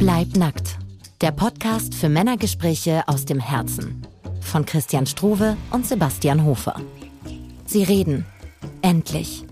Bleib 0.00 0.34
nackt. 0.34 0.78
Der 1.20 1.30
Podcast 1.30 1.94
für 1.94 2.08
Männergespräche 2.08 3.02
aus 3.06 3.26
dem 3.26 3.38
Herzen. 3.38 4.00
Von 4.40 4.64
Christian 4.64 5.04
Struve 5.04 5.58
und 5.72 5.86
Sebastian 5.86 6.46
Hofer. 6.46 6.76
Sie 7.66 7.82
reden. 7.82 8.24
Endlich. 8.80 9.44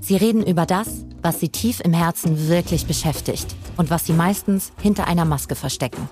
Sie 0.00 0.16
reden 0.16 0.46
über 0.46 0.64
das, 0.64 1.04
was 1.20 1.40
sie 1.40 1.50
tief 1.50 1.80
im 1.80 1.92
Herzen 1.92 2.48
wirklich 2.48 2.86
beschäftigt 2.86 3.54
und 3.76 3.90
was 3.90 4.06
sie 4.06 4.14
meistens 4.14 4.72
hinter 4.80 5.08
einer 5.08 5.26
Maske 5.26 5.56
verstecken. 5.56 6.08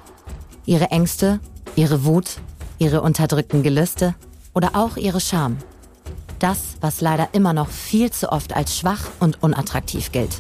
Ihre 0.67 0.91
Ängste, 0.91 1.41
ihre 1.75 2.05
Wut, 2.05 2.37
ihre 2.79 3.01
unterdrückten 3.01 3.62
Gelüste 3.62 4.15
oder 4.53 4.73
auch 4.75 4.99
ihre 4.99 5.23
Scham. 5.23 5.57
Das, 6.39 6.77
was 6.83 7.01
leider 7.01 7.31
immer 7.33 7.55
noch 7.55 7.71
viel 7.71 8.11
zu 8.11 8.31
oft 8.31 8.55
als 8.55 8.77
schwach 8.77 9.09
und 9.21 9.43
unattraktiv 9.43 10.12
gilt. 10.12 10.39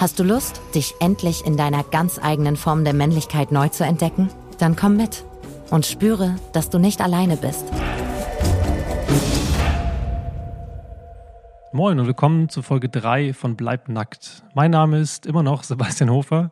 Hast 0.00 0.18
du 0.18 0.22
Lust, 0.22 0.62
dich 0.74 0.94
endlich 0.98 1.44
in 1.44 1.58
deiner 1.58 1.84
ganz 1.84 2.18
eigenen 2.18 2.56
Form 2.56 2.84
der 2.84 2.94
Männlichkeit 2.94 3.52
neu 3.52 3.68
zu 3.68 3.84
entdecken? 3.84 4.30
Dann 4.58 4.74
komm 4.74 4.96
mit 4.96 5.26
und 5.68 5.84
spüre, 5.84 6.36
dass 6.54 6.70
du 6.70 6.78
nicht 6.78 7.02
alleine 7.02 7.36
bist. 7.36 7.66
Moin 11.74 12.00
und 12.00 12.06
willkommen 12.06 12.48
zu 12.48 12.62
Folge 12.62 12.88
3 12.88 13.34
von 13.34 13.56
Bleib 13.56 13.90
nackt. 13.90 14.42
Mein 14.54 14.70
Name 14.70 15.00
ist 15.00 15.26
immer 15.26 15.42
noch 15.42 15.64
Sebastian 15.64 16.08
Hofer 16.08 16.50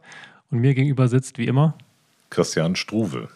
und 0.50 0.58
mir 0.58 0.74
gegenüber 0.74 1.08
sitzt 1.08 1.38
wie 1.38 1.46
immer 1.46 1.78
Christian 2.28 2.76
Struve. 2.76 3.30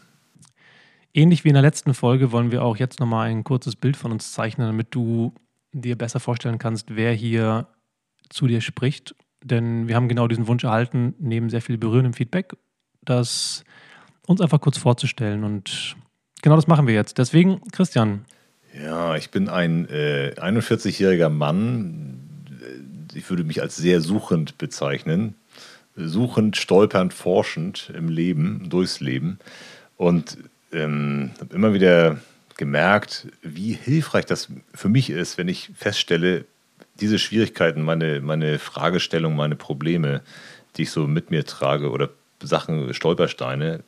Ähnlich 1.15 1.43
wie 1.45 1.49
in 1.49 1.55
der 1.55 1.63
letzten 1.63 1.95
Folge 1.95 2.33
wollen 2.33 2.53
wir 2.53 2.65
auch 2.65 2.77
jetzt 2.77 3.01
nochmal 3.01 3.31
ein 3.31 3.45
kurzes 3.45 3.77
Bild 3.77 3.97
von 3.97 4.13
uns 4.13 4.35
zeichnen, 4.35 4.67
damit 4.67 4.89
du 4.95 5.33
dir 5.73 5.97
besser 5.97 6.21
vorstellen 6.21 6.59
kannst, 6.59 6.97
wer 6.97 7.15
hier 7.15 7.67
zu 8.29 8.47
dir 8.47 8.61
spricht. 8.61 9.15
Denn 9.43 9.89
wir 9.89 9.97
haben 9.97 10.09
genau 10.09 10.29
diesen 10.29 10.47
Wunsch 10.47 10.65
erhalten, 10.65 11.15
neben 11.19 11.51
sehr 11.51 11.63
viel 11.63 11.79
berührendem 11.79 12.13
Feedback, 12.13 12.55
das 13.05 13.65
uns 14.27 14.41
einfach 14.41 14.61
kurz 14.61 14.79
vorzustellen. 14.79 15.45
Und 15.45 15.97
genau 16.43 16.57
das 16.57 16.67
machen 16.67 16.87
wir 16.87 16.95
jetzt. 16.95 17.19
Deswegen, 17.19 17.61
Christian. 17.73 18.25
Ja, 18.81 19.17
ich 19.17 19.31
bin 19.31 19.49
ein 19.49 19.89
äh, 19.89 20.35
41-jähriger 20.39 21.29
Mann. 21.29 22.21
Ich 23.15 23.29
würde 23.29 23.45
mich 23.45 23.61
als 23.61 23.77
sehr 23.77 24.01
suchend 24.01 24.59
bezeichnen. 24.59 25.35
Suchend, 25.95 26.57
stolpernd, 26.57 27.13
forschend 27.13 27.93
im 27.95 28.09
Leben, 28.09 28.71
durchs 28.71 29.01
Leben. 29.01 29.39
Und 29.97 30.39
ähm, 30.73 31.33
habe 31.39 31.55
immer 31.55 31.75
wieder 31.75 32.19
gemerkt, 32.57 33.27
wie 33.43 33.73
hilfreich 33.73 34.25
das 34.25 34.49
für 34.73 34.89
mich 34.89 35.11
ist, 35.11 35.37
wenn 35.37 35.49
ich 35.49 35.71
feststelle, 35.75 36.47
diese 37.03 37.19
Schwierigkeiten, 37.19 37.83
meine, 37.83 38.21
meine 38.21 38.59
Fragestellung, 38.59 39.35
meine 39.35 39.57
Probleme, 39.57 40.23
die 40.77 40.83
ich 40.83 40.91
so 40.91 41.07
mit 41.07 41.31
mir 41.31 41.45
trage 41.45 41.91
oder 41.91 42.09
Sachen, 42.43 42.95
Stolpersteine, 42.95 43.81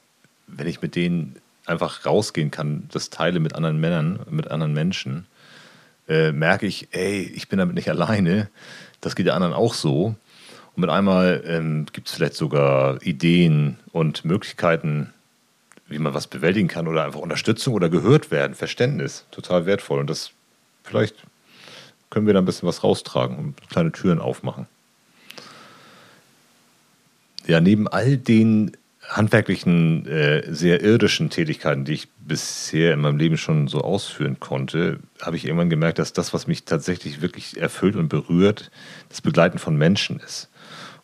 wenn 0.49 0.67
ich 0.67 0.83
mit 0.83 0.97
denen 0.97 1.37
einfach 1.65 2.05
rausgehen 2.05 2.51
kann, 2.51 2.89
das 2.93 3.11
teile 3.11 3.41
mit 3.41 3.55
anderen 3.55 3.81
Männern, 3.81 4.21
mit 4.29 4.51
anderen 4.51 4.75
Menschen, 4.75 5.27
äh, 6.09 6.33
merke 6.33 6.67
ich, 6.67 6.89
ey, 6.91 7.23
ich 7.23 7.49
bin 7.49 7.59
damit 7.59 7.77
nicht 7.77 7.89
alleine, 7.89 8.51
das 9.01 9.15
geht 9.15 9.27
der 9.27 9.35
anderen 9.35 9.55
auch 9.55 9.75
so. 9.75 10.17
Und 10.77 10.81
mit 10.81 10.91
einmal 10.91 11.43
ähm, 11.47 11.87
gibt 11.93 12.09
es 12.09 12.15
vielleicht 12.15 12.35
sogar 12.35 13.01
Ideen 13.03 13.79
und 13.93 14.25
Möglichkeiten, 14.25 15.15
wie 15.87 15.99
man 15.99 16.15
was 16.15 16.27
bewältigen 16.27 16.69
kann 16.69 16.89
oder 16.89 17.05
einfach 17.05 17.21
Unterstützung 17.21 17.75
oder 17.75 17.89
gehört 17.89 18.31
werden, 18.31 18.55
Verständnis, 18.55 19.25
total 19.31 19.67
wertvoll. 19.67 20.01
Und 20.01 20.11
das 20.11 20.33
vielleicht 20.83 21.15
können 22.15 22.27
wir 22.27 22.33
da 22.33 22.39
ein 22.39 22.45
bisschen 22.45 22.69
was 22.69 22.85
raustragen 22.85 23.37
und 23.37 23.69
kleine 23.69 23.91
Türen 23.91 24.21
aufmachen. 24.21 24.67
Ja, 27.47 27.61
neben 27.61 27.89
all 27.89 28.17
den 28.17 28.73
handwerklichen, 29.09 30.07
äh, 30.07 30.45
sehr 30.49 30.81
irdischen 30.81 31.29
Tätigkeiten, 31.29 31.85
die 31.85 31.93
ich 31.93 32.09
bisher 32.21 32.95
in 32.95 33.01
meinem 33.01 33.19
Leben 33.19 33.37
schon 33.37 33.69
so 33.69 33.81
ausführen 33.81 34.39
konnte, 34.41 35.01
habe 35.21 35.37
ich 35.37 35.45
irgendwann 35.45 35.69
gemerkt, 35.69 35.99
dass 35.99 36.13
das, 36.13 36.33
was 36.33 36.47
mich 36.47 36.65
tatsächlich 36.65 37.21
wirklich 37.21 37.61
erfüllt 37.61 37.97
und 37.97 38.09
berührt, 38.09 38.71
das 39.09 39.21
Begleiten 39.21 39.59
von 39.59 39.77
Menschen 39.77 40.21
ist. 40.21 40.49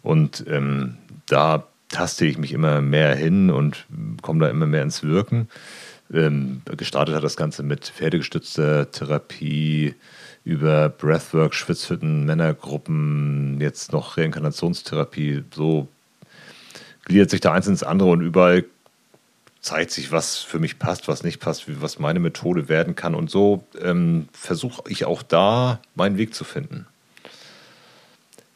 Und 0.01 0.45
ähm, 0.49 0.97
da 1.27 1.67
taste 1.89 2.25
ich 2.25 2.39
mich 2.39 2.53
immer 2.53 2.81
mehr 2.81 3.15
hin 3.17 3.51
und 3.51 3.84
komme 4.23 4.41
da 4.45 4.49
immer 4.49 4.67
mehr 4.67 4.83
ins 4.83 5.03
Wirken. 5.03 5.49
Ähm, 6.13 6.63
gestartet 6.77 7.17
hat 7.17 7.25
das 7.25 7.37
Ganze 7.37 7.63
mit 7.63 7.87
pferdegestützter 7.87 8.91
Therapie, 8.91 9.95
über 10.45 10.89
Breathwork, 10.89 11.55
Schwitzhütten, 11.55 12.25
Männergruppen, 12.25 13.61
jetzt 13.61 13.93
noch 13.93 14.17
Reinkarnationstherapie. 14.17 15.45
So 15.55 15.89
gliedert 17.05 17.31
sich 17.31 17.41
da 17.41 17.53
eins 17.53 17.67
ins 17.67 17.83
andere 17.83 18.11
und 18.11 18.23
überall 18.23 18.65
zeigt 19.61 19.91
sich, 19.91 20.11
was 20.11 20.39
für 20.39 20.59
mich 20.59 20.78
passt, 20.78 21.09
was 21.09 21.23
nicht 21.23 21.39
passt, 21.41 21.65
was 21.83 21.99
meine 21.99 22.21
Methode 22.21 22.69
werden 22.69 22.97
kann. 22.97 23.15
Und 23.15 23.31
so 23.31 23.65
ähm, 23.81 24.28
versuche 24.33 24.83
ich 24.89 25.05
auch 25.05 25.23
da 25.23 25.81
meinen 25.95 26.17
Weg 26.17 26.34
zu 26.34 26.45
finden. 26.45 26.87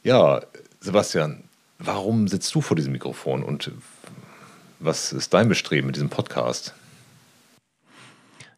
Ja, 0.02 0.40
Sebastian, 0.80 1.44
Warum 1.78 2.28
sitzt 2.28 2.54
du 2.54 2.60
vor 2.60 2.76
diesem 2.76 2.92
Mikrofon 2.92 3.42
und 3.42 3.70
was 4.78 5.12
ist 5.12 5.34
dein 5.34 5.48
Bestreben 5.48 5.86
mit 5.86 5.96
diesem 5.96 6.08
Podcast? 6.08 6.74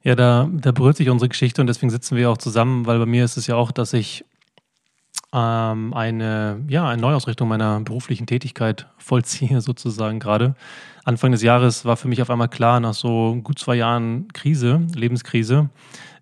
Ja, 0.06 0.15
da, 0.15 0.49
da 0.53 0.71
berührt 0.71 0.97
sich 0.97 1.11
unsere 1.11 1.28
Geschichte 1.28 1.61
und 1.61 1.67
deswegen 1.67 1.91
sitzen 1.91 2.17
wir 2.17 2.31
auch 2.31 2.39
zusammen, 2.39 2.87
weil 2.87 3.00
bei 3.00 3.06
mir 3.06 3.25
ist 3.25 3.37
es 3.37 3.49
ja 3.49 3.56
auch, 3.56 3.72
dass 3.72 3.93
ich 3.93 4.25
ähm, 5.33 5.93
eine, 5.94 6.65
ja, 6.69 6.89
eine 6.89 7.03
Neuausrichtung 7.03 7.49
meiner 7.49 7.81
beruflichen 7.81 8.25
Tätigkeit 8.25 8.87
vollziehe, 8.99 9.61
sozusagen 9.62 10.21
gerade. 10.21 10.55
Anfang 11.05 11.33
des 11.33 11.43
Jahres 11.43 11.84
war 11.84 11.97
für 11.97 12.06
mich 12.06 12.22
auf 12.22 12.31
einmal 12.31 12.47
klar, 12.47 12.78
nach 12.78 12.94
so 12.94 13.41
gut 13.43 13.59
zwei 13.59 13.75
Jahren 13.75 14.28
Krise, 14.33 14.87
Lebenskrise, 14.94 15.71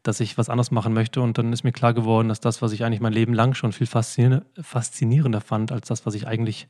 dass 0.03 0.19
ich 0.21 0.39
was 0.39 0.49
anderes 0.49 0.71
machen 0.71 0.95
möchte. 0.95 1.21
Und 1.21 1.37
dann 1.37 1.53
ist 1.53 1.63
mir 1.63 1.73
klar 1.73 1.93
geworden, 1.93 2.31
dass 2.31 2.41
das, 2.41 2.63
was 2.63 2.73
ich 2.73 2.85
eigentlich 2.85 3.03
mein 3.03 3.13
Leben 3.13 3.35
lang 3.35 3.53
schon 3.53 3.73
viel 3.73 3.87
faszinierender 3.87 5.43
fand, 5.43 5.73
als 5.73 5.89
das, 5.89 6.07
was 6.07 6.15
ich 6.15 6.27
eigentlich 6.27 6.69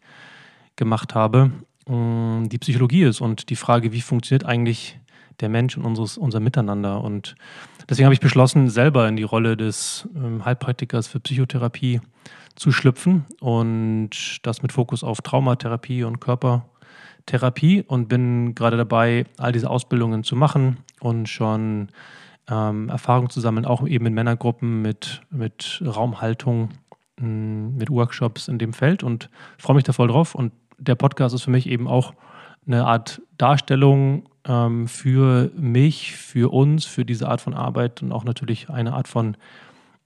gemacht 0.74 1.14
habe, 1.14 1.52
mm, 1.86 2.48
die 2.48 2.58
Psychologie 2.58 3.04
ist 3.04 3.20
und 3.20 3.50
die 3.50 3.56
Frage, 3.56 3.92
wie 3.92 4.00
funktioniert 4.00 4.44
eigentlich 4.44 4.98
der 5.40 5.48
Mensch 5.48 5.76
und 5.76 5.84
unseres, 5.84 6.16
unser 6.16 6.40
Miteinander. 6.40 7.02
Und 7.02 7.34
deswegen 7.88 8.06
habe 8.06 8.14
ich 8.14 8.20
beschlossen, 8.20 8.68
selber 8.68 9.08
in 9.08 9.16
die 9.16 9.22
Rolle 9.22 9.56
des 9.56 10.08
ähm, 10.14 10.44
Heilpraktikers 10.44 11.06
für 11.06 11.20
Psychotherapie 11.20 12.00
zu 12.54 12.70
schlüpfen 12.72 13.24
und 13.40 14.10
das 14.42 14.62
mit 14.62 14.72
Fokus 14.72 15.02
auf 15.02 15.20
Traumatherapie 15.22 16.04
und 16.04 16.20
Körpertherapie 16.20 17.82
und 17.86 18.08
bin 18.08 18.54
gerade 18.54 18.76
dabei, 18.76 19.26
all 19.38 19.52
diese 19.52 19.70
Ausbildungen 19.70 20.22
zu 20.22 20.36
machen 20.36 20.78
und 21.00 21.28
schon 21.28 21.88
ähm, 22.48 22.88
Erfahrung 22.88 23.30
zu 23.30 23.40
sammeln, 23.40 23.64
auch 23.64 23.86
eben 23.86 24.06
in 24.06 24.14
Männergruppen 24.14 24.82
mit, 24.82 25.22
mit 25.30 25.82
Raumhaltung, 25.84 26.70
mh, 27.18 27.26
mm, 27.26 27.76
mit 27.76 27.90
Workshops 27.90 28.48
in 28.48 28.58
dem 28.58 28.72
Feld 28.72 29.02
und 29.02 29.30
freue 29.58 29.76
mich 29.76 29.84
da 29.84 29.92
voll 29.92 30.08
drauf. 30.08 30.34
Und 30.34 30.52
der 30.78 30.94
Podcast 30.94 31.34
ist 31.34 31.42
für 31.42 31.50
mich 31.50 31.68
eben 31.68 31.88
auch 31.88 32.14
eine 32.66 32.84
Art 32.86 33.20
Darstellung 33.38 34.28
ähm, 34.46 34.88
für 34.88 35.50
mich, 35.56 36.16
für 36.16 36.52
uns, 36.52 36.84
für 36.84 37.04
diese 37.04 37.28
Art 37.28 37.40
von 37.40 37.54
Arbeit 37.54 38.02
und 38.02 38.12
auch 38.12 38.24
natürlich 38.24 38.70
eine 38.70 38.92
Art 38.92 39.08
von 39.08 39.36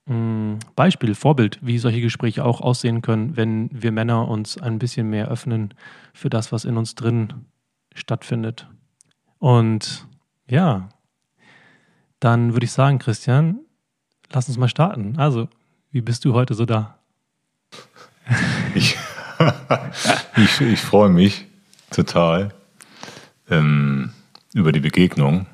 mh, 0.05 0.15
mm, 0.15 0.59
Beispiel, 0.75 1.15
Vorbild, 1.15 1.59
wie 1.61 1.77
solche 1.77 2.01
Gespräche 2.01 2.45
auch 2.45 2.61
aussehen 2.61 3.01
können, 3.01 3.37
wenn 3.37 3.69
wir 3.71 3.91
Männer 3.91 4.27
uns 4.27 4.57
ein 4.57 4.79
bisschen 4.79 5.09
mehr 5.09 5.27
öffnen 5.27 5.73
für 6.13 6.29
das, 6.29 6.51
was 6.51 6.65
in 6.65 6.77
uns 6.77 6.95
drin 6.95 7.45
stattfindet. 7.93 8.67
Und 9.39 10.07
ja, 10.49 10.89
dann 12.19 12.53
würde 12.53 12.65
ich 12.65 12.71
sagen, 12.71 12.99
Christian, 12.99 13.59
lass 14.31 14.47
uns 14.47 14.57
mal 14.57 14.67
starten. 14.67 15.17
Also, 15.17 15.47
wie 15.91 16.01
bist 16.01 16.25
du 16.25 16.33
heute 16.33 16.53
so 16.53 16.65
da? 16.65 16.99
Ich, 18.75 18.97
ich, 20.35 20.61
ich 20.61 20.79
freue 20.79 21.09
mich 21.09 21.48
total 21.91 22.53
ähm, 23.49 24.11
über 24.53 24.71
die 24.71 24.79
Begegnung, 24.79 25.45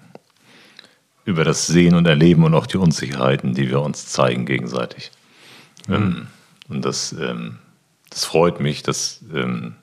über 1.26 1.44
das 1.44 1.68
Sehen 1.68 1.96
und 1.96 2.08
Erleben 2.08 2.44
und 2.44 2.54
auch 2.54 2.68
die 2.68 2.78
Unsicherheiten, 2.78 3.54
die 3.54 3.70
wir 3.70 3.82
uns 3.82 4.08
zeigen 4.08 4.46
gegenseitig. 4.46 5.12
Mhm. 5.88 5.94
Ähm, 5.94 6.28
und 6.68 6.86
das, 6.86 7.14
ähm, 7.14 7.60
das 8.10 8.26
freut 8.26 8.60
mich, 8.60 8.84
das 8.84 9.24
ähm, 9.34 9.76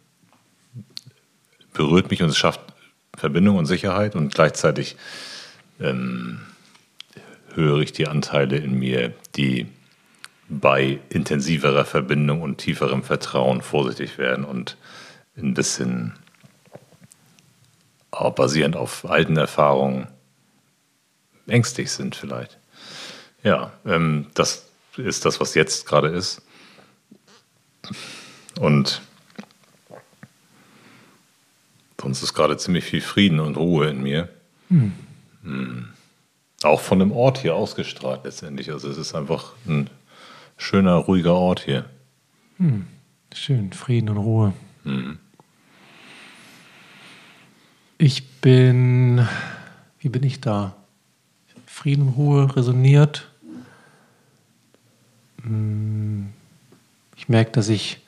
berührt 1.73 2.11
mich 2.11 2.23
und 2.23 2.29
es 2.29 2.37
schafft 2.37 2.61
Verbindung 3.17 3.57
und 3.57 3.67
Sicherheit 3.67 4.17
und 4.17 4.35
gleichzeitig 4.35 4.97
ähm, 5.81 6.41
höre 7.55 7.81
ich 7.81 7.93
die 7.93 8.09
Anteile 8.09 8.57
in 8.57 8.79
mir, 8.79 9.13
die 9.37 9.67
bei 10.49 10.99
intensiverer 11.09 11.85
Verbindung 11.85 12.43
und 12.43 12.59
tieferem 12.59 13.03
Vertrauen 13.03 13.63
vorsichtig 13.63 14.19
werden 14.19 14.45
und 14.45 14.77
ein 15.37 15.55
bisschen 15.55 16.13
auch 18.13 18.35
basierend 18.35 18.77
auf 18.77 19.09
alten 19.09 19.37
Erfahrungen 19.37 20.07
ängstlich 21.47 21.91
sind 21.91 22.15
vielleicht. 22.15 22.59
Ja, 23.43 23.73
ähm, 23.85 24.27
das 24.35 24.69
ist 24.97 25.25
das, 25.25 25.41
was 25.41 25.55
jetzt 25.55 25.87
gerade 25.87 26.09
ist. 26.09 26.43
Und 28.61 29.03
so 32.01 32.09
es 32.09 32.23
ist 32.23 32.35
gerade 32.35 32.57
ziemlich 32.57 32.85
viel 32.85 33.01
Frieden 33.01 33.41
und 33.41 33.57
Ruhe 33.57 33.89
in 33.89 34.03
mir. 34.03 34.29
Hm. 34.69 34.93
Hm. 35.43 35.89
Auch 36.63 36.81
von 36.81 36.99
dem 36.99 37.13
Ort 37.13 37.39
hier 37.39 37.55
ausgestrahlt 37.55 38.25
letztendlich. 38.25 38.71
Also 38.71 38.89
es 38.89 38.99
ist 38.99 39.15
einfach 39.15 39.53
ein 39.67 39.89
schöner, 40.57 40.95
ruhiger 40.95 41.35
Ort 41.35 41.61
hier. 41.61 41.87
Hm. 42.59 42.87
Schön, 43.35 43.73
Frieden 43.73 44.11
und 44.11 44.19
Ruhe. 44.19 44.53
Ich 48.05 48.41
bin, 48.41 49.29
wie 50.01 50.09
bin 50.09 50.25
ich 50.25 50.41
da? 50.41 50.75
Frieden 51.67 52.09
Ruhe 52.09 52.57
resoniert. 52.57 53.31
Hm. 55.45 56.33
Ich 57.15 57.29
merke, 57.29 57.53
dass 57.53 57.69
ich, 57.69 58.01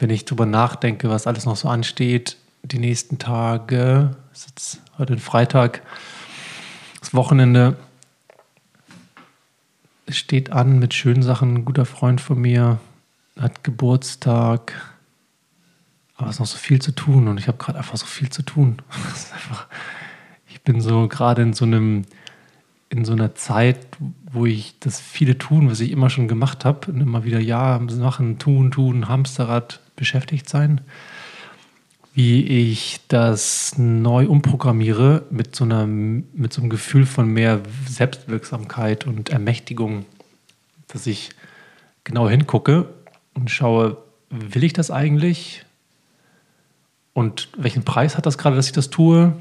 wenn 0.00 0.10
ich 0.10 0.24
drüber 0.24 0.46
nachdenke, 0.46 1.10
was 1.10 1.28
alles 1.28 1.46
noch 1.46 1.54
so 1.54 1.68
ansteht, 1.68 2.38
die 2.64 2.80
nächsten 2.80 3.20
Tage, 3.20 4.16
ist 4.32 4.48
jetzt 4.48 4.80
heute 4.98 5.12
ein 5.12 5.20
Freitag, 5.20 5.82
das 6.98 7.14
Wochenende 7.14 7.76
steht 10.08 10.50
an 10.50 10.80
mit 10.80 10.92
schönen 10.92 11.22
Sachen. 11.22 11.58
Ein 11.58 11.64
guter 11.64 11.86
Freund 11.86 12.20
von 12.20 12.40
mir 12.40 12.80
hat 13.38 13.62
Geburtstag, 13.62 14.72
aber 16.16 16.28
es 16.28 16.36
ist 16.36 16.40
noch 16.40 16.46
so 16.46 16.58
viel 16.58 16.80
zu 16.80 16.92
tun 16.92 17.28
und 17.28 17.38
ich 17.38 17.48
habe 17.48 17.58
gerade 17.58 17.78
einfach 17.78 17.96
so 17.96 18.06
viel 18.06 18.30
zu 18.30 18.42
tun. 18.42 18.76
Einfach, 19.32 19.66
ich 20.48 20.62
bin 20.62 20.80
so 20.80 21.08
gerade 21.08 21.42
in 21.42 21.52
so 21.52 21.64
einem 21.64 22.04
in 22.90 23.04
so 23.04 23.12
einer 23.12 23.34
Zeit, 23.34 23.78
wo 24.30 24.46
ich 24.46 24.78
das 24.78 25.00
viele 25.00 25.36
tun, 25.36 25.68
was 25.68 25.80
ich 25.80 25.90
immer 25.90 26.10
schon 26.10 26.28
gemacht 26.28 26.64
habe, 26.64 26.92
und 26.92 27.00
immer 27.00 27.24
wieder 27.24 27.40
ja 27.40 27.78
machen, 27.78 28.38
tun, 28.38 28.70
tun, 28.70 29.08
Hamsterrad 29.08 29.80
beschäftigt 29.96 30.48
sein, 30.48 30.80
wie 32.14 32.44
ich 32.44 33.00
das 33.08 33.76
neu 33.76 34.28
umprogrammiere 34.28 35.24
mit 35.30 35.56
so 35.56 35.64
einer 35.64 35.86
mit 35.86 36.52
so 36.52 36.60
einem 36.60 36.70
Gefühl 36.70 37.06
von 37.06 37.26
mehr 37.26 37.62
Selbstwirksamkeit 37.88 39.06
und 39.06 39.30
Ermächtigung, 39.30 40.04
dass 40.86 41.08
ich 41.08 41.30
genau 42.04 42.28
hingucke 42.28 42.88
und 43.34 43.50
schaue, 43.50 43.96
will 44.30 44.62
ich 44.62 44.72
das 44.72 44.92
eigentlich? 44.92 45.64
Und 47.14 47.48
welchen 47.56 47.84
Preis 47.84 48.16
hat 48.18 48.26
das 48.26 48.36
gerade, 48.36 48.56
dass 48.56 48.66
ich 48.66 48.72
das 48.72 48.90
tue? 48.90 49.34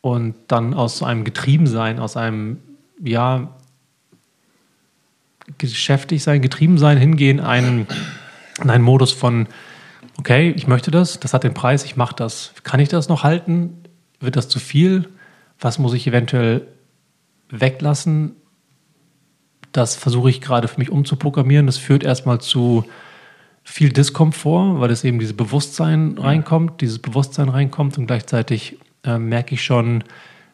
und 0.00 0.34
dann 0.48 0.74
aus 0.74 0.98
so 0.98 1.04
einem 1.04 1.24
Getriebensein, 1.24 1.98
aus 1.98 2.16
einem, 2.16 2.58
ja, 3.02 3.54
geschäftig 5.56 6.22
sein, 6.22 6.42
getrieben 6.42 6.78
sein, 6.78 6.98
hingehen, 6.98 7.40
einen, 7.40 7.86
in 8.62 8.70
einen 8.70 8.84
Modus 8.84 9.12
von, 9.12 9.46
okay, 10.18 10.50
ich 10.50 10.66
möchte 10.66 10.90
das, 10.90 11.20
das 11.20 11.32
hat 11.32 11.44
den 11.44 11.54
Preis, 11.54 11.84
ich 11.84 11.96
mache 11.96 12.14
das. 12.14 12.52
Kann 12.64 12.80
ich 12.80 12.88
das 12.88 13.08
noch 13.08 13.22
halten? 13.22 13.82
Wird 14.20 14.36
das 14.36 14.48
zu 14.48 14.58
viel? 14.58 15.08
Was 15.58 15.78
muss 15.78 15.94
ich 15.94 16.06
eventuell 16.06 16.66
weglassen? 17.50 18.36
Das 19.72 19.96
versuche 19.96 20.30
ich 20.30 20.40
gerade 20.40 20.68
für 20.68 20.78
mich 20.78 20.90
umzuprogrammieren. 20.90 21.66
Das 21.66 21.78
führt 21.78 22.04
erstmal 22.04 22.40
zu 22.40 22.84
viel 23.70 23.92
Diskomfort, 23.92 24.80
weil 24.80 24.90
es 24.90 25.04
eben 25.04 25.18
dieses 25.18 25.36
Bewusstsein 25.36 26.16
reinkommt, 26.18 26.80
dieses 26.80 26.98
Bewusstsein 26.98 27.50
reinkommt 27.50 27.98
und 27.98 28.06
gleichzeitig 28.06 28.78
äh, 29.04 29.18
merke 29.18 29.54
ich 29.54 29.62
schon, 29.62 30.04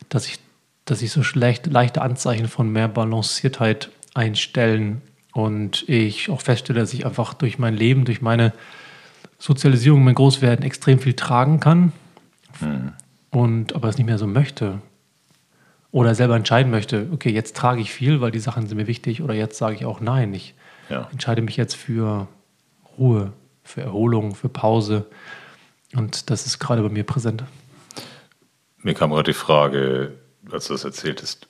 dass 0.08 0.26
ich, 0.26 0.40
dass 0.84 1.00
ich 1.00 1.12
so 1.12 1.22
schlecht, 1.22 1.66
leichte 1.66 2.02
Anzeichen 2.02 2.48
von 2.48 2.70
mehr 2.70 2.88
Balanciertheit 2.88 3.90
einstellen 4.14 5.00
und 5.32 5.88
ich 5.88 6.28
auch 6.28 6.40
feststelle, 6.40 6.80
dass 6.80 6.92
ich 6.92 7.06
einfach 7.06 7.34
durch 7.34 7.56
mein 7.56 7.74
Leben, 7.74 8.04
durch 8.04 8.20
meine 8.20 8.52
Sozialisierung, 9.38 10.02
mein 10.02 10.16
Großwerden 10.16 10.64
extrem 10.64 10.98
viel 10.98 11.14
tragen 11.14 11.60
kann 11.60 11.92
mhm. 12.60 12.92
und 13.30 13.76
aber 13.76 13.88
es 13.88 13.96
nicht 13.96 14.06
mehr 14.06 14.18
so 14.18 14.26
möchte 14.26 14.80
oder 15.92 16.16
selber 16.16 16.34
entscheiden 16.34 16.72
möchte, 16.72 17.08
okay, 17.12 17.30
jetzt 17.30 17.56
trage 17.56 17.80
ich 17.80 17.92
viel, 17.92 18.20
weil 18.20 18.32
die 18.32 18.40
Sachen 18.40 18.66
sind 18.66 18.76
mir 18.76 18.88
wichtig 18.88 19.22
oder 19.22 19.34
jetzt 19.34 19.56
sage 19.56 19.76
ich 19.76 19.84
auch 19.84 20.00
nein, 20.00 20.34
ich 20.34 20.54
ja. 20.90 21.08
entscheide 21.12 21.42
mich 21.42 21.56
jetzt 21.56 21.76
für 21.76 22.26
Ruhe, 22.98 23.32
für 23.62 23.82
Erholung, 23.82 24.34
für 24.34 24.48
Pause 24.48 25.06
und 25.94 26.30
das 26.30 26.46
ist 26.46 26.58
gerade 26.58 26.82
bei 26.82 26.88
mir 26.88 27.04
präsent. 27.04 27.44
Mir 28.78 28.94
kam 28.94 29.10
gerade 29.10 29.32
die 29.32 29.38
Frage, 29.38 30.12
als 30.50 30.66
du 30.66 30.74
das 30.74 30.84
erzähltest, 30.84 31.48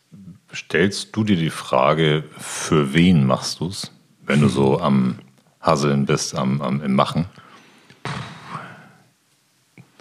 stellst 0.55 1.17
du 1.17 1.25
dir 1.25 1.37
die 1.37 1.51
Frage, 1.51 2.25
für 2.39 2.95
wen 2.95 3.27
machst 3.27 3.61
du 3.61 3.69
es, 3.69 3.91
wenn 4.25 4.41
du 4.41 4.49
so 4.49 4.81
am 4.81 5.19
Hasseln 5.61 6.07
bist, 6.07 6.35
am, 6.35 6.61
am 6.61 6.83
im 6.83 6.95
Machen? 6.95 7.27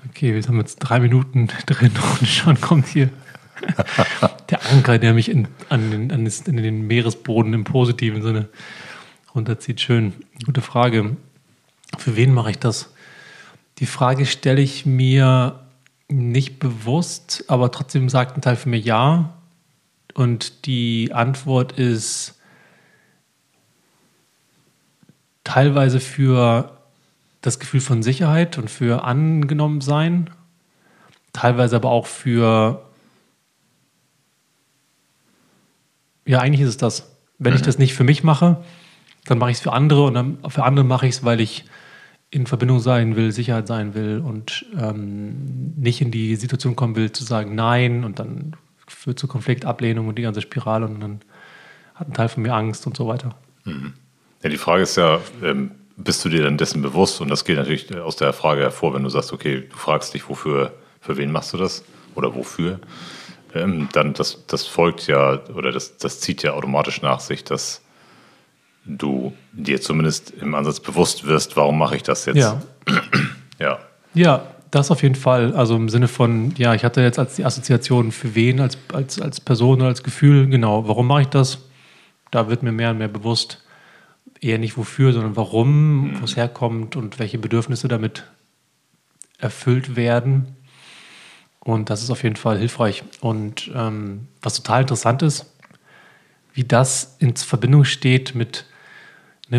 Okay, 0.09 0.35
wir 0.35 0.43
haben 0.43 0.59
jetzt 0.59 0.77
drei 0.77 0.99
Minuten 0.99 1.47
drin 1.65 1.91
und 2.19 2.27
schon 2.27 2.59
kommt 2.61 2.87
hier 2.87 3.09
der 4.49 4.65
Anker, 4.71 4.99
der 4.99 5.13
mich 5.13 5.29
in, 5.29 5.47
an 5.69 5.89
den, 5.89 6.11
an 6.11 6.25
in 6.27 6.57
den 6.57 6.85
Meeresboden 6.85 7.53
im 7.53 7.63
positiven 7.63 8.21
Sinne 8.21 8.49
runterzieht. 9.33 9.81
Schön. 9.81 10.13
Gute 10.45 10.61
Frage. 10.61 11.15
Für 11.97 12.15
wen 12.15 12.33
mache 12.33 12.51
ich 12.51 12.59
das? 12.59 12.93
Die 13.79 13.85
Frage 13.85 14.25
stelle 14.25 14.61
ich 14.61 14.85
mir 14.85 15.59
nicht 16.09 16.59
bewusst, 16.59 17.45
aber 17.47 17.71
trotzdem 17.71 18.09
sagt 18.09 18.37
ein 18.37 18.41
Teil 18.41 18.55
für 18.55 18.69
mich 18.69 18.85
ja. 18.85 19.33
Und 20.13 20.65
die 20.65 21.11
Antwort 21.13 21.73
ist 21.73 22.39
teilweise 25.43 25.99
für 25.99 26.77
das 27.41 27.59
Gefühl 27.59 27.81
von 27.81 28.03
Sicherheit 28.03 28.57
und 28.57 28.69
für 28.69 29.03
angenommen 29.03 29.81
sein, 29.81 30.29
teilweise 31.33 31.75
aber 31.75 31.89
auch 31.89 32.05
für 32.07 32.85
ja, 36.25 36.39
eigentlich 36.39 36.61
ist 36.61 36.69
es 36.69 36.77
das. 36.77 37.11
Wenn 37.37 37.51
mhm. 37.51 37.57
ich 37.57 37.61
das 37.63 37.77
nicht 37.77 37.93
für 37.93 38.05
mich 38.05 38.23
mache, 38.23 38.63
dann 39.25 39.37
mache 39.37 39.51
ich 39.51 39.57
es 39.57 39.63
für 39.63 39.73
andere 39.73 40.03
und 40.03 40.13
dann 40.13 40.37
für 40.47 40.63
andere 40.63 40.85
mache 40.85 41.07
ich 41.07 41.15
es, 41.15 41.23
weil 41.25 41.41
ich 41.41 41.65
in 42.33 42.47
Verbindung 42.47 42.79
sein 42.79 43.15
will, 43.15 43.31
Sicherheit 43.31 43.67
sein 43.67 43.93
will 43.93 44.21
und 44.25 44.65
ähm, 44.79 45.73
nicht 45.75 46.01
in 46.01 46.09
die 46.09 46.35
Situation 46.35 46.75
kommen 46.75 46.95
will, 46.95 47.11
zu 47.11 47.23
sagen 47.23 47.55
Nein 47.55 48.03
und 48.03 48.19
dann 48.19 48.55
führt 48.87 49.19
zu 49.19 49.27
Konflikt, 49.27 49.65
Ablehnung 49.65 50.07
und 50.07 50.17
die 50.17 50.23
ganze 50.23 50.41
Spirale 50.41 50.85
und 50.85 50.99
dann 50.99 51.19
hat 51.95 52.07
ein 52.07 52.13
Teil 52.13 52.29
von 52.29 52.43
mir 52.43 52.53
Angst 52.53 52.87
und 52.87 52.97
so 52.97 53.07
weiter. 53.07 53.35
Mhm. 53.65 53.93
Ja, 54.41 54.49
die 54.49 54.57
Frage 54.57 54.83
ist 54.83 54.97
ja, 54.97 55.19
ähm, 55.43 55.71
bist 55.95 56.25
du 56.25 56.29
dir 56.29 56.43
dann 56.43 56.57
dessen 56.57 56.81
bewusst? 56.81 57.21
Und 57.21 57.29
das 57.29 57.45
geht 57.45 57.57
natürlich 57.57 57.95
aus 57.95 58.15
der 58.15 58.33
Frage 58.33 58.61
hervor, 58.61 58.93
wenn 58.93 59.03
du 59.03 59.09
sagst, 59.09 59.31
okay, 59.31 59.67
du 59.69 59.77
fragst 59.77 60.13
dich, 60.13 60.27
wofür, 60.27 60.73
für 61.01 61.17
wen 61.17 61.31
machst 61.31 61.53
du 61.53 61.57
das 61.57 61.83
oder 62.15 62.33
wofür? 62.35 62.79
Ähm, 63.53 63.89
dann 63.93 64.13
das, 64.13 64.45
das 64.47 64.65
folgt 64.65 65.07
ja 65.07 65.39
oder 65.53 65.71
das, 65.71 65.97
das 65.97 66.19
zieht 66.19 66.41
ja 66.41 66.53
automatisch 66.53 67.01
nach 67.03 67.19
sich, 67.19 67.43
dass 67.43 67.82
du 68.85 69.33
dir 69.51 69.81
zumindest 69.81 70.31
im 70.31 70.55
Ansatz 70.55 70.79
bewusst 70.79 71.25
wirst, 71.25 71.55
warum 71.55 71.77
mache 71.77 71.95
ich 71.95 72.03
das 72.03 72.25
jetzt? 72.25 72.37
Ja. 72.37 72.61
ja. 73.59 73.79
Ja, 74.13 74.47
das 74.71 74.91
auf 74.91 75.03
jeden 75.03 75.15
Fall. 75.15 75.53
Also 75.55 75.75
im 75.75 75.89
Sinne 75.89 76.07
von, 76.07 76.53
ja, 76.57 76.73
ich 76.73 76.83
hatte 76.83 77.01
jetzt 77.01 77.19
als 77.19 77.35
die 77.35 77.45
Assoziation 77.45 78.11
für 78.11 78.35
wen, 78.35 78.59
als, 78.59 78.77
als, 78.91 79.21
als 79.21 79.39
Person 79.39 79.79
oder 79.79 79.87
als 79.87 80.03
Gefühl, 80.03 80.47
genau, 80.47 80.87
warum 80.87 81.07
mache 81.07 81.21
ich 81.21 81.27
das? 81.27 81.59
Da 82.31 82.49
wird 82.49 82.63
mir 82.63 82.71
mehr 82.71 82.91
und 82.91 82.97
mehr 82.97 83.07
bewusst, 83.07 83.63
eher 84.41 84.57
nicht 84.57 84.77
wofür, 84.77 85.13
sondern 85.13 85.35
warum, 85.35 86.09
mhm. 86.09 86.21
wo 86.21 86.25
es 86.25 86.35
herkommt 86.35 86.95
und 86.95 87.19
welche 87.19 87.37
Bedürfnisse 87.37 87.87
damit 87.87 88.23
erfüllt 89.37 89.95
werden. 89.95 90.55
Und 91.59 91.89
das 91.89 92.03
ist 92.03 92.09
auf 92.09 92.23
jeden 92.23 92.35
Fall 92.35 92.57
hilfreich. 92.57 93.03
Und 93.21 93.71
ähm, 93.73 94.27
was 94.41 94.55
total 94.55 94.81
interessant 94.81 95.21
ist, 95.21 95.53
wie 96.53 96.63
das 96.63 97.15
in 97.19 97.35
Verbindung 97.35 97.83
steht 97.85 98.35
mit 98.35 98.65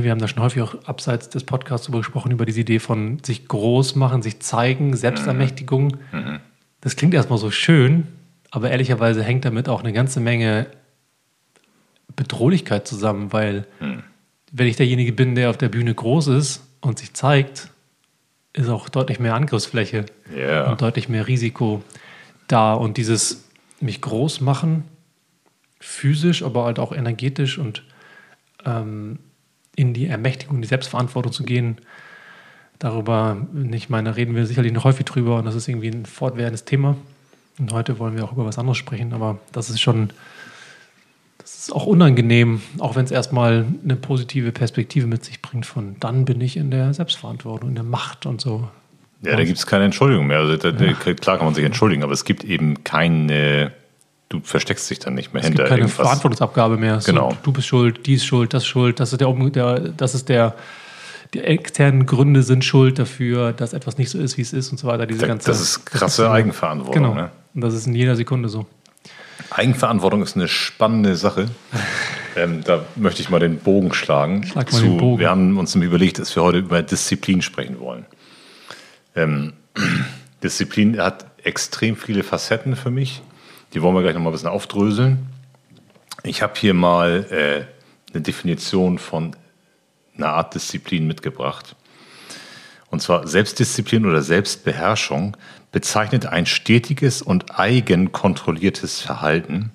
wir 0.02 0.10
haben 0.10 0.20
da 0.20 0.28
schon 0.28 0.42
häufig 0.42 0.62
auch 0.62 0.74
abseits 0.84 1.28
des 1.28 1.44
Podcasts 1.44 1.86
darüber 1.86 2.00
gesprochen, 2.00 2.32
über 2.32 2.46
diese 2.46 2.60
Idee 2.60 2.78
von 2.78 3.18
sich 3.22 3.46
groß 3.46 3.94
machen, 3.96 4.22
sich 4.22 4.40
zeigen, 4.40 4.96
Selbstermächtigung. 4.96 5.98
Mhm. 6.12 6.40
Das 6.80 6.96
klingt 6.96 7.14
erstmal 7.14 7.38
so 7.38 7.50
schön, 7.50 8.08
aber 8.50 8.70
ehrlicherweise 8.70 9.22
hängt 9.22 9.44
damit 9.44 9.68
auch 9.68 9.80
eine 9.80 9.92
ganze 9.92 10.20
Menge 10.20 10.66
Bedrohlichkeit 12.16 12.86
zusammen, 12.86 13.32
weil 13.32 13.66
mhm. 13.80 14.02
wenn 14.52 14.66
ich 14.66 14.76
derjenige 14.76 15.12
bin, 15.12 15.34
der 15.34 15.50
auf 15.50 15.56
der 15.56 15.68
Bühne 15.68 15.94
groß 15.94 16.28
ist 16.28 16.62
und 16.80 16.98
sich 16.98 17.14
zeigt, 17.14 17.70
ist 18.52 18.68
auch 18.68 18.88
deutlich 18.88 19.18
mehr 19.18 19.34
Angriffsfläche 19.34 20.06
yeah. 20.32 20.70
und 20.70 20.80
deutlich 20.80 21.08
mehr 21.08 21.26
Risiko 21.26 21.82
da. 22.46 22.74
Und 22.74 22.96
dieses 22.96 23.48
mich 23.80 24.00
groß 24.00 24.40
machen, 24.40 24.84
physisch, 25.80 26.42
aber 26.42 26.64
halt 26.64 26.78
auch 26.78 26.92
energetisch 26.92 27.58
und 27.58 27.82
ähm, 28.64 29.18
in 29.76 29.95
die 29.95 30.07
Ermächtigung, 30.07 30.61
die 30.61 30.69
Selbstverantwortung 30.69 31.33
zu 31.33 31.45
gehen. 31.45 31.78
Darüber, 32.78 33.37
ich 33.73 33.88
meine, 33.88 34.16
reden 34.16 34.35
wir 34.35 34.47
sicherlich 34.47 34.73
noch 34.73 34.85
häufig 34.85 35.07
drüber 35.07 35.38
und 35.38 35.45
das 35.45 35.54
ist 35.54 35.69
irgendwie 35.69 35.88
ein 35.88 36.07
fortwährendes 36.07 36.64
Thema. 36.64 36.97
Und 37.59 37.73
heute 37.73 37.99
wollen 37.99 38.16
wir 38.16 38.25
auch 38.25 38.33
über 38.33 38.45
was 38.45 38.59
anderes 38.59 38.78
sprechen, 38.78 39.12
aber 39.12 39.38
das 39.52 39.71
ist 39.71 39.81
schon, 39.81 40.11
das 41.38 41.59
ist 41.59 41.73
auch 41.73 41.87
unangenehm, 41.87 42.62
auch 42.78 42.97
wenn 42.97 43.04
es 43.04 43.11
erstmal 43.11 43.64
eine 43.85 43.97
positive 43.97 44.50
Perspektive 44.50 45.07
mit 45.07 45.25
sich 45.25 45.40
bringt 45.40 45.66
von 45.66 45.97
dann 46.00 46.25
bin 46.25 46.40
ich 46.40 46.57
in 46.57 46.71
der 46.71 46.93
Selbstverantwortung, 46.95 47.69
in 47.71 47.75
der 47.76 47.85
Macht 47.85 48.26
und 48.26 48.40
so. 48.40 48.69
Ja, 49.23 49.37
da 49.37 49.45
gibt 49.45 49.59
es 49.59 49.66
keine 49.66 49.85
Entschuldigung 49.85 50.26
mehr. 50.26 50.38
Also 50.38 50.57
da, 50.57 50.71
ja. 50.71 50.93
Klar 50.93 51.38
kann 51.38 51.47
man 51.47 51.54
sich 51.54 51.64
entschuldigen, 51.64 52.02
aber 52.02 52.12
es 52.12 52.25
gibt 52.25 52.45
eben 52.45 52.85
keine, 52.85 53.73
du 54.28 54.40
versteckst 54.40 54.90
dich 54.90 54.99
dann 54.99 55.14
nicht 55.14 55.33
mehr 55.33 55.43
es 55.43 55.49
hinter 55.49 55.64
gibt 55.64 55.69
keine 55.69 55.83
irgendwas. 55.83 56.07
Verantwortungsabgabe 56.07 56.76
mehr. 56.76 57.00
Genau. 57.04 57.31
So, 57.31 57.37
du 57.43 57.52
bist 57.52 57.69
schuld, 57.69 58.07
die 58.07 58.14
ist 58.14 58.25
schuld, 58.25 58.54
das 58.54 58.62
ist 58.62 58.69
schuld, 58.69 59.00
das 59.00 59.12
ist 59.12 59.21
der, 59.21 59.33
der, 59.33 59.78
das 59.97 60.14
ist 60.14 60.28
der, 60.28 60.54
die 61.33 61.40
externen 61.40 62.07
Gründe 62.07 62.43
sind 62.43 62.64
schuld 62.64 62.99
dafür, 62.99 63.52
dass 63.52 63.73
etwas 63.73 63.99
nicht 63.99 64.11
so 64.11 64.19
ist, 64.19 64.37
wie 64.37 64.43
es 64.43 64.52
ist 64.52 64.71
und 64.71 64.78
so 64.78 64.87
weiter. 64.87 65.07
Diese 65.07 65.26
ganze, 65.26 65.47
das 65.47 65.61
ist 65.61 65.87
krasse 65.87 66.31
Eigenverantwortung. 66.31 67.02
Genau. 67.02 67.14
Ne? 67.14 67.31
Und 67.54 67.61
das 67.61 67.75
ist 67.75 67.87
in 67.87 67.95
jeder 67.95 68.16
Sekunde 68.16 68.49
so. 68.49 68.66
Eigenverantwortung 69.50 70.23
ist 70.23 70.37
eine 70.37 70.49
spannende 70.49 71.16
Sache. 71.16 71.49
Ähm, 72.37 72.64
da 72.64 72.85
möchte 72.97 73.23
ich 73.23 73.31
mal 73.31 73.38
den 73.38 73.59
Bogen 73.59 73.95
schlagen. 73.95 74.43
Schlag 74.45 74.73
mal 74.73 74.78
zu, 74.78 74.85
den 74.85 74.97
Bogen. 74.97 75.21
Wir 75.21 75.31
haben 75.31 75.57
uns 75.57 75.76
überlegt, 75.76 76.19
dass 76.19 76.35
wir 76.35 76.43
heute 76.43 76.59
über 76.59 76.83
Disziplin 76.83 77.43
sprechen 77.43 77.78
wollen. 77.78 78.07
Ähm, 79.14 79.52
Disziplin 80.43 81.00
hat 81.00 81.26
extrem 81.45 81.97
viele 81.97 82.25
Facetten 82.25 82.75
für 82.75 82.90
mich. 82.90 83.23
Die 83.75 83.83
wollen 83.83 83.97
wir 83.97 84.02
gleich 84.02 84.14
noch 84.14 84.23
mal 84.23 84.31
ein 84.31 84.33
bisschen 84.33 84.49
aufdröseln. 84.49 85.26
Ich 86.23 86.43
habe 86.43 86.54
hier 86.57 86.75
mal 86.75 87.26
äh, 87.31 88.12
eine 88.12 88.23
Definition 88.23 88.99
von 88.99 89.35
einer 90.16 90.28
Art 90.28 90.54
Disziplin 90.54 91.09
mitgebracht. 91.09 91.75
Und 92.90 93.00
zwar 93.00 93.26
Selbstdisziplin 93.26 94.07
oder 94.07 94.23
Selbstbeherrschung 94.23 95.37
bezeichnet 95.73 96.26
ein 96.26 96.47
stetiges 96.47 97.21
und 97.21 97.59
eigenkontrolliertes 97.59 99.00
Verhalten, 99.00 99.73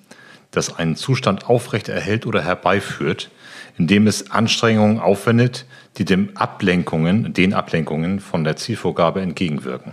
das 0.50 0.74
einen 0.74 0.96
Zustand 0.96 1.46
aufrecht 1.46 1.90
erhält 1.90 2.24
oder 2.24 2.42
herbeiführt, 2.42 3.30
indem 3.76 4.06
es 4.06 4.30
Anstrengungen 4.30 4.98
aufwendet, 4.98 5.66
die 5.98 6.06
dem 6.06 6.34
Ablenkungen, 6.38 7.34
den 7.34 7.52
Ablenkungen 7.52 8.20
von 8.20 8.44
der 8.44 8.56
Zielvorgabe 8.56 9.20
entgegenwirken. 9.20 9.92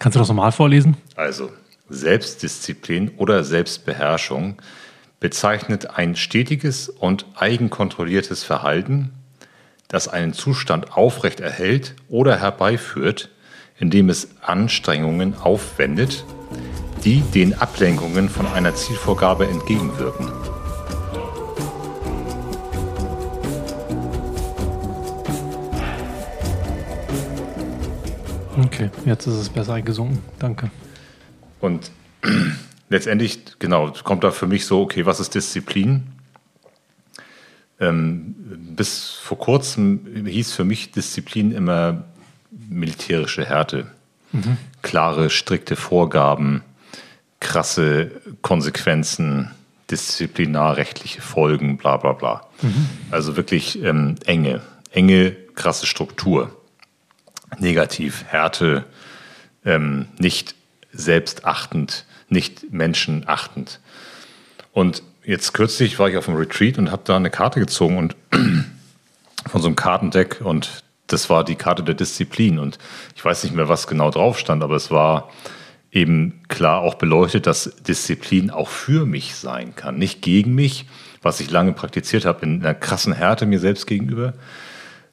Kannst 0.00 0.16
du 0.16 0.18
das 0.18 0.28
nochmal 0.28 0.50
vorlesen? 0.50 0.96
Also, 1.14 1.50
Selbstdisziplin 1.88 3.10
oder 3.16 3.44
Selbstbeherrschung 3.44 4.56
bezeichnet 5.20 5.90
ein 5.96 6.16
stetiges 6.16 6.88
und 6.88 7.26
eigenkontrolliertes 7.34 8.42
Verhalten, 8.42 9.12
das 9.88 10.08
einen 10.08 10.32
Zustand 10.32 10.96
aufrecht 10.96 11.40
erhält 11.40 11.94
oder 12.08 12.38
herbeiführt, 12.40 13.30
indem 13.78 14.08
es 14.08 14.28
Anstrengungen 14.42 15.36
aufwendet, 15.36 16.24
die 17.04 17.20
den 17.20 17.54
Ablenkungen 17.54 18.28
von 18.28 18.46
einer 18.46 18.74
Zielvorgabe 18.74 19.46
entgegenwirken. 19.46 20.30
Okay, 28.64 28.90
jetzt 29.04 29.26
ist 29.26 29.34
es 29.34 29.48
besser 29.48 29.74
eingesungen. 29.74 30.20
Danke. 30.38 30.70
Und 31.64 31.90
letztendlich, 32.90 33.40
genau, 33.58 33.90
kommt 34.04 34.22
da 34.22 34.32
für 34.32 34.46
mich 34.46 34.66
so, 34.66 34.82
okay, 34.82 35.06
was 35.06 35.18
ist 35.18 35.34
Disziplin? 35.34 36.02
Ähm, 37.80 38.34
bis 38.76 39.12
vor 39.12 39.38
kurzem 39.38 40.26
hieß 40.26 40.52
für 40.52 40.64
mich 40.64 40.92
Disziplin 40.92 41.52
immer 41.52 42.04
militärische 42.50 43.46
Härte. 43.46 43.86
Mhm. 44.32 44.58
Klare, 44.82 45.30
strikte 45.30 45.74
Vorgaben, 45.74 46.62
krasse 47.40 48.10
Konsequenzen, 48.42 49.50
disziplinarrechtliche 49.90 51.22
Folgen, 51.22 51.78
bla 51.78 51.96
bla 51.96 52.12
bla. 52.12 52.46
Mhm. 52.60 52.88
Also 53.10 53.38
wirklich 53.38 53.82
ähm, 53.82 54.16
enge, 54.26 54.60
enge, 54.90 55.30
krasse 55.54 55.86
Struktur. 55.86 56.54
Negativ, 57.58 58.24
Härte, 58.24 58.84
ähm, 59.64 60.08
nicht 60.18 60.54
selbstachtend, 60.94 62.06
nicht 62.28 62.72
menschenachtend. 62.72 63.80
Und 64.72 65.02
jetzt 65.24 65.52
kürzlich 65.54 65.98
war 65.98 66.08
ich 66.08 66.16
auf 66.16 66.28
einem 66.28 66.38
Retreat 66.38 66.78
und 66.78 66.90
habe 66.90 67.02
da 67.04 67.16
eine 67.16 67.30
Karte 67.30 67.60
gezogen 67.60 67.98
und 67.98 68.16
von 69.46 69.60
so 69.60 69.68
einem 69.68 69.76
Kartendeck 69.76 70.40
und 70.42 70.84
das 71.06 71.28
war 71.28 71.44
die 71.44 71.56
Karte 71.56 71.82
der 71.82 71.94
Disziplin 71.94 72.58
und 72.58 72.78
ich 73.14 73.24
weiß 73.24 73.44
nicht 73.44 73.54
mehr, 73.54 73.68
was 73.68 73.86
genau 73.86 74.10
drauf 74.10 74.38
stand, 74.38 74.62
aber 74.62 74.74
es 74.74 74.90
war 74.90 75.30
eben 75.92 76.40
klar 76.48 76.80
auch 76.80 76.94
beleuchtet, 76.94 77.46
dass 77.46 77.76
Disziplin 77.86 78.50
auch 78.50 78.68
für 78.68 79.06
mich 79.06 79.36
sein 79.36 79.76
kann, 79.76 79.96
nicht 79.96 80.22
gegen 80.22 80.54
mich, 80.54 80.86
was 81.22 81.40
ich 81.40 81.50
lange 81.50 81.72
praktiziert 81.72 82.24
habe 82.24 82.44
in 82.44 82.62
einer 82.62 82.74
krassen 82.74 83.12
Härte 83.12 83.46
mir 83.46 83.60
selbst 83.60 83.86
gegenüber, 83.86 84.32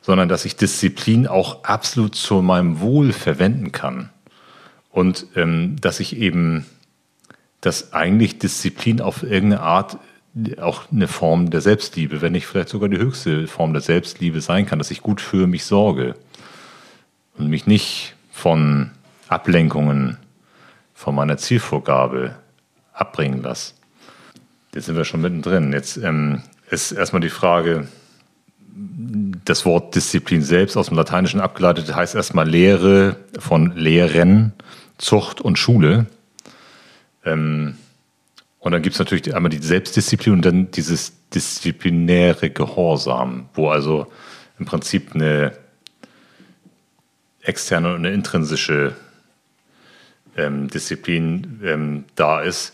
sondern 0.02 0.30
dass 0.30 0.46
ich 0.46 0.56
Disziplin 0.56 1.28
auch 1.28 1.64
absolut 1.66 2.16
zu 2.16 2.42
meinem 2.42 2.80
Wohl 2.80 3.14
verwenden 3.14 3.72
kann 3.72 4.10
und 4.92 5.28
ähm, 5.36 5.78
dass 5.80 6.00
ich 6.00 6.18
eben, 6.18 6.66
dass 7.62 7.94
eigentlich 7.94 8.40
Disziplin 8.40 9.02
auf 9.02 9.24
irgendeine 9.24 9.62
Art 9.62 9.98
auch 10.60 10.92
eine 10.92 11.08
Form 11.08 11.50
der 11.50 11.62
Selbstliebe, 11.62 12.22
wenn 12.22 12.32
nicht 12.32 12.48
vielleicht 12.48 12.70
sogar 12.70 12.90
die 12.90 12.98
höchste 12.98 13.48
Form 13.48 13.74
der 13.74 13.82
Selbstliebe 13.82 14.40
sein 14.42 14.66
kann, 14.66 14.80
dass 14.80 14.92
ich 14.92 15.02
gut 15.02 15.20
für 15.20 15.48
mich 15.48 15.66
sorge 15.66 16.16
und 17.38 17.48
mich 17.48 17.68
nicht 17.68 18.16
von 18.32 18.92
Ablenkungen 19.28 20.18
von 20.94 21.16
meiner 21.16 21.38
Zielvorgabe 21.38 22.36
abbringen 22.94 23.42
lasse. 23.42 23.74
Jetzt 24.74 24.86
sind 24.86 24.96
wir 24.96 25.04
schon 25.04 25.22
mittendrin. 25.22 25.74
Jetzt 25.74 25.98
ähm, 25.98 26.44
ist 26.70 26.92
erstmal 26.94 27.22
die 27.22 27.30
Frage, 27.30 27.88
das 29.44 29.66
Wort 29.66 29.96
Disziplin 29.96 30.42
selbst 30.42 30.78
aus 30.78 30.88
dem 30.88 30.98
Lateinischen 30.98 31.42
abgeleitet 31.42 31.94
heißt 31.94 32.16
erstmal 32.16 32.48
Lehre 32.48 33.18
von 33.38 33.76
Lehren, 33.76 34.54
Zucht 35.02 35.42
und 35.42 35.58
Schule. 35.58 36.06
Ähm, 37.26 37.76
und 38.60 38.72
dann 38.72 38.82
gibt 38.84 38.94
es 38.94 39.00
natürlich 39.00 39.34
einmal 39.36 39.50
die 39.50 39.58
Selbstdisziplin 39.58 40.34
und 40.36 40.46
dann 40.46 40.72
dieses 40.72 41.14
disziplinäre 41.34 42.52
Gehorsam, 42.52 43.50
wo 43.54 43.70
also 43.70 44.12
im 44.60 44.66
Prinzip 44.66 45.16
eine 45.16 45.54
externe 47.42 47.90
und 47.90 48.06
eine 48.06 48.12
intrinsische 48.12 48.96
ähm, 50.38 50.68
Disziplin 50.68 51.60
ähm, 51.64 52.04
da 52.16 52.42
ist. 52.42 52.74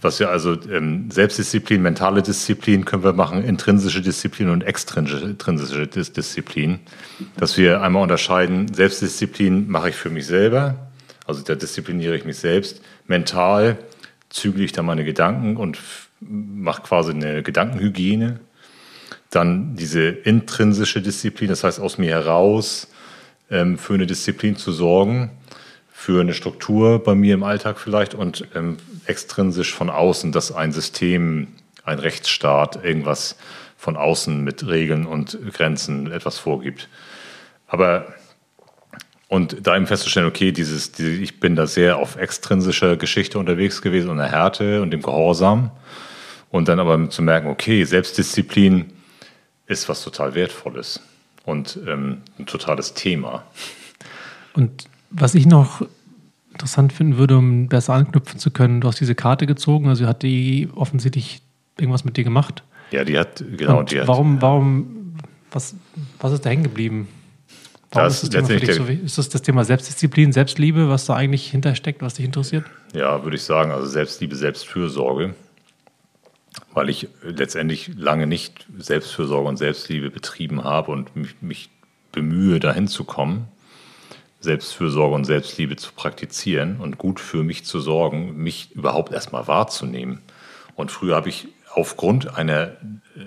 Was 0.00 0.20
wir 0.20 0.30
also 0.30 0.56
ähm, 0.70 1.10
Selbstdisziplin, 1.10 1.82
mentale 1.82 2.22
Disziplin 2.22 2.84
können 2.84 3.02
wir 3.02 3.12
machen, 3.12 3.44
intrinsische 3.44 4.00
Disziplin 4.00 4.48
und 4.48 4.62
extrinsische 4.62 5.86
Disziplin. 5.86 6.80
Dass 7.36 7.56
wir 7.56 7.80
einmal 7.82 8.02
unterscheiden, 8.02 8.72
Selbstdisziplin 8.72 9.68
mache 9.68 9.90
ich 9.90 9.96
für 9.96 10.10
mich 10.10 10.26
selber, 10.26 10.87
also 11.28 11.42
da 11.42 11.54
diszipliniere 11.54 12.16
ich 12.16 12.24
mich 12.24 12.38
selbst. 12.38 12.80
Mental 13.06 13.76
zügle 14.30 14.64
ich 14.64 14.72
da 14.72 14.82
meine 14.82 15.04
Gedanken 15.04 15.56
und 15.58 15.78
mache 16.20 16.82
quasi 16.82 17.12
eine 17.12 17.42
Gedankenhygiene. 17.42 18.40
Dann 19.30 19.76
diese 19.76 20.08
intrinsische 20.08 21.02
Disziplin, 21.02 21.50
das 21.50 21.64
heißt 21.64 21.80
aus 21.80 21.98
mir 21.98 22.10
heraus 22.10 22.88
ähm, 23.50 23.76
für 23.76 23.94
eine 23.94 24.06
Disziplin 24.06 24.56
zu 24.56 24.72
sorgen, 24.72 25.30
für 25.92 26.22
eine 26.22 26.32
Struktur 26.32 27.02
bei 27.02 27.14
mir 27.14 27.34
im 27.34 27.42
Alltag 27.42 27.78
vielleicht 27.78 28.14
und 28.14 28.48
ähm, 28.54 28.78
extrinsisch 29.04 29.74
von 29.74 29.90
außen, 29.90 30.32
dass 30.32 30.50
ein 30.50 30.72
System, 30.72 31.48
ein 31.84 31.98
Rechtsstaat 31.98 32.82
irgendwas 32.82 33.36
von 33.76 33.98
außen 33.98 34.42
mit 34.42 34.66
Regeln 34.66 35.04
und 35.04 35.38
Grenzen 35.52 36.10
etwas 36.10 36.38
vorgibt. 36.38 36.88
Aber 37.66 38.14
und 39.28 39.66
da 39.66 39.76
eben 39.76 39.86
festzustellen, 39.86 40.26
okay, 40.26 40.52
dieses, 40.52 40.92
diese, 40.92 41.10
ich 41.10 41.38
bin 41.38 41.54
da 41.54 41.66
sehr 41.66 41.98
auf 41.98 42.16
extrinsischer 42.16 42.96
Geschichte 42.96 43.38
unterwegs 43.38 43.82
gewesen 43.82 44.08
und 44.08 44.16
der 44.16 44.32
Härte 44.32 44.80
und 44.80 44.90
dem 44.90 45.02
Gehorsam. 45.02 45.70
Und 46.50 46.68
dann 46.68 46.80
aber 46.80 47.10
zu 47.10 47.20
merken, 47.20 47.48
okay, 47.48 47.84
Selbstdisziplin 47.84 48.86
ist 49.66 49.86
was 49.90 50.02
total 50.02 50.34
Wertvolles 50.34 51.02
und 51.44 51.78
ähm, 51.86 52.22
ein 52.38 52.46
totales 52.46 52.94
Thema. 52.94 53.44
Und 54.54 54.88
was 55.10 55.34
ich 55.34 55.44
noch 55.44 55.82
interessant 56.52 56.94
finden 56.94 57.18
würde, 57.18 57.36
um 57.36 57.68
besser 57.68 57.92
anknüpfen 57.92 58.38
zu 58.38 58.50
können, 58.50 58.80
du 58.80 58.88
hast 58.88 58.98
diese 58.98 59.14
Karte 59.14 59.46
gezogen, 59.46 59.88
also 59.88 60.06
hat 60.06 60.22
die 60.22 60.70
offensichtlich 60.74 61.42
irgendwas 61.78 62.04
mit 62.04 62.16
dir 62.16 62.24
gemacht. 62.24 62.62
Ja, 62.92 63.04
die 63.04 63.18
hat, 63.18 63.44
genau, 63.58 63.80
und 63.80 63.90
die 63.90 64.00
hat. 64.00 64.08
Warum, 64.08 64.40
warum, 64.40 65.16
was, 65.50 65.74
was 66.18 66.32
ist 66.32 66.46
da 66.46 66.50
hängen 66.50 66.62
geblieben? 66.62 67.08
Warum 67.90 68.08
ist, 68.08 68.22
das 68.22 68.30
Thema 68.30 68.46
für 68.46 68.56
dich 68.56 68.74
so 68.74 68.84
Ist 68.84 69.18
das 69.18 69.28
das 69.28 69.42
Thema 69.42 69.64
Selbstdisziplin, 69.64 70.32
Selbstliebe, 70.32 70.88
was 70.88 71.06
da 71.06 71.14
eigentlich 71.14 71.50
hintersteckt, 71.50 72.02
was 72.02 72.14
dich 72.14 72.26
interessiert? 72.26 72.64
Ja, 72.92 73.24
würde 73.24 73.36
ich 73.36 73.42
sagen. 73.42 73.70
Also 73.70 73.86
Selbstliebe, 73.86 74.36
Selbstfürsorge. 74.36 75.34
Weil 76.74 76.90
ich 76.90 77.08
letztendlich 77.22 77.92
lange 77.96 78.26
nicht 78.26 78.66
Selbstfürsorge 78.78 79.48
und 79.48 79.56
Selbstliebe 79.56 80.10
betrieben 80.10 80.64
habe 80.64 80.92
und 80.92 81.16
mich, 81.16 81.40
mich 81.40 81.70
bemühe, 82.12 82.60
dahin 82.60 82.88
zu 82.88 83.04
kommen, 83.04 83.48
Selbstfürsorge 84.40 85.14
und 85.14 85.24
Selbstliebe 85.24 85.76
zu 85.76 85.92
praktizieren 85.92 86.80
und 86.80 86.98
gut 86.98 87.20
für 87.20 87.42
mich 87.42 87.64
zu 87.64 87.80
sorgen, 87.80 88.36
mich 88.36 88.72
überhaupt 88.72 89.12
erstmal 89.12 89.48
wahrzunehmen. 89.48 90.20
Und 90.74 90.90
früher 90.90 91.16
habe 91.16 91.28
ich 91.28 91.48
aufgrund 91.72 92.36
einer 92.36 92.68
äh, 92.68 93.20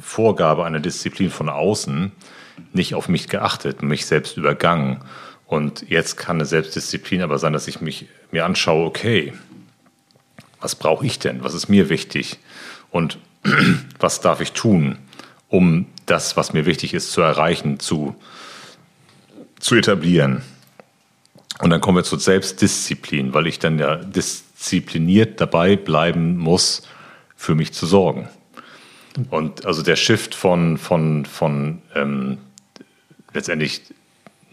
Vorgabe, 0.00 0.64
einer 0.64 0.80
Disziplin 0.80 1.30
von 1.30 1.48
außen 1.48 2.12
nicht 2.72 2.94
auf 2.94 3.08
mich 3.08 3.28
geachtet, 3.28 3.82
mich 3.82 4.06
selbst 4.06 4.36
übergangen 4.36 5.00
Und 5.50 5.84
jetzt 5.88 6.16
kann 6.16 6.36
eine 6.36 6.44
Selbstdisziplin 6.44 7.22
aber 7.22 7.40
sein, 7.40 7.52
dass 7.52 7.66
ich 7.66 7.80
mich 7.80 8.06
mir 8.30 8.44
anschaue, 8.44 8.86
okay, 8.86 9.32
was 10.60 10.76
brauche 10.76 11.04
ich 11.04 11.18
denn? 11.18 11.42
Was 11.42 11.54
ist 11.54 11.68
mir 11.68 11.88
wichtig? 11.88 12.38
Und 12.92 13.18
was 13.98 14.20
darf 14.20 14.40
ich 14.40 14.52
tun, 14.52 14.98
um 15.48 15.86
das, 16.06 16.36
was 16.36 16.52
mir 16.52 16.66
wichtig 16.66 16.94
ist, 16.94 17.10
zu 17.10 17.20
erreichen, 17.20 17.80
zu, 17.80 18.14
zu 19.58 19.74
etablieren? 19.74 20.42
Und 21.60 21.70
dann 21.70 21.80
kommen 21.80 21.96
wir 21.96 22.04
zur 22.04 22.20
Selbstdisziplin, 22.20 23.34
weil 23.34 23.48
ich 23.48 23.58
dann 23.58 23.80
ja 23.80 23.96
diszipliniert 23.96 25.40
dabei 25.40 25.74
bleiben 25.74 26.36
muss, 26.36 26.82
für 27.34 27.56
mich 27.56 27.72
zu 27.72 27.86
sorgen. 27.86 28.28
Und 29.30 29.66
also 29.66 29.82
der 29.82 29.96
Shift 29.96 30.36
von, 30.36 30.78
von, 30.78 31.24
von 31.24 31.82
ähm, 31.96 32.38
letztendlich 33.34 33.82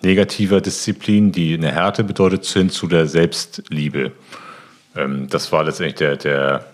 negativer 0.02 0.62
Disziplin, 0.62 1.32
die 1.32 1.54
eine 1.54 1.72
Härte 1.72 2.04
bedeutet, 2.04 2.46
hin 2.46 2.70
zu 2.70 2.88
der 2.88 3.08
Selbstliebe. 3.08 4.12
Ähm, 4.96 5.28
das 5.28 5.52
war 5.52 5.64
letztendlich 5.64 5.96
der, 5.96 6.18
der, 6.18 6.66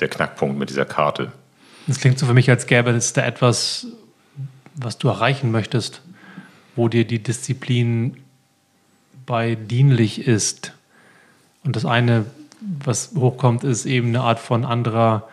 der 0.00 0.08
Knackpunkt 0.08 0.58
mit 0.58 0.70
dieser 0.70 0.84
Karte. 0.84 1.32
Das 1.86 2.00
klingt 2.00 2.18
so 2.18 2.26
für 2.26 2.34
mich, 2.34 2.50
als 2.50 2.66
gäbe 2.66 2.90
es 2.90 3.12
da 3.12 3.24
etwas, 3.24 3.86
was 4.74 4.98
du 4.98 5.08
erreichen 5.08 5.50
möchtest, 5.50 6.02
wo 6.74 6.88
dir 6.88 7.06
die 7.06 7.22
Disziplin 7.22 8.16
bei 9.24 9.54
dienlich 9.54 10.26
ist. 10.26 10.72
Und 11.64 11.76
das 11.76 11.84
eine, 11.84 12.26
was 12.60 13.12
hochkommt, 13.16 13.64
ist 13.64 13.86
eben 13.86 14.08
eine 14.08 14.20
Art 14.20 14.40
von 14.40 14.64
anderer 14.64 15.28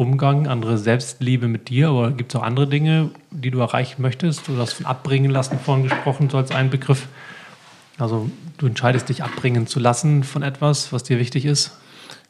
Umgang, 0.00 0.46
andere 0.46 0.78
Selbstliebe 0.78 1.46
mit 1.46 1.68
dir, 1.68 1.90
aber 1.90 2.10
gibt 2.12 2.32
es 2.32 2.40
auch 2.40 2.42
andere 2.42 2.66
Dinge, 2.66 3.10
die 3.30 3.50
du 3.50 3.60
erreichen 3.60 4.00
möchtest? 4.00 4.48
Du 4.48 4.56
hast 4.56 4.72
von 4.72 4.86
abbringen 4.86 5.30
lassen 5.30 5.58
vorhin 5.58 5.86
gesprochen, 5.86 6.30
so 6.30 6.38
als 6.38 6.52
ein 6.52 6.70
Begriff. 6.70 7.06
Also 7.98 8.30
du 8.56 8.66
entscheidest 8.66 9.10
dich 9.10 9.22
abbringen 9.22 9.66
zu 9.66 9.78
lassen 9.78 10.24
von 10.24 10.42
etwas, 10.42 10.90
was 10.94 11.02
dir 11.02 11.18
wichtig 11.18 11.44
ist? 11.44 11.76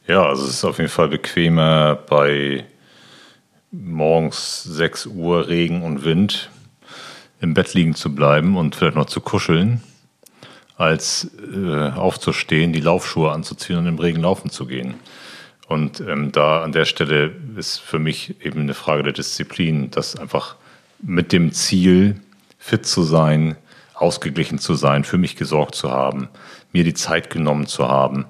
Ja, 0.05 0.25
also 0.25 0.43
es 0.43 0.49
ist 0.49 0.65
auf 0.65 0.79
jeden 0.79 0.89
Fall 0.89 1.07
bequemer 1.07 1.95
bei 1.95 2.65
morgens 3.71 4.63
6 4.65 5.05
Uhr 5.05 5.47
Regen 5.47 5.81
und 5.83 6.03
Wind 6.03 6.49
im 7.39 7.53
Bett 7.53 7.73
liegen 7.73 7.95
zu 7.95 8.13
bleiben 8.13 8.57
und 8.57 8.75
vielleicht 8.75 8.97
noch 8.97 9.05
zu 9.05 9.21
kuscheln, 9.21 9.81
als 10.75 11.31
äh, 11.55 11.91
aufzustehen, 11.91 12.73
die 12.73 12.81
Laufschuhe 12.81 13.31
anzuziehen 13.31 13.77
und 13.77 13.87
im 13.87 13.97
Regen 13.97 14.19
laufen 14.19 14.49
zu 14.49 14.65
gehen. 14.65 14.95
Und 15.71 16.01
ähm, 16.01 16.33
da 16.33 16.63
an 16.63 16.73
der 16.73 16.83
Stelle 16.83 17.31
ist 17.55 17.79
für 17.79 17.97
mich 17.97 18.35
eben 18.45 18.59
eine 18.59 18.73
Frage 18.73 19.03
der 19.03 19.13
Disziplin, 19.13 19.89
das 19.89 20.17
einfach 20.17 20.57
mit 21.01 21.31
dem 21.31 21.53
Ziel, 21.53 22.19
fit 22.59 22.85
zu 22.85 23.03
sein, 23.03 23.55
ausgeglichen 23.93 24.59
zu 24.59 24.75
sein, 24.75 25.05
für 25.05 25.17
mich 25.17 25.37
gesorgt 25.37 25.75
zu 25.75 25.89
haben, 25.89 26.27
mir 26.73 26.83
die 26.83 26.93
Zeit 26.93 27.29
genommen 27.29 27.67
zu 27.67 27.87
haben. 27.87 28.25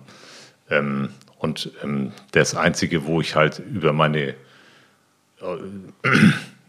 Ähm, 0.69 1.09
und 1.39 1.71
ähm, 1.83 2.11
das 2.29 2.53
Einzige, 2.53 3.07
wo 3.07 3.21
ich 3.21 3.35
halt 3.35 3.57
über 3.57 3.91
meine, 3.91 4.27
äh, 4.29 4.35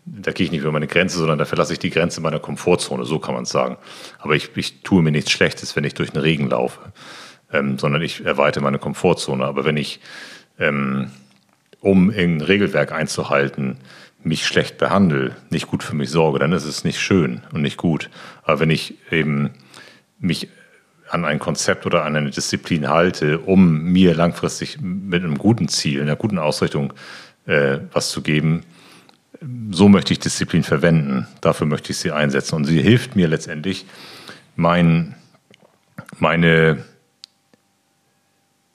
da 0.07 0.33
gehe 0.33 0.47
ich 0.47 0.52
nicht 0.52 0.62
über 0.62 0.73
meine 0.73 0.87
Grenze, 0.87 1.19
sondern 1.19 1.38
da 1.38 1.45
verlasse 1.45 1.75
ich 1.75 1.81
die 1.81 1.91
Grenze 1.91 2.23
meiner 2.23 2.41
Komfortzone, 2.41 3.05
so 3.05 3.19
kann 3.19 3.35
man 3.35 3.43
es 3.43 3.50
sagen. 3.50 3.76
Aber 4.21 4.37
ich, 4.37 4.49
ich 4.57 4.81
tue 4.81 5.02
mir 5.02 5.12
nichts 5.12 5.33
Schlechtes, 5.33 5.76
wenn 5.76 5.85
ich 5.85 5.93
durch 5.93 6.12
den 6.12 6.23
Regen 6.23 6.49
laufe, 6.49 6.81
ähm, 7.52 7.79
sondern 7.79 8.00
ich 8.00 8.25
erweitere 8.25 8.64
meine 8.64 8.79
Komfortzone. 8.79 9.45
Aber 9.45 9.67
wenn 9.67 9.76
ich 9.76 10.00
ähm, 10.62 11.11
um 11.81 12.11
ein 12.11 12.40
Regelwerk 12.40 12.92
einzuhalten, 12.92 13.76
mich 14.23 14.47
schlecht 14.47 14.78
behandle, 14.78 15.37
nicht 15.50 15.66
gut 15.66 15.83
für 15.83 15.97
mich 15.97 16.11
sorge, 16.11 16.38
dann 16.38 16.52
ist 16.52 16.64
es 16.64 16.85
nicht 16.85 17.00
schön 17.00 17.42
und 17.52 17.62
nicht 17.62 17.76
gut. 17.76 18.09
Aber 18.45 18.61
wenn 18.61 18.71
ich 18.71 18.95
eben 19.11 19.50
mich 20.21 20.49
an 21.11 21.25
ein 21.25 21.40
Konzept 21.40 21.85
oder 21.85 22.04
an 22.04 22.14
eine 22.14 22.31
Disziplin 22.31 22.88
halte, 22.88 23.40
um 23.40 23.82
mir 23.82 24.15
langfristig 24.15 24.80
mit 24.80 25.25
einem 25.25 25.37
guten 25.37 25.69
Ziel, 25.69 26.00
einer 26.00 26.17
guten 26.17 26.39
Ausrichtung 26.39 26.93
äh, 27.47 27.78
was 27.93 28.10
zu 28.10 28.23
geben, 28.23 28.63
so 29.73 29.89
möchte 29.89 30.13
ich 30.13 30.21
Disziplin 30.21 30.63
verwenden. 30.63 31.26
Dafür 31.41 31.67
möchte 31.67 31.91
ich 31.91 31.99
sie 31.99 32.13
einsetzen. 32.13 32.54
Und 32.54 32.65
sie 32.65 32.80
hilft 32.80 33.17
mir 33.17 33.26
letztendlich, 33.26 33.87
mein, 34.54 35.17
meine 36.19 36.84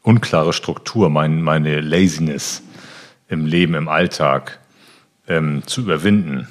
unklare 0.08 0.54
Struktur, 0.54 1.10
mein, 1.10 1.42
meine 1.42 1.82
Laziness 1.82 2.64
im 3.28 3.46
Leben, 3.46 3.74
im 3.74 3.90
Alltag 3.90 4.60
ähm, 5.28 5.64
zu 5.66 5.82
überwinden. 5.82 6.48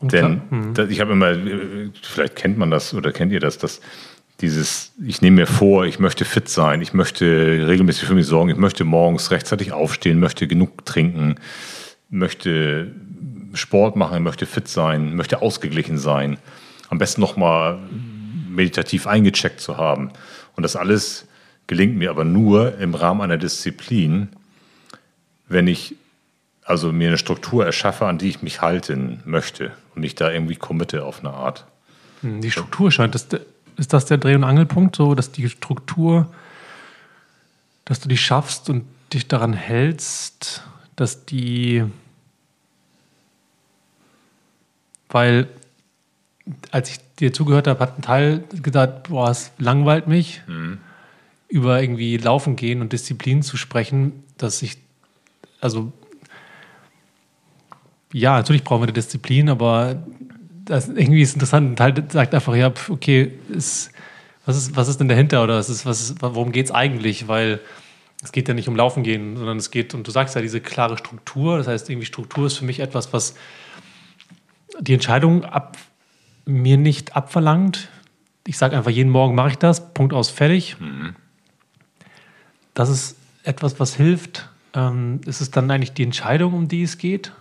Denn 0.00 0.40
mhm. 0.48 0.74
das, 0.74 0.88
ich 0.88 1.00
habe 1.00 1.12
immer, 1.12 1.34
vielleicht 2.02 2.36
kennt 2.36 2.56
man 2.56 2.70
das 2.70 2.94
oder 2.94 3.12
kennt 3.12 3.30
ihr 3.30 3.40
das, 3.40 3.58
dass 3.58 3.82
dieses, 4.40 4.92
ich 5.04 5.20
nehme 5.20 5.42
mir 5.42 5.46
vor, 5.46 5.84
ich 5.84 5.98
möchte 5.98 6.24
fit 6.24 6.48
sein, 6.48 6.80
ich 6.80 6.94
möchte 6.94 7.66
regelmäßig 7.66 8.08
für 8.08 8.14
mich 8.14 8.26
sorgen, 8.26 8.50
ich 8.50 8.56
möchte 8.56 8.84
morgens 8.84 9.30
rechtzeitig 9.32 9.72
aufstehen, 9.72 10.18
möchte 10.18 10.46
genug 10.46 10.86
trinken, 10.86 11.34
möchte 12.08 12.92
Sport 13.52 13.96
machen, 13.96 14.22
möchte 14.22 14.46
fit 14.46 14.66
sein, 14.66 15.14
möchte 15.14 15.42
ausgeglichen 15.42 15.98
sein, 15.98 16.38
am 16.88 16.96
besten 16.96 17.20
nochmal 17.20 17.80
meditativ 18.48 19.06
eingecheckt 19.06 19.60
zu 19.60 19.76
haben. 19.76 20.10
Und 20.56 20.62
das 20.62 20.74
alles 20.74 21.27
gelingt 21.68 21.96
mir 21.96 22.10
aber 22.10 22.24
nur 22.24 22.78
im 22.78 22.94
Rahmen 22.94 23.20
einer 23.20 23.36
Disziplin, 23.36 24.30
wenn 25.48 25.68
ich 25.68 25.94
also 26.64 26.92
mir 26.92 27.08
eine 27.08 27.18
Struktur 27.18 27.64
erschaffe, 27.64 28.06
an 28.06 28.18
die 28.18 28.28
ich 28.28 28.42
mich 28.42 28.60
halten 28.60 29.22
möchte 29.24 29.72
und 29.94 30.00
mich 30.02 30.14
da 30.14 30.30
irgendwie 30.30 30.56
committe 30.56 31.04
auf 31.04 31.20
eine 31.20 31.30
Art. 31.30 31.66
Hm, 32.22 32.40
die 32.40 32.50
Struktur 32.50 32.90
scheint, 32.90 33.14
das, 33.14 33.28
ist 33.76 33.92
das 33.92 34.06
der 34.06 34.18
Dreh- 34.18 34.34
und 34.34 34.44
Angelpunkt, 34.44 34.96
so 34.96 35.14
dass 35.14 35.30
die 35.30 35.48
Struktur, 35.48 36.26
dass 37.84 38.00
du 38.00 38.08
die 38.08 38.18
schaffst 38.18 38.68
und 38.68 38.84
dich 39.12 39.28
daran 39.28 39.52
hältst, 39.52 40.62
dass 40.96 41.24
die, 41.24 41.84
weil 45.10 45.48
als 46.70 46.90
ich 46.90 46.98
dir 47.18 47.32
zugehört 47.32 47.66
habe, 47.66 47.80
hat 47.80 47.98
ein 47.98 48.02
Teil 48.02 48.44
gesagt, 48.62 49.08
boah, 49.08 49.30
es 49.30 49.52
langweilt 49.58 50.06
mich. 50.06 50.42
Mhm 50.46 50.78
über 51.48 51.80
irgendwie 51.82 52.16
Laufen 52.18 52.56
gehen 52.56 52.80
und 52.80 52.92
Disziplin 52.92 53.42
zu 53.42 53.56
sprechen, 53.56 54.24
dass 54.36 54.62
ich, 54.62 54.76
also 55.60 55.92
ja, 58.12 58.36
natürlich 58.36 58.64
brauchen 58.64 58.82
wir 58.82 58.86
eine 58.86 58.92
Disziplin, 58.92 59.48
aber 59.48 60.02
das 60.64 60.88
irgendwie 60.88 61.22
ist 61.22 61.34
interessant. 61.34 61.70
Ein 61.70 61.76
Teil 61.76 62.04
sagt 62.10 62.34
einfach, 62.34 62.54
ja, 62.54 62.72
okay, 62.88 63.32
ist, 63.48 63.90
was, 64.44 64.56
ist, 64.56 64.76
was 64.76 64.88
ist 64.88 65.00
denn 65.00 65.08
dahinter 65.08 65.42
oder 65.42 65.58
was 65.58 65.68
ist, 65.70 65.86
was 65.86 66.00
ist, 66.00 66.22
worum 66.22 66.52
geht 66.52 66.66
es 66.66 66.72
eigentlich? 66.72 67.28
Weil 67.28 67.60
es 68.22 68.32
geht 68.32 68.48
ja 68.48 68.54
nicht 68.54 68.68
um 68.68 68.76
Laufen 68.76 69.02
gehen, 69.02 69.36
sondern 69.36 69.56
es 69.58 69.70
geht, 69.70 69.94
und 69.94 70.06
du 70.06 70.10
sagst 70.10 70.34
ja, 70.34 70.42
diese 70.42 70.60
klare 70.60 70.98
Struktur. 70.98 71.58
Das 71.58 71.66
heißt, 71.66 71.88
irgendwie 71.88 72.06
Struktur 72.06 72.46
ist 72.46 72.58
für 72.58 72.64
mich 72.64 72.80
etwas, 72.80 73.12
was 73.12 73.34
die 74.80 74.94
Entscheidung 74.94 75.44
ab, 75.44 75.76
mir 76.44 76.76
nicht 76.76 77.16
abverlangt. 77.16 77.88
Ich 78.46 78.58
sage 78.58 78.76
einfach, 78.76 78.90
jeden 78.90 79.10
Morgen 79.10 79.34
mache 79.34 79.50
ich 79.50 79.58
das, 79.58 79.92
Punkt 79.92 80.14
aus, 80.14 80.30
fertig. 80.30 80.76
Mhm 80.80 81.14
das 82.78 82.90
ist 82.90 83.16
etwas, 83.42 83.80
was 83.80 83.96
hilft. 83.96 84.48
Ähm, 84.72 85.20
ist 85.26 85.40
es 85.40 85.50
dann 85.50 85.68
eigentlich 85.68 85.94
die 85.94 86.04
Entscheidung, 86.04 86.54
um 86.54 86.68
die 86.68 86.84
es 86.84 86.96
geht? 86.96 87.32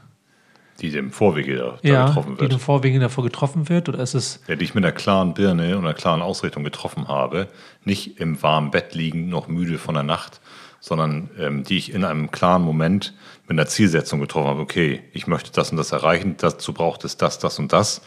Die 0.82 0.90
dem 0.90 1.12
Vorwege 1.12 1.58
da, 1.58 1.80
ja, 1.84 2.08
getroffen 2.08 2.40
wird. 2.40 2.42
Die 2.42 2.56
dem 2.56 2.60
Vorwege 2.60 3.00
davor 3.00 3.24
getroffen 3.24 3.70
wird? 3.70 3.88
Oder 3.88 4.00
ist 4.00 4.16
es. 4.16 4.42
Ja, 4.48 4.56
die 4.56 4.64
ich 4.64 4.74
mit 4.74 4.84
einer 4.84 4.94
klaren 4.94 5.36
Birne 5.36 5.78
und 5.78 5.86
einer 5.86 5.94
klaren 5.94 6.24
Ausrichtung 6.24 6.64
getroffen 6.64 7.08
habe. 7.08 7.50
Nicht 7.86 8.20
im 8.20 8.42
warmen 8.42 8.72
Bett 8.72 8.96
liegen, 8.96 9.30
noch 9.30 9.48
müde 9.48 9.78
von 9.78 9.94
der 9.94 10.04
Nacht, 10.04 10.42
sondern 10.80 11.30
ähm, 11.38 11.64
die 11.64 11.78
ich 11.78 11.94
in 11.94 12.04
einem 12.04 12.32
klaren 12.32 12.64
Moment 12.64 13.14
mit 13.44 13.52
einer 13.52 13.68
Zielsetzung 13.68 14.20
getroffen 14.20 14.48
habe. 14.48 14.62
Okay, 14.62 15.04
ich 15.14 15.28
möchte 15.28 15.52
das 15.52 15.70
und 15.70 15.78
das 15.78 15.92
erreichen, 15.92 16.36
dazu 16.40 16.74
braucht 16.74 17.06
es 17.06 17.18
das, 17.18 17.38
das 17.38 17.60
und 17.60 17.74
das. 17.74 18.02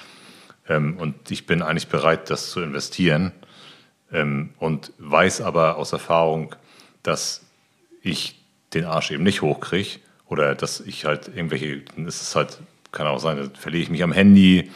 Ähm, 0.68 0.96
und 0.96 1.30
ich 1.30 1.46
bin 1.46 1.62
eigentlich 1.62 1.86
bereit, 1.86 2.28
das 2.28 2.50
zu 2.50 2.60
investieren. 2.60 3.30
Ähm, 4.12 4.50
und 4.58 4.92
weiß 4.98 5.42
aber 5.42 5.76
aus 5.76 5.92
Erfahrung, 5.92 6.56
dass 7.02 7.42
ich 8.02 8.36
den 8.74 8.84
Arsch 8.84 9.10
eben 9.10 9.24
nicht 9.24 9.42
hochkriege 9.42 10.00
oder 10.26 10.54
dass 10.54 10.80
ich 10.80 11.04
halt 11.04 11.28
irgendwelche, 11.28 11.82
es 12.06 12.22
ist 12.22 12.36
halt, 12.36 12.58
kann 12.92 13.06
auch 13.06 13.18
sein, 13.18 13.36
da 13.36 13.58
verliere 13.58 13.82
ich 13.82 13.90
mich 13.90 14.02
am 14.02 14.12
Handy, 14.12 14.70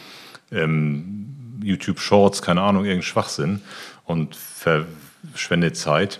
ähm, 0.51 1.59
YouTube 1.63 1.99
Shorts, 1.99 2.41
keine 2.41 2.61
Ahnung, 2.61 2.85
irgendein 2.85 3.03
Schwachsinn 3.03 3.61
und 4.03 4.35
verschwende 4.35 5.73
Zeit, 5.73 6.19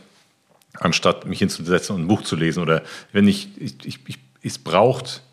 anstatt 0.80 1.26
mich 1.26 1.40
hinzusetzen 1.40 1.96
und 1.96 2.04
ein 2.04 2.08
Buch 2.08 2.24
zu 2.24 2.36
lesen 2.36 2.62
oder 2.62 2.84
wenn 3.12 3.28
ich, 3.28 3.50
ich, 3.62 3.86
ich, 3.86 4.00
ich 4.08 4.20
es 4.42 4.60
braucht, 4.60 5.24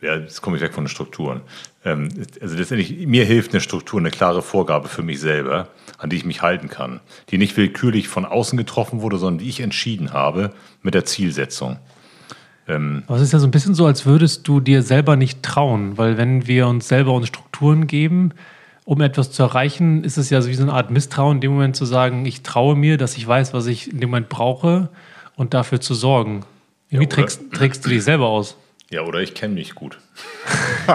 ja, 0.00 0.16
jetzt 0.16 0.42
komme 0.42 0.56
ich 0.56 0.62
weg 0.62 0.74
von 0.74 0.84
den 0.84 0.90
Strukturen. 0.90 1.40
Ähm, 1.84 2.08
also 2.40 2.56
letztendlich, 2.56 3.06
mir 3.06 3.24
hilft 3.24 3.52
eine 3.52 3.60
Struktur, 3.60 4.00
eine 4.00 4.10
klare 4.10 4.42
Vorgabe 4.42 4.88
für 4.88 5.02
mich 5.02 5.20
selber, 5.20 5.68
an 5.98 6.10
die 6.10 6.16
ich 6.16 6.24
mich 6.24 6.42
halten 6.42 6.68
kann, 6.68 7.00
die 7.30 7.38
nicht 7.38 7.56
willkürlich 7.56 8.08
von 8.08 8.24
außen 8.24 8.56
getroffen 8.56 9.00
wurde, 9.00 9.18
sondern 9.18 9.38
die 9.38 9.48
ich 9.48 9.60
entschieden 9.60 10.12
habe 10.12 10.52
mit 10.82 10.94
der 10.94 11.04
Zielsetzung. 11.04 11.78
Ähm, 12.66 13.02
Aber 13.06 13.16
es 13.16 13.22
ist 13.22 13.32
ja 13.32 13.38
so 13.38 13.46
ein 13.46 13.50
bisschen 13.50 13.74
so, 13.74 13.86
als 13.86 14.06
würdest 14.06 14.48
du 14.48 14.60
dir 14.60 14.82
selber 14.82 15.16
nicht 15.16 15.42
trauen, 15.42 15.98
weil 15.98 16.16
wenn 16.16 16.46
wir 16.46 16.66
uns 16.66 16.88
selber 16.88 17.12
uns 17.12 17.28
Strukturen 17.28 17.86
geben 17.86 18.32
um 18.84 19.00
etwas 19.00 19.30
zu 19.30 19.42
erreichen, 19.42 20.04
ist 20.04 20.18
es 20.18 20.30
ja 20.30 20.40
so 20.42 20.48
wie 20.48 20.54
so 20.54 20.62
eine 20.62 20.72
Art 20.72 20.90
Misstrauen, 20.90 21.38
in 21.38 21.40
dem 21.40 21.52
Moment 21.52 21.74
zu 21.74 21.86
sagen, 21.86 22.26
ich 22.26 22.42
traue 22.42 22.76
mir, 22.76 22.98
dass 22.98 23.16
ich 23.16 23.26
weiß, 23.26 23.54
was 23.54 23.66
ich 23.66 23.90
in 23.90 24.00
dem 24.00 24.10
Moment 24.10 24.28
brauche 24.28 24.90
und 25.36 25.54
dafür 25.54 25.80
zu 25.80 25.94
sorgen. 25.94 26.44
Wie 26.90 26.96
ja, 26.96 27.06
trägst, 27.06 27.40
trägst 27.52 27.84
du 27.84 27.88
dich 27.88 28.04
selber 28.04 28.26
aus? 28.26 28.56
Ja, 28.90 29.02
oder 29.02 29.20
ich 29.20 29.34
kenne 29.34 29.54
mich 29.54 29.74
gut. 29.74 29.98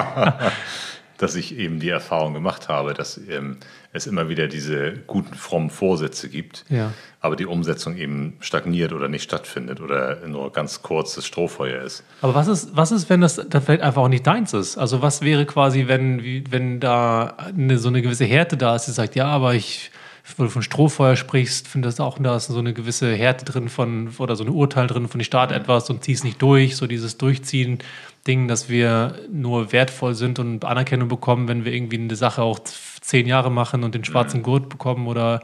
dass 1.19 1.35
ich 1.35 1.57
eben 1.57 1.79
die 1.79 1.89
Erfahrung 1.89 2.33
gemacht 2.33 2.69
habe, 2.69 2.93
dass 2.93 3.17
ähm, 3.17 3.57
es 3.91 4.07
immer 4.07 4.29
wieder 4.29 4.47
diese 4.47 4.93
guten, 5.05 5.35
frommen 5.35 5.69
Vorsätze 5.69 6.29
gibt, 6.29 6.63
ja. 6.69 6.93
aber 7.19 7.35
die 7.35 7.45
Umsetzung 7.45 7.97
eben 7.97 8.37
stagniert 8.39 8.93
oder 8.93 9.09
nicht 9.09 9.23
stattfindet 9.23 9.81
oder 9.81 10.25
nur 10.25 10.51
ganz 10.53 10.81
kurzes 10.81 11.27
Strohfeuer 11.27 11.83
ist. 11.83 12.05
Aber 12.21 12.35
was 12.35 12.47
ist, 12.47 12.69
was 12.73 12.93
ist 12.93 13.09
wenn 13.09 13.19
das 13.19 13.35
dann 13.35 13.61
vielleicht 13.61 13.81
einfach 13.81 14.01
auch 14.01 14.07
nicht 14.07 14.25
deins 14.25 14.53
ist? 14.53 14.77
Also 14.77 15.01
was 15.01 15.21
wäre 15.21 15.45
quasi, 15.45 15.87
wenn, 15.87 16.45
wenn 16.51 16.79
da 16.79 17.35
eine, 17.37 17.77
so 17.79 17.89
eine 17.89 18.01
gewisse 18.01 18.25
Härte 18.25 18.55
da 18.55 18.75
ist, 18.75 18.85
die 18.85 18.91
sagt, 18.91 19.15
ja, 19.15 19.25
aber 19.25 19.55
ich 19.55 19.91
wo 20.37 20.43
du 20.43 20.49
von 20.49 20.61
Strohfeuer 20.61 21.15
sprichst, 21.15 21.67
finde 21.67 21.87
das 21.87 21.99
auch, 21.99 22.17
da 22.19 22.35
ist 22.35 22.47
so 22.47 22.59
eine 22.59 22.73
gewisse 22.73 23.13
Härte 23.13 23.45
drin 23.45 23.69
von, 23.69 24.09
oder 24.17 24.35
so 24.35 24.43
ein 24.43 24.49
Urteil 24.49 24.87
drin 24.87 25.07
von, 25.07 25.19
ich 25.19 25.27
starte 25.27 25.55
etwas 25.55 25.89
und 25.89 26.03
zieh's 26.03 26.23
nicht 26.23 26.41
durch, 26.41 26.75
so 26.75 26.87
dieses 26.87 27.17
Durchziehen 27.17 27.79
Ding, 28.27 28.47
dass 28.47 28.69
wir 28.69 29.15
nur 29.31 29.71
wertvoll 29.71 30.13
sind 30.13 30.39
und 30.39 30.65
Anerkennung 30.65 31.07
bekommen, 31.07 31.47
wenn 31.47 31.65
wir 31.65 31.73
irgendwie 31.73 31.97
eine 31.97 32.15
Sache 32.15 32.41
auch 32.41 32.59
zehn 32.59 33.25
Jahre 33.25 33.49
machen 33.49 33.83
und 33.83 33.95
den 33.95 34.03
schwarzen 34.03 34.39
mhm. 34.39 34.43
Gurt 34.43 34.69
bekommen 34.69 35.07
oder 35.07 35.41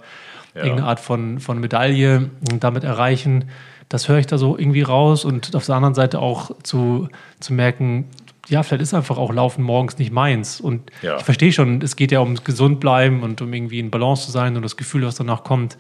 ja. 0.54 0.64
irgendeine 0.64 0.88
Art 0.88 1.00
von, 1.00 1.40
von 1.40 1.60
Medaille 1.60 2.30
und 2.52 2.64
damit 2.64 2.84
erreichen. 2.84 3.46
Das 3.90 4.10
höre 4.10 4.18
ich 4.18 4.28
da 4.28 4.38
so 4.38 4.58
irgendwie 4.58 4.82
raus 4.82 5.26
und 5.26 5.56
auf 5.56 5.66
der 5.66 5.76
anderen 5.76 5.96
Seite 5.96 6.20
auch 6.20 6.52
zu, 6.64 7.10
zu 7.40 7.54
merken, 7.54 8.06
ja, 8.48 8.64
vielleicht 8.64 8.84
ist 8.84 8.94
einfach 8.94 9.18
auch 9.18 9.34
Laufen 9.34 9.64
morgens 9.64 9.98
nicht 9.98 10.12
meins. 10.12 10.60
Und 10.60 10.92
ja. 11.02 11.18
ich 11.18 11.24
verstehe 11.24 11.52
schon, 11.52 11.82
es 11.82 11.96
geht 11.96 12.12
ja 12.12 12.20
um 12.20 12.36
gesund 12.36 12.80
bleiben 12.80 13.24
und 13.24 13.42
um 13.42 13.54
irgendwie 13.54 13.80
in 13.80 13.92
Balance 13.92 14.26
zu 14.26 14.32
sein 14.32 14.56
und 14.56 14.62
das 14.62 14.78
Gefühl, 14.78 15.06
was 15.06 15.16
danach 15.16 15.44
kommt, 15.44 15.78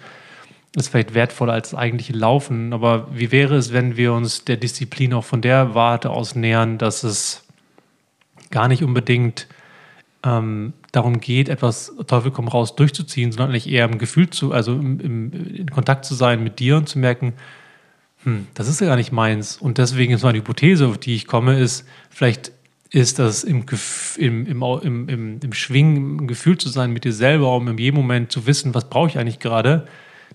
ist 0.75 0.89
vielleicht 0.89 1.13
wertvoller 1.13 1.53
als 1.53 1.71
das 1.71 1.79
eigentliche 1.79 2.13
Laufen. 2.13 2.73
Aber 2.73 3.07
wie 3.13 3.31
wäre 3.31 3.55
es, 3.55 3.71
wenn 3.71 3.97
wir 3.97 4.13
uns 4.13 4.45
der 4.45 4.57
Disziplin 4.57 5.13
auch 5.13 5.23
von 5.23 5.41
der 5.41 5.75
Warte 5.75 6.09
aus 6.09 6.35
nähern, 6.35 6.77
dass 6.77 7.03
es 7.03 7.45
gar 8.51 8.67
nicht 8.67 8.83
unbedingt 8.83 9.47
ähm, 10.23 10.73
darum 10.91 11.19
geht, 11.19 11.49
etwas 11.49 11.93
Teufel 12.07 12.31
komm 12.31 12.47
raus 12.47 12.75
durchzuziehen, 12.75 13.31
sondern 13.31 13.51
eigentlich 13.51 13.69
eher 13.69 13.85
im 13.85 13.97
Gefühl 13.97 14.29
zu, 14.29 14.51
also 14.51 14.73
im, 14.73 14.99
im, 14.99 15.55
in 15.55 15.69
Kontakt 15.69 16.05
zu 16.05 16.15
sein 16.15 16.43
mit 16.43 16.59
dir 16.59 16.77
und 16.77 16.89
zu 16.89 16.99
merken, 16.99 17.33
hm, 18.23 18.47
das 18.55 18.67
ist 18.67 18.81
ja 18.81 18.87
gar 18.87 18.95
nicht 18.95 19.11
meins. 19.11 19.57
Und 19.57 19.77
deswegen 19.77 20.13
ist 20.13 20.23
meine 20.23 20.39
Hypothese, 20.39 20.87
auf 20.87 20.97
die 20.97 21.15
ich 21.15 21.27
komme, 21.27 21.59
ist, 21.59 21.87
vielleicht 22.09 22.51
ist 22.95 23.19
das 23.19 23.43
im, 23.43 23.65
im, 24.17 24.45
im, 24.45 25.09
im, 25.09 25.39
im 25.43 25.53
Schwingen, 25.53 26.19
im 26.19 26.27
Gefühl 26.27 26.57
zu 26.57 26.69
sein 26.69 26.91
mit 26.91 27.03
dir 27.03 27.11
selber, 27.11 27.53
um 27.53 27.67
in 27.67 27.77
jedem 27.77 27.97
Moment 27.97 28.31
zu 28.31 28.47
wissen, 28.47 28.73
was 28.73 28.89
brauche 28.89 29.09
ich 29.09 29.17
eigentlich 29.17 29.39
gerade, 29.39 29.85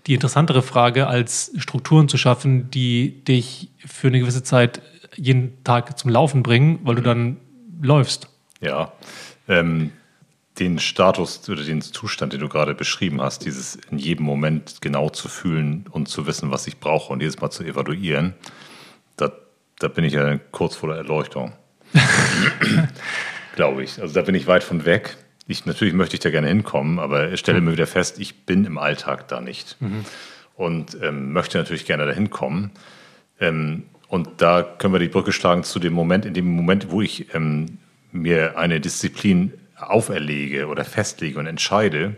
die 0.07 0.13
interessantere 0.13 0.61
Frage, 0.61 1.07
als 1.07 1.53
Strukturen 1.57 2.07
zu 2.09 2.19
schaffen, 2.19 2.71
die 2.71 3.25
dich 3.25 3.71
für 3.79 4.09
eine 4.09 4.21
gewisse 4.21 4.43
Zeit 4.43 4.83
jeden 5.17 5.65
Tag 5.65 5.99
zum 5.99 6.11
Laufen 6.11 6.43
bringen, 6.43 6.81
weil 6.83 6.97
du 6.97 7.03
dann 7.03 7.39
läufst. 7.81 8.29
Ja, 8.61 8.93
ähm, 9.49 9.93
den 10.59 10.79
Status 10.79 11.49
oder 11.49 11.65
den 11.65 11.81
Zustand, 11.81 12.35
den 12.35 12.41
du 12.41 12.51
gerade 12.51 12.75
beschrieben 12.75 13.23
hast, 13.23 13.47
dieses 13.47 13.77
in 13.91 13.97
jedem 13.97 14.27
Moment 14.27 14.83
genau 14.83 15.09
zu 15.09 15.29
fühlen 15.29 15.87
und 15.91 16.09
zu 16.09 16.27
wissen, 16.27 16.51
was 16.51 16.67
ich 16.67 16.79
brauche 16.79 17.11
und 17.11 17.21
jedes 17.21 17.41
Mal 17.41 17.51
zu 17.51 17.65
evaluieren, 17.65 18.35
da, 19.17 19.33
da 19.79 19.89
bin 19.89 20.05
ich 20.05 20.13
ja 20.13 20.37
kurz 20.51 20.77
vor 20.77 20.91
der 20.91 20.99
Erleuchtung. 20.99 21.55
Glaube 23.57 23.83
ich. 23.83 24.01
Also 24.01 24.15
da 24.15 24.23
bin 24.23 24.35
ich 24.35 24.47
weit 24.47 24.65
von 24.65 24.85
weg. 24.85 25.17
Ich, 25.47 25.67
natürlich 25.67 25.95
möchte 25.95 26.15
ich 26.15 26.21
da 26.21 26.31
gerne 26.31 26.49
hinkommen, 26.49 26.99
aber 26.99 27.33
ich 27.33 27.41
stelle 27.41 27.61
mir 27.61 27.73
wieder 27.73 27.87
fest, 27.87 28.19
ich 28.21 28.45
bin 28.45 28.65
im 28.65 28.79
Alltag 28.79 29.29
da 29.29 29.41
nicht. 29.41 29.77
Mhm. 29.81 30.05
Und 30.57 30.97
ähm, 31.03 31.33
möchte 31.33 31.59
natürlich 31.59 31.87
gerne 31.87 32.07
dahin 32.07 32.31
kommen. 32.31 32.71
Ähm, 33.41 33.85
und 34.09 34.29
da 34.39 34.63
können 34.63 34.93
wir 34.93 35.01
die 35.01 35.09
Brücke 35.09 35.33
schlagen 35.33 35.65
zu 35.65 35.79
dem 35.79 35.93
Moment, 35.93 36.27
in 36.27 36.35
dem 36.35 36.47
Moment, 36.51 36.91
wo 36.91 37.01
ich 37.01 37.35
ähm, 37.35 37.79
mir 38.13 38.59
eine 38.59 38.81
Disziplin 38.81 39.53
auferlege 39.77 40.67
oder 40.67 40.85
festlege 40.85 41.39
und 41.39 41.47
entscheide, 41.47 42.17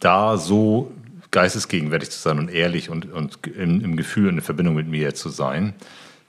da 0.00 0.36
so 0.36 0.92
geistesgegenwärtig 1.30 2.10
zu 2.10 2.18
sein 2.18 2.38
und 2.38 2.50
ehrlich 2.50 2.90
und, 2.90 3.12
und 3.12 3.38
im, 3.46 3.82
im 3.84 3.96
Gefühl 3.96 4.28
und 4.28 4.34
in 4.34 4.40
Verbindung 4.40 4.74
mit 4.74 4.88
mir 4.88 5.14
zu 5.14 5.28
sein, 5.28 5.74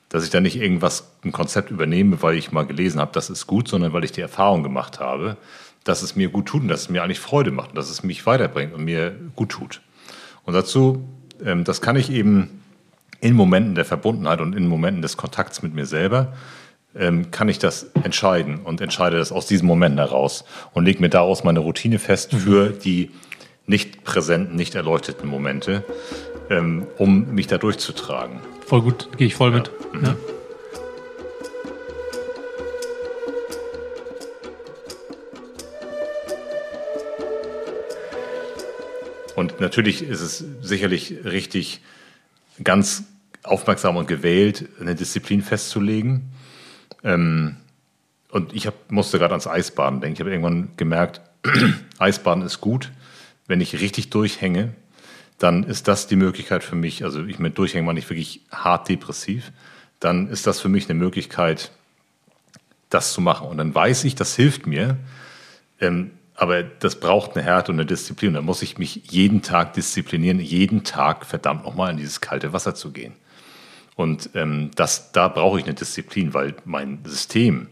dass 0.10 0.24
ich 0.24 0.30
da 0.30 0.40
nicht 0.40 0.56
irgendwas, 0.56 1.12
ein 1.24 1.32
Konzept 1.32 1.72
übernehme, 1.72 2.22
weil 2.22 2.36
ich 2.36 2.52
mal 2.52 2.66
gelesen 2.66 3.00
habe, 3.00 3.12
das 3.14 3.30
ist 3.30 3.48
gut, 3.48 3.68
sondern 3.68 3.94
weil 3.94 4.04
ich 4.04 4.12
die 4.12 4.22
Erfahrung 4.22 4.64
gemacht 4.64 5.00
habe, 5.00 5.38
dass 5.84 6.02
es 6.02 6.16
mir 6.16 6.30
gut 6.30 6.48
tut 6.48 6.62
und 6.62 6.68
dass 6.68 6.82
es 6.82 6.90
mir 6.90 7.04
eigentlich 7.04 7.20
Freude 7.20 7.52
macht 7.52 7.70
und 7.70 7.78
dass 7.78 7.90
es 7.90 8.04
mich 8.04 8.26
weiterbringt 8.26 8.74
und 8.74 8.84
mir 8.84 9.16
gut 9.36 9.50
tut. 9.50 9.82
Und 10.44 10.54
dazu, 10.54 11.08
ähm, 11.44 11.64
das 11.64 11.82
kann 11.82 11.96
ich 11.96 12.12
eben 12.12 12.64
in 13.20 13.36
Momenten 13.36 13.76
der 13.76 13.86
Verbundenheit 13.86 14.42
und 14.42 14.56
in 14.56 14.68
Momenten 14.68 15.02
des 15.02 15.18
Kontakts 15.18 15.62
mit 15.62 15.74
mir 15.74 15.86
selber, 15.86 16.34
ähm, 16.96 17.32
kann 17.32 17.50
ich 17.50 17.60
das 17.60 17.92
entscheiden 18.04 18.60
und 18.60 18.82
entscheide 18.82 19.18
das 19.18 19.32
aus 19.32 19.48
diesen 19.48 19.68
Momenten 19.68 20.00
heraus 20.00 20.46
und 20.74 20.86
lege 20.86 21.02
mir 21.02 21.10
daraus 21.10 21.44
meine 21.44 21.60
Routine 21.60 22.00
fest 22.00 22.34
mhm. 22.34 22.38
für 22.38 22.70
die 22.70 23.12
nicht 23.66 24.06
präsenten, 24.06 24.56
nicht 24.56 24.76
erleuchteten 24.76 25.28
Momente, 25.28 25.84
ähm, 26.50 26.88
um 26.98 27.34
mich 27.34 27.48
da 27.48 27.58
durchzutragen. 27.58 28.40
Voll 28.66 28.82
gut, 28.82 29.10
gehe 29.18 29.28
ich 29.28 29.36
voll 29.36 29.52
ja. 29.52 29.58
mit. 29.58 29.72
Mhm. 29.94 30.06
Ja. 30.06 30.16
Und 39.36 39.60
natürlich 39.60 40.02
ist 40.02 40.22
es 40.22 40.44
sicherlich 40.62 41.24
richtig, 41.24 41.82
ganz 42.64 43.04
aufmerksam 43.44 43.96
und 43.96 44.08
gewählt 44.08 44.68
eine 44.80 44.96
Disziplin 44.96 45.44
festzulegen. 45.44 46.32
Ähm, 47.04 47.58
und 48.32 48.54
ich 48.54 48.68
hab, 48.68 48.92
musste 48.92 49.20
gerade 49.20 49.34
ans 49.34 49.48
Eisbaden 49.48 50.02
denken. 50.02 50.16
Ich 50.16 50.20
habe 50.22 50.32
irgendwann 50.32 50.70
gemerkt, 50.76 51.22
Eisbaden 52.00 52.44
ist 52.44 52.62
gut. 52.62 52.92
Wenn 53.46 53.62
ich 53.62 53.80
richtig 53.80 54.10
durchhänge, 54.10 54.74
dann 55.38 55.64
ist 55.64 55.88
das 55.88 56.08
die 56.08 56.16
Möglichkeit 56.16 56.64
für 56.64 56.76
mich, 56.76 57.04
also 57.04 57.24
ich 57.24 57.40
mit 57.40 57.58
Durchhängen 57.58 57.86
meine 57.86 58.00
ich 58.00 58.10
wirklich 58.10 58.42
hart 58.52 58.90
depressiv, 58.90 59.52
dann 60.00 60.30
ist 60.30 60.48
das 60.48 60.60
für 60.60 60.70
mich 60.70 60.90
eine 60.90 60.98
Möglichkeit, 60.98 61.72
das 62.90 63.14
zu 63.14 63.22
machen. 63.22 63.48
Und 63.48 63.58
dann 63.58 63.74
weiß 63.74 64.04
ich, 64.06 64.16
das 64.16 64.36
hilft 64.36 64.68
mir. 64.68 64.98
Ähm, 65.80 66.12
aber 66.36 66.62
das 66.62 67.00
braucht 67.00 67.36
eine 67.36 67.44
Härte 67.44 67.72
und 67.72 67.80
eine 67.80 67.86
Disziplin. 67.88 68.34
Da 68.34 68.42
muss 68.42 68.62
ich 68.62 68.78
mich 68.78 69.02
jeden 69.10 69.42
Tag 69.42 69.74
disziplinieren, 69.74 70.40
jeden 70.40 70.84
Tag 70.84 71.26
verdammt 71.26 71.64
nochmal 71.64 71.92
in 71.92 71.98
dieses 71.98 72.22
kalte 72.22 72.54
Wasser 72.54 72.76
zu 72.76 72.92
gehen. 72.92 73.14
Und 73.96 74.30
ähm, 74.36 74.70
das, 74.76 75.12
da 75.12 75.28
brauche 75.28 75.60
ich 75.60 75.66
eine 75.66 75.74
Disziplin, 75.74 76.36
weil 76.36 76.56
mein 76.64 77.00
System 77.06 77.68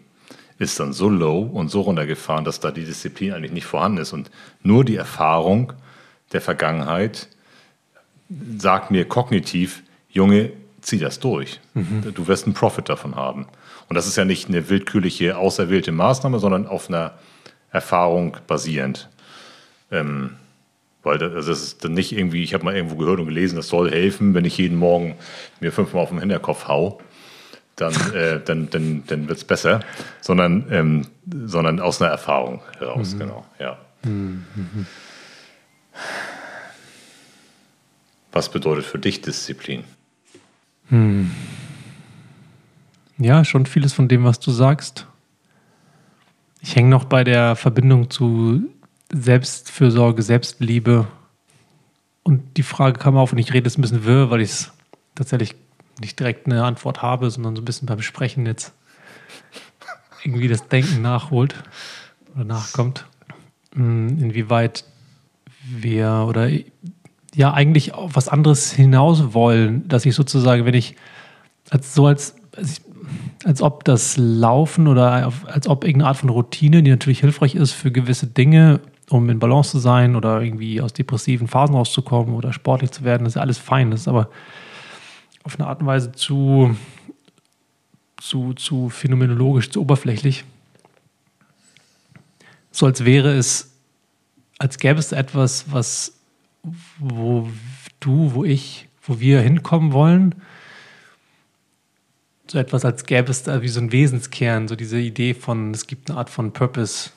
ist 0.58 0.80
dann 0.80 0.94
so 0.94 1.10
low 1.10 1.42
und 1.42 1.70
so 1.70 1.82
runtergefahren, 1.82 2.44
dass 2.44 2.60
da 2.60 2.72
die 2.72 2.86
Disziplin 2.86 3.34
eigentlich 3.34 3.52
nicht 3.52 3.66
vorhanden 3.66 4.00
ist. 4.00 4.14
Und 4.14 4.32
nur 4.64 4.84
die 4.84 4.96
Erfahrung 4.96 5.74
der 6.32 6.42
Vergangenheit 6.42 7.30
sagt 8.58 8.92
mir 8.92 9.06
kognitiv, 9.06 9.84
Junge, 10.10 10.52
zieh 10.82 11.00
das 11.00 11.20
durch. 11.20 11.60
Mhm. 11.74 12.14
Du 12.14 12.28
wirst 12.28 12.46
einen 12.46 12.54
Profit 12.54 12.90
davon 12.90 13.16
haben. 13.16 13.48
Und 13.90 13.96
das 13.96 14.08
ist 14.08 14.16
ja 14.16 14.26
nicht 14.26 14.48
eine 14.48 14.70
willkürliche, 14.70 15.38
auserwählte 15.38 15.92
Maßnahme, 15.92 16.40
sondern 16.40 16.68
auf 16.68 16.90
einer 16.90 17.14
Erfahrung 17.72 18.38
basierend. 18.48 19.10
Ähm, 19.92 20.32
weil 21.04 21.20
das, 21.20 21.34
also 21.34 21.52
ist 21.52 21.84
dann 21.84 21.94
nicht 21.94 22.12
irgendwie, 22.12 22.44
ich 22.44 22.54
habe 22.54 22.66
mal 22.66 22.76
irgendwo 22.76 22.96
gehört 22.96 23.20
und 23.20 23.28
gelesen, 23.28 23.58
das 23.58 23.68
soll 23.68 23.92
helfen, 23.92 24.34
wenn 24.34 24.44
ich 24.46 24.58
jeden 24.58 24.78
Morgen 24.78 25.16
mir 25.60 25.72
fünfmal 25.72 26.02
auf 26.02 26.10
den 26.10 26.20
Hinterkopf 26.20 26.68
hau, 26.68 27.00
dann, 27.76 27.94
äh, 28.16 28.40
dann, 28.44 28.70
dann, 28.72 29.04
dann 29.06 29.28
wird 29.28 29.38
es 29.38 29.44
besser, 29.44 29.82
sondern, 30.22 30.66
ähm, 30.72 31.08
sondern 31.46 31.80
aus 31.80 32.02
einer 32.02 32.10
Erfahrung 32.10 32.62
heraus, 32.80 33.14
mhm. 33.14 33.20
genau, 33.20 33.46
ja. 33.60 33.78
Mhm. 34.04 34.46
Was 38.36 38.50
bedeutet 38.50 38.84
für 38.84 39.00
dich 39.00 39.22
Disziplin? 39.22 39.86
Hm. 40.90 41.32
Ja, 43.18 43.46
schon 43.46 43.66
vieles 43.66 43.94
von 43.94 44.10
dem, 44.10 44.26
was 44.26 44.42
du 44.42 44.52
sagst. 44.52 45.08
Ich 46.60 46.76
hänge 46.76 46.90
noch 46.90 47.06
bei 47.06 47.24
der 47.24 47.56
Verbindung 47.56 48.10
zu 48.10 48.62
Selbstfürsorge, 49.10 50.22
Selbstliebe. 50.22 51.08
Und 52.24 52.58
die 52.58 52.64
Frage 52.64 53.00
kam 53.00 53.16
auf 53.16 53.32
und 53.32 53.38
ich 53.38 53.54
rede 53.54 53.70
jetzt 53.70 53.78
ein 53.78 53.82
bisschen 53.82 54.04
wirr, 54.04 54.30
weil 54.30 54.42
ich 54.42 54.50
es 54.50 54.74
tatsächlich 55.16 55.56
nicht 56.02 56.20
direkt 56.20 56.46
eine 56.46 56.66
Antwort 56.66 57.02
habe, 57.02 57.32
sondern 57.32 57.56
so 57.56 57.62
ein 57.62 57.66
bisschen 57.66 57.86
beim 57.86 58.02
Sprechen 58.02 58.46
jetzt 58.46 58.74
irgendwie 60.26 60.50
das 60.50 60.68
Denken 60.68 61.02
nachholt 61.02 61.56
oder 62.36 62.44
nachkommt. 62.44 63.06
Hm, 63.76 64.10
inwieweit 64.22 64.84
wir 65.64 66.26
oder 66.28 66.50
ja 67.36 67.54
eigentlich 67.54 67.94
auf 67.94 68.16
was 68.16 68.30
anderes 68.30 68.72
hinaus 68.72 69.34
wollen, 69.34 69.88
dass 69.88 70.06
ich 70.06 70.16
sozusagen, 70.16 70.66
wenn 70.66 70.74
ich 70.74 70.96
als 71.70 71.94
so 71.94 72.08
als, 72.08 72.36
ich 72.62 72.82
als 73.44 73.62
ob 73.62 73.84
das 73.84 74.18
Laufen 74.18 74.88
oder 74.88 75.32
als 75.46 75.68
ob 75.68 75.84
irgendeine 75.84 76.10
Art 76.10 76.18
von 76.18 76.30
Routine, 76.30 76.82
die 76.82 76.90
natürlich 76.90 77.20
hilfreich 77.20 77.56
ist 77.56 77.74
für 77.74 77.92
gewisse 77.92 78.28
Dinge, 78.28 78.80
um 79.10 79.30
in 79.30 79.40
Balance 79.40 79.72
zu 79.72 79.80
sein 79.80 80.16
oder 80.16 80.42
irgendwie 80.42 80.82
aus 80.82 80.94
depressiven 80.94 81.48
Phasen 81.48 81.76
rauszukommen 81.76 82.34
oder 82.34 82.54
sportlich 82.54 82.92
zu 82.92 83.04
werden, 83.04 83.24
das 83.24 83.32
ist 83.32 83.36
ja 83.36 83.42
alles 83.42 83.58
fein. 83.58 83.92
Das 83.92 84.02
ist 84.02 84.08
aber 84.08 84.30
auf 85.44 85.60
eine 85.60 85.68
Art 85.68 85.82
und 85.82 85.88
Weise 85.88 86.12
zu, 86.12 86.76
zu, 88.18 88.54
zu 88.54 88.90
phänomenologisch, 88.90 89.70
zu 89.70 89.82
oberflächlich. 89.82 90.44
So 92.72 92.88
als 92.88 93.06
wäre 93.06 93.32
es, 93.34 93.72
als 94.58 94.80
gäbe 94.80 95.00
es 95.00 95.12
etwas, 95.12 95.66
was, 95.72 96.14
wo 97.00 97.50
du, 98.00 98.34
wo 98.34 98.44
ich, 98.44 98.88
wo 99.02 99.20
wir 99.20 99.42
hinkommen 99.42 99.94
wollen. 99.94 100.36
So 102.48 102.60
etwas, 102.60 102.86
als 102.86 103.06
gäbe 103.06 103.32
es 103.32 103.44
da 103.44 103.62
wie 103.62 103.68
so 103.68 103.80
ein 103.80 103.92
Wesenskern, 103.92 104.68
so 104.68 104.76
diese 104.76 105.00
Idee 105.00 105.34
von, 105.34 105.72
es 105.72 105.88
gibt 105.88 106.10
eine 106.10 106.20
Art 106.20 106.30
von 106.30 106.54
Purpose, 106.54 107.10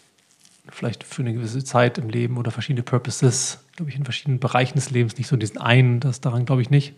vielleicht 0.71 1.05
für 1.05 1.23
eine 1.23 1.35
gewisse 1.35 1.63
Zeit 1.63 1.99
im 1.99 2.09
Leben 2.09 2.39
oder 2.39 2.51
verschiedene 2.51 2.83
Purposes, 2.83 3.59
glaube 3.77 3.91
ich, 3.91 3.97
in 3.97 4.05
verschiedenen 4.05 4.41
Bereichen 4.41 4.77
des 4.77 4.91
Lebens, 4.91 5.17
nicht 5.19 5.29
so 5.29 5.37
diesen 5.37 5.59
einen, 5.59 6.01
das 6.01 6.21
daran 6.21 6.47
glaube 6.47 6.63
ich 6.63 6.71
nicht. 6.71 6.95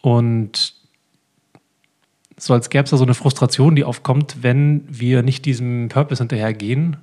Und 0.00 0.74
so 2.36 2.54
als 2.54 2.70
gäbe 2.70 2.84
es 2.84 2.90
da 2.90 2.96
so 2.96 3.04
eine 3.04 3.14
Frustration, 3.14 3.74
die 3.74 3.84
aufkommt, 3.84 4.42
wenn 4.42 4.84
wir 4.88 5.22
nicht 5.22 5.44
diesem 5.44 5.88
Purpose 5.88 6.22
hinterhergehen, 6.22 6.96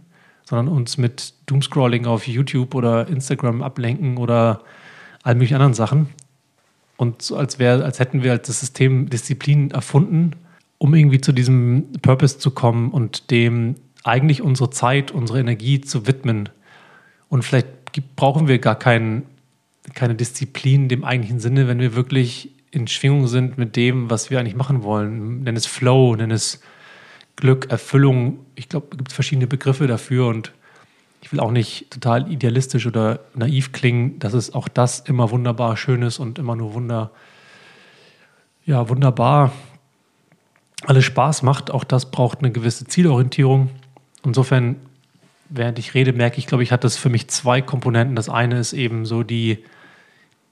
sondern 0.46 0.68
uns 0.68 0.98
mit 0.98 1.34
Doomscrolling 1.48 2.06
auf 2.06 2.28
YouTube 2.28 2.76
oder 2.76 3.08
Instagram 3.08 3.62
ablenken 3.62 4.18
oder 4.18 4.62
all 5.24 5.34
möglichen 5.34 5.56
anderen 5.56 5.74
Sachen. 5.74 6.10
Und 6.98 7.22
so 7.22 7.36
als, 7.36 7.60
wär, 7.60 7.84
als 7.84 8.00
hätten 8.00 8.24
wir 8.24 8.38
das 8.38 8.60
System 8.60 9.10
Disziplin 9.10 9.72
erfunden, 9.72 10.32
um 10.78 10.94
irgendwie 10.94 11.20
zu 11.20 11.32
diesem 11.32 11.92
Purpose 12.02 12.38
zu 12.38 12.52
kommen 12.52 12.92
und 12.92 13.32
dem 13.32 13.76
eigentlich 14.04 14.42
unsere 14.42 14.70
Zeit, 14.70 15.12
unsere 15.12 15.40
Energie 15.40 15.82
zu 15.82 16.08
widmen. 16.08 16.50
Und 17.28 17.44
vielleicht 17.44 17.68
brauchen 18.16 18.48
wir 18.48 18.60
gar 18.60 18.78
kein, 18.78 19.24
keine 19.94 20.16
Disziplin 20.16 20.84
in 20.84 20.90
dem 20.90 21.04
eigentlichen 21.04 21.40
Sinne, 21.40 21.68
wenn 21.68 21.80
wir 21.80 21.96
wirklich 21.96 22.52
in 22.72 22.88
Schwingung 22.88 23.28
sind 23.28 23.58
mit 23.58 23.76
dem, 23.76 24.10
was 24.10 24.30
wir 24.30 24.40
eigentlich 24.40 24.56
machen 24.56 24.84
wollen. 24.84 25.44
Nenn 25.44 25.56
es 25.56 25.66
Flow, 25.66 26.16
nenn 26.16 26.32
es 26.32 26.62
Glück, 27.36 27.70
Erfüllung. 27.70 28.40
Ich 28.56 28.70
glaube, 28.70 28.88
es 28.92 28.98
gibt 28.98 29.12
verschiedene 29.12 29.48
Begriffe 29.48 29.88
dafür 29.88 30.28
und 30.28 30.54
ich 31.22 31.32
will 31.32 31.40
auch 31.40 31.52
nicht 31.52 31.90
total 31.92 32.32
idealistisch 32.32 32.86
oder 32.86 33.20
naiv 33.34 33.72
klingen, 33.72 34.20
dass 34.20 34.34
es 34.34 34.54
auch 34.54 34.68
das 34.68 35.00
immer 35.00 35.32
wunderbar 35.32 35.76
schön 35.76 36.04
ist 36.04 36.20
und 36.20 36.38
immer 36.38 36.56
nur 36.56 36.74
wunder, 36.74 37.12
ja, 38.66 38.90
wunderbar 38.90 39.52
alles 40.86 41.06
Spaß 41.06 41.42
macht. 41.42 41.72
Auch 41.72 41.84
das 41.84 42.12
braucht 42.12 42.40
eine 42.40 42.52
gewisse 42.52 42.86
Zielorientierung. 42.86 43.70
Insofern, 44.24 44.76
während 45.50 45.80
ich 45.80 45.94
rede, 45.94 46.14
merke 46.14 46.38
ich, 46.38 46.48
glaube 46.48 46.64
ich, 46.64 46.72
hat 46.72 46.84
das 46.84 46.96
für 46.96 47.10
mich 47.10 47.28
zwei 47.30 47.62
Komponenten. 47.62 48.16
Das 48.16 48.30
eine 48.30 48.60
ist 48.60 48.74
eben 48.74 49.06
so 49.06 49.24
die, 49.24 49.64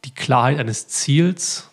die 0.05 0.13
Klarheit 0.13 0.59
eines 0.59 0.87
Ziels 0.87 1.69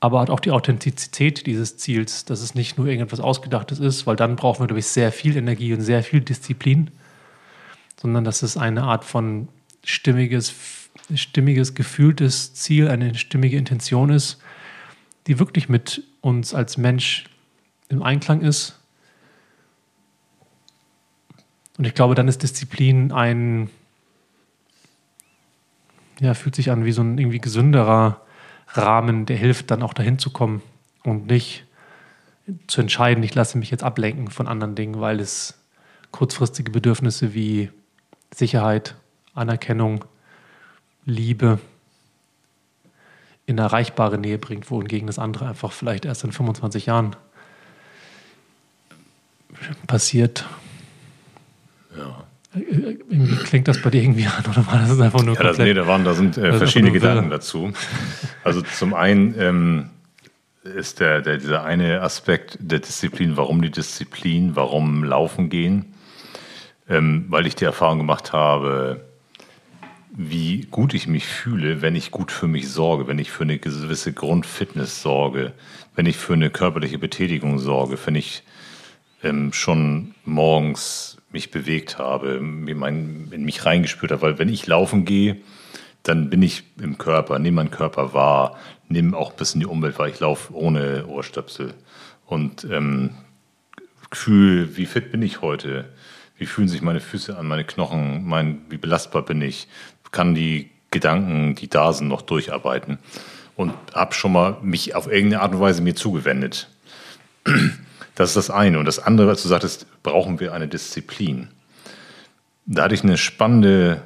aber 0.00 0.20
hat 0.20 0.30
auch 0.30 0.40
die 0.40 0.50
Authentizität 0.50 1.46
dieses 1.46 1.78
Ziels, 1.78 2.24
dass 2.24 2.40
es 2.40 2.54
nicht 2.54 2.76
nur 2.76 2.86
irgendetwas 2.86 3.20
Ausgedachtes 3.20 3.78
ist, 3.78 4.06
weil 4.06 4.16
dann 4.16 4.36
brauchen 4.36 4.60
wir, 4.60 4.66
glaube 4.66 4.80
ich, 4.80 4.86
sehr 4.86 5.10
viel 5.10 5.36
Energie 5.36 5.72
und 5.72 5.80
sehr 5.80 6.02
viel 6.02 6.20
Disziplin, 6.20 6.90
sondern 8.00 8.24
dass 8.24 8.42
es 8.42 8.56
eine 8.56 8.82
Art 8.82 9.04
von 9.04 9.48
stimmiges, 9.84 10.54
stimmiges, 11.14 11.74
gefühltes 11.74 12.54
Ziel, 12.54 12.88
eine 12.88 13.14
stimmige 13.14 13.56
Intention 13.56 14.10
ist, 14.10 14.38
die 15.26 15.38
wirklich 15.38 15.68
mit 15.68 16.02
uns 16.20 16.52
als 16.52 16.76
Mensch 16.76 17.24
im 17.88 18.02
Einklang 18.02 18.42
ist. 18.42 18.78
Und 21.78 21.86
ich 21.86 21.94
glaube, 21.94 22.14
dann 22.14 22.28
ist 22.28 22.42
Disziplin 22.42 23.12
ein, 23.12 23.70
ja, 26.20 26.34
fühlt 26.34 26.54
sich 26.54 26.70
an 26.70 26.84
wie 26.84 26.92
so 26.92 27.02
ein 27.02 27.18
irgendwie 27.18 27.40
gesünderer 27.40 28.25
Rahmen, 28.68 29.26
der 29.26 29.36
hilft, 29.36 29.70
dann 29.70 29.82
auch 29.82 29.94
dahin 29.94 30.18
zu 30.18 30.30
kommen 30.30 30.62
und 31.02 31.26
nicht 31.26 31.64
zu 32.66 32.80
entscheiden, 32.80 33.24
ich 33.24 33.34
lasse 33.34 33.58
mich 33.58 33.70
jetzt 33.70 33.82
ablenken 33.82 34.30
von 34.30 34.46
anderen 34.46 34.74
Dingen, 34.74 35.00
weil 35.00 35.20
es 35.20 35.54
kurzfristige 36.12 36.70
Bedürfnisse 36.70 37.34
wie 37.34 37.70
Sicherheit, 38.34 38.94
Anerkennung, 39.34 40.04
Liebe 41.04 41.58
in 43.46 43.58
erreichbare 43.58 44.18
Nähe 44.18 44.38
bringt, 44.38 44.70
wohingegen 44.70 45.06
das 45.06 45.18
andere 45.18 45.48
einfach 45.48 45.72
vielleicht 45.72 46.04
erst 46.04 46.24
in 46.24 46.32
25 46.32 46.86
Jahren 46.86 47.16
passiert. 49.86 50.44
Ja. 51.96 52.25
Irgendwie 52.56 53.36
klingt 53.36 53.68
das 53.68 53.82
bei 53.82 53.90
dir 53.90 54.02
irgendwie 54.02 54.26
an 54.26 54.44
oder 54.48 54.66
war 54.66 54.78
das 54.78 54.98
einfach 55.00 55.22
nur 55.22 55.34
ja, 55.34 55.42
das, 55.42 55.58
nee, 55.58 55.74
da, 55.74 55.86
waren, 55.86 56.04
da 56.04 56.14
sind 56.14 56.38
äh, 56.38 56.52
verschiedene 56.52 56.92
Gedanken 56.92 57.30
dazu. 57.30 57.72
Also 58.44 58.62
zum 58.62 58.94
einen 58.94 59.34
ähm, 59.38 59.90
ist 60.62 61.00
der, 61.00 61.20
der, 61.20 61.36
dieser 61.36 61.64
eine 61.64 62.00
Aspekt 62.00 62.58
der 62.60 62.78
Disziplin, 62.78 63.36
warum 63.36 63.62
die 63.62 63.70
Disziplin, 63.70 64.56
warum 64.56 65.04
Laufen 65.04 65.50
gehen, 65.50 65.94
ähm, 66.88 67.26
weil 67.28 67.46
ich 67.46 67.56
die 67.56 67.64
Erfahrung 67.64 67.98
gemacht 67.98 68.32
habe, 68.32 69.02
wie 70.16 70.62
gut 70.70 70.94
ich 70.94 71.06
mich 71.06 71.26
fühle, 71.26 71.82
wenn 71.82 71.94
ich 71.94 72.10
gut 72.10 72.32
für 72.32 72.48
mich 72.48 72.70
sorge, 72.70 73.06
wenn 73.06 73.18
ich 73.18 73.30
für 73.30 73.44
eine 73.44 73.58
gewisse 73.58 74.12
Grundfitness 74.14 75.02
sorge, 75.02 75.52
wenn 75.94 76.06
ich 76.06 76.16
für 76.16 76.32
eine 76.32 76.48
körperliche 76.48 76.98
Betätigung 76.98 77.58
sorge, 77.58 77.98
wenn 78.06 78.14
ich 78.14 78.42
ähm, 79.22 79.52
schon 79.52 80.14
morgens 80.24 81.15
mich 81.30 81.50
bewegt 81.50 81.98
habe, 81.98 82.36
in 82.36 83.44
mich 83.44 83.64
reingespürt 83.64 84.12
habe. 84.12 84.22
Weil 84.22 84.38
wenn 84.38 84.48
ich 84.48 84.66
laufen 84.66 85.04
gehe, 85.04 85.38
dann 86.02 86.30
bin 86.30 86.42
ich 86.42 86.64
im 86.80 86.98
Körper, 86.98 87.38
nehme 87.38 87.56
meinen 87.56 87.70
Körper 87.70 88.14
wahr, 88.14 88.56
nehme 88.88 89.16
auch 89.16 89.32
ein 89.32 89.36
bisschen 89.36 89.60
die 89.60 89.66
Umwelt 89.66 89.98
wahr. 89.98 90.08
Ich 90.08 90.20
laufe 90.20 90.54
ohne 90.54 91.06
Ohrstöpsel 91.06 91.74
und 92.26 92.64
ähm, 92.70 93.10
fühle, 94.12 94.76
wie 94.76 94.86
fit 94.86 95.10
bin 95.10 95.22
ich 95.22 95.42
heute? 95.42 95.86
Wie 96.38 96.46
fühlen 96.46 96.68
sich 96.68 96.82
meine 96.82 97.00
Füße 97.00 97.36
an, 97.36 97.46
meine 97.46 97.64
Knochen? 97.64 98.24
Mein, 98.24 98.60
wie 98.68 98.76
belastbar 98.76 99.22
bin 99.22 99.40
ich? 99.42 99.68
Kann 100.12 100.34
die 100.34 100.70
Gedanken, 100.90 101.54
die 101.54 101.68
da 101.68 101.92
sind, 101.92 102.08
noch 102.08 102.22
durcharbeiten? 102.22 102.98
Und 103.56 103.72
habe 103.94 104.14
schon 104.14 104.32
mal 104.32 104.58
mich 104.62 104.94
auf 104.94 105.10
irgendeine 105.10 105.42
Art 105.42 105.54
und 105.54 105.60
Weise 105.60 105.82
mir 105.82 105.94
zugewendet. 105.94 106.68
Das 108.16 108.30
ist 108.30 108.36
das 108.36 108.50
eine. 108.50 108.80
Und 108.80 108.86
das 108.86 108.98
andere, 108.98 109.28
was 109.28 109.42
du 109.42 109.48
sagtest, 109.48 109.86
brauchen 110.02 110.40
wir 110.40 110.52
eine 110.52 110.66
Disziplin. 110.66 111.48
Da 112.64 112.84
hatte 112.84 112.94
ich 112.94 113.04
eine 113.04 113.16
spannende, 113.16 114.02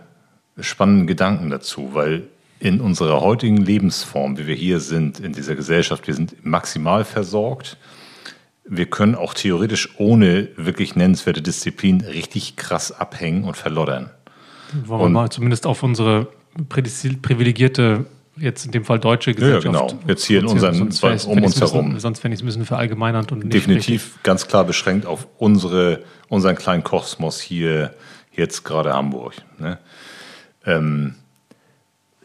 spannenden 0.59 1.07
Gedanken 1.07 1.49
dazu, 1.49 1.95
weil 1.95 2.25
in 2.59 2.81
unserer 2.81 3.23
heutigen 3.23 3.57
Lebensform, 3.57 4.37
wie 4.37 4.47
wir 4.47 4.55
hier 4.55 4.81
sind, 4.81 5.21
in 5.21 5.33
dieser 5.33 5.55
Gesellschaft, 5.55 6.07
wir 6.07 6.15
sind 6.15 6.45
maximal 6.45 7.05
versorgt. 7.05 7.79
Wir 8.65 8.87
können 8.87 9.15
auch 9.15 9.33
theoretisch 9.33 9.99
ohne 9.99 10.49
wirklich 10.57 10.95
nennenswerte 10.95 11.41
Disziplin 11.41 12.03
richtig 12.03 12.57
krass 12.57 12.93
abhängen 12.93 13.45
und 13.45 13.57
verloddern. 13.57 14.11
Wollen 14.85 15.01
wir 15.01 15.09
mal 15.09 15.31
zumindest 15.31 15.67
auf 15.67 15.83
unsere 15.83 16.29
privilegierte 16.69 18.07
jetzt 18.37 18.67
in 18.67 18.73
dem 18.73 18.85
Fall 18.85 18.99
deutsche 18.99 19.35
Gesellschaft. 19.35 19.65
Ja, 19.65 19.87
genau. 19.87 20.01
Jetzt 20.07 20.25
hier 20.25 20.41
in 20.41 20.47
unseren, 20.47 20.91
sonst 20.91 21.25
um 21.27 21.43
uns 21.43 21.61
herum. 21.61 21.99
sonst 21.99 22.21
fände 22.21 22.35
ich 22.35 22.41
es 22.41 22.45
ein 22.45 22.47
bisschen 22.47 22.67
verallgemeinernd 22.67 23.33
und 23.33 23.45
nicht 23.45 23.53
Definitiv 23.53 24.05
richtig. 24.05 24.23
ganz 24.23 24.47
klar 24.47 24.65
beschränkt 24.65 25.07
auf 25.07 25.27
unsere, 25.39 26.03
unseren 26.29 26.57
kleinen 26.57 26.85
Kosmos 26.85 27.41
hier, 27.41 27.95
jetzt 28.33 28.65
gerade 28.65 28.93
Hamburg. 28.95 29.35
Ne? 29.59 29.79
Ähm, 30.65 31.15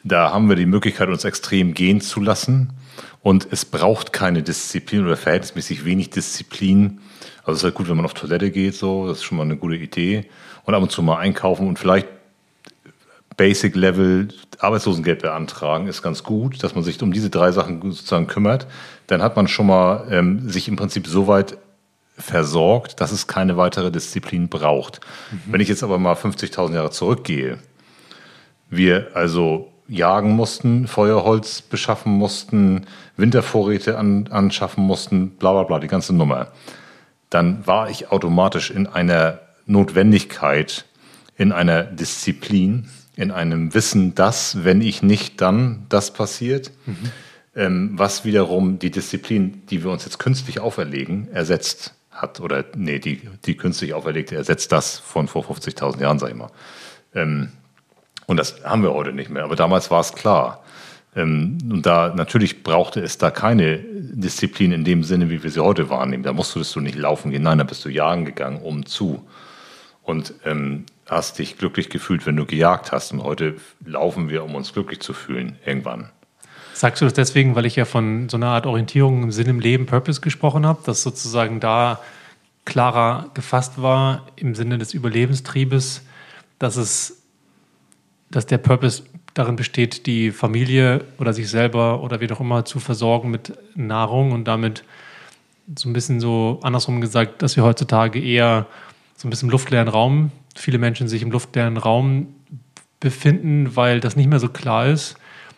da 0.03 0.31
haben 0.31 0.49
wir 0.49 0.55
die 0.55 0.67
Möglichkeit, 0.67 1.09
uns 1.09 1.25
extrem 1.25 1.73
gehen 1.73 1.99
zu 1.99 2.21
lassen. 2.21 2.73
Und 3.21 3.47
es 3.49 3.65
braucht 3.65 4.13
keine 4.13 4.43
Disziplin 4.43 5.03
oder 5.03 5.17
verhältnismäßig 5.17 5.83
wenig 5.83 6.11
Disziplin. 6.11 6.99
Also 7.39 7.53
es 7.53 7.57
ist 7.57 7.63
halt 7.63 7.73
gut, 7.73 7.89
wenn 7.89 7.95
man 7.97 8.05
auf 8.05 8.13
Toilette 8.13 8.51
geht, 8.51 8.75
so, 8.75 9.07
das 9.07 9.17
ist 9.17 9.23
schon 9.23 9.37
mal 9.37 9.43
eine 9.43 9.57
gute 9.57 9.75
Idee. 9.75 10.25
Und 10.63 10.75
ab 10.75 10.83
und 10.83 10.91
zu 10.91 11.01
mal 11.01 11.17
einkaufen 11.17 11.67
und 11.67 11.79
vielleicht 11.79 12.07
Basic 13.37 13.75
Level 13.75 14.29
Arbeitslosengeld 14.59 15.21
beantragen, 15.21 15.87
ist 15.87 16.01
ganz 16.01 16.23
gut, 16.23 16.63
dass 16.63 16.75
man 16.75 16.83
sich 16.83 17.01
um 17.01 17.11
diese 17.11 17.29
drei 17.29 17.51
Sachen 17.51 17.81
sozusagen 17.81 18.27
kümmert. 18.27 18.67
Dann 19.07 19.21
hat 19.21 19.35
man 19.35 19.47
schon 19.47 19.67
mal 19.67 20.07
ähm, 20.09 20.49
sich 20.49 20.67
im 20.67 20.75
Prinzip 20.75 21.07
so 21.07 21.27
weit 21.27 21.57
versorgt, 22.17 23.01
dass 23.01 23.11
es 23.11 23.27
keine 23.27 23.57
weitere 23.57 23.91
Disziplin 23.91 24.47
braucht. 24.47 25.01
Mhm. 25.31 25.53
Wenn 25.53 25.61
ich 25.61 25.67
jetzt 25.67 25.83
aber 25.83 25.97
mal 25.97 26.15
50.000 26.15 26.73
Jahre 26.73 26.91
zurückgehe, 26.91 27.57
wir 28.69 29.09
also 29.13 29.71
jagen 29.87 30.31
mussten, 30.31 30.87
Feuerholz 30.87 31.61
beschaffen 31.61 32.13
mussten, 32.13 32.87
Wintervorräte 33.17 33.97
an, 33.97 34.27
anschaffen 34.31 34.83
mussten, 34.83 35.31
bla 35.31 35.51
bla 35.51 35.63
bla, 35.63 35.79
die 35.79 35.87
ganze 35.87 36.15
Nummer, 36.15 36.47
dann 37.29 37.67
war 37.67 37.89
ich 37.89 38.11
automatisch 38.11 38.71
in 38.71 38.87
einer 38.87 39.39
Notwendigkeit, 39.65 40.85
in 41.37 41.51
einer 41.51 41.83
Disziplin, 41.83 42.89
in 43.15 43.31
einem 43.31 43.73
Wissen, 43.73 44.15
dass, 44.15 44.63
wenn 44.63 44.81
ich 44.81 45.01
nicht, 45.01 45.41
dann 45.41 45.85
das 45.89 46.13
passiert. 46.13 46.71
Mhm. 46.85 46.97
ähm, 47.55 47.91
was 47.93 48.25
wiederum 48.25 48.79
die 48.79 48.91
Disziplin, 48.91 49.63
die 49.69 49.83
wir 49.83 49.91
uns 49.91 50.03
jetzt 50.03 50.19
künstlich 50.19 50.59
auferlegen, 50.59 51.29
ersetzt 51.31 51.93
hat. 52.11 52.39
Oder 52.39 52.65
nee, 52.75 52.99
die, 52.99 53.21
die 53.45 53.55
künstlich 53.55 53.93
auferlegte 53.93 54.35
ersetzt 54.35 54.71
das 54.71 54.97
von 54.99 55.27
vor 55.27 55.43
50.000 55.43 56.01
Jahren, 56.01 56.19
sag 56.19 56.29
ich 56.29 56.35
mal. 56.35 56.51
Ähm, 57.13 57.49
und 58.27 58.37
das 58.37 58.63
haben 58.63 58.83
wir 58.83 58.93
heute 58.93 59.13
nicht 59.13 59.29
mehr. 59.29 59.43
Aber 59.43 59.55
damals 59.55 59.91
war 59.91 60.01
es 60.01 60.13
klar. 60.13 60.63
Ähm, 61.15 61.57
und 61.69 61.85
da 61.85 62.13
natürlich 62.13 62.63
brauchte 62.63 63.01
es 63.01 63.17
da 63.17 63.31
keine 63.31 63.79
Disziplin 63.79 64.71
in 64.71 64.83
dem 64.83 65.03
Sinne, 65.03 65.29
wie 65.29 65.43
wir 65.43 65.51
sie 65.51 65.63
heute 65.63 65.89
wahrnehmen. 65.89 66.23
Da 66.23 66.33
musstest 66.33 66.75
du 66.75 66.81
nicht 66.81 66.97
laufen 66.97 67.31
gehen, 67.31 67.43
nein, 67.43 67.59
da 67.59 67.63
bist 67.63 67.85
du 67.85 67.89
jagen 67.89 68.25
gegangen, 68.25 68.61
um 68.61 68.85
zu. 68.85 69.25
Und 70.03 70.33
ähm, 70.45 70.85
hast 71.07 71.37
dich 71.39 71.57
glücklich 71.57 71.89
gefühlt, 71.89 72.25
wenn 72.25 72.35
du 72.35 72.45
gejagt 72.45 72.91
hast. 72.91 73.11
Und 73.11 73.23
heute 73.23 73.55
laufen 73.85 74.29
wir, 74.29 74.43
um 74.43 74.55
uns 74.55 74.73
glücklich 74.73 74.99
zu 75.01 75.13
fühlen, 75.13 75.57
irgendwann. 75.65 76.09
Sagst 76.73 77.01
du 77.01 77.05
das 77.05 77.13
deswegen, 77.13 77.55
weil 77.55 77.65
ich 77.65 77.75
ja 77.75 77.85
von 77.85 78.27
so 78.27 78.37
einer 78.37 78.47
Art 78.47 78.65
Orientierung 78.65 79.23
im 79.23 79.31
Sinn 79.31 79.47
im 79.47 79.59
Leben, 79.59 79.85
Purpose 79.85 80.19
gesprochen 80.19 80.65
habe, 80.65 80.81
dass 80.85 81.03
sozusagen 81.03 81.59
da 81.59 82.01
klarer 82.65 83.29
gefasst 83.33 83.81
war 83.81 84.25
im 84.35 84.55
Sinne 84.55 84.77
des 84.77 84.93
Überlebenstriebes, 84.93 86.01
dass 86.59 86.75
es, 86.75 87.23
dass 88.29 88.45
der 88.47 88.57
Purpose 88.57 89.03
darin 89.35 89.55
besteht, 89.55 90.07
die 90.07 90.31
Familie 90.31 91.05
oder 91.19 91.33
sich 91.33 91.49
selber 91.49 92.01
oder 92.01 92.19
wie 92.19 92.31
auch 92.31 92.39
immer 92.39 92.65
zu 92.65 92.79
versorgen 92.79 93.29
mit 93.29 93.53
Nahrung 93.75 94.31
und 94.31 94.45
damit 94.45 94.83
so 95.75 95.87
ein 95.87 95.93
bisschen 95.93 96.19
so 96.19 96.59
andersrum 96.63 97.01
gesagt, 97.01 97.41
dass 97.41 97.55
wir 97.55 97.63
heutzutage 97.63 98.19
eher 98.19 98.65
so 99.15 99.27
ein 99.27 99.29
bisschen 99.29 99.49
luftleeren 99.49 99.87
Raum, 99.87 100.31
viele 100.55 100.77
Menschen 100.77 101.07
sich 101.07 101.21
im 101.21 101.31
luftleeren 101.31 101.77
Raum 101.77 102.27
befinden, 102.99 103.75
weil 103.75 103.99
das 103.99 104.15
nicht 104.15 104.29
mehr 104.29 104.39
so 104.39 104.49
klar 104.49 104.87
ist 104.87 105.15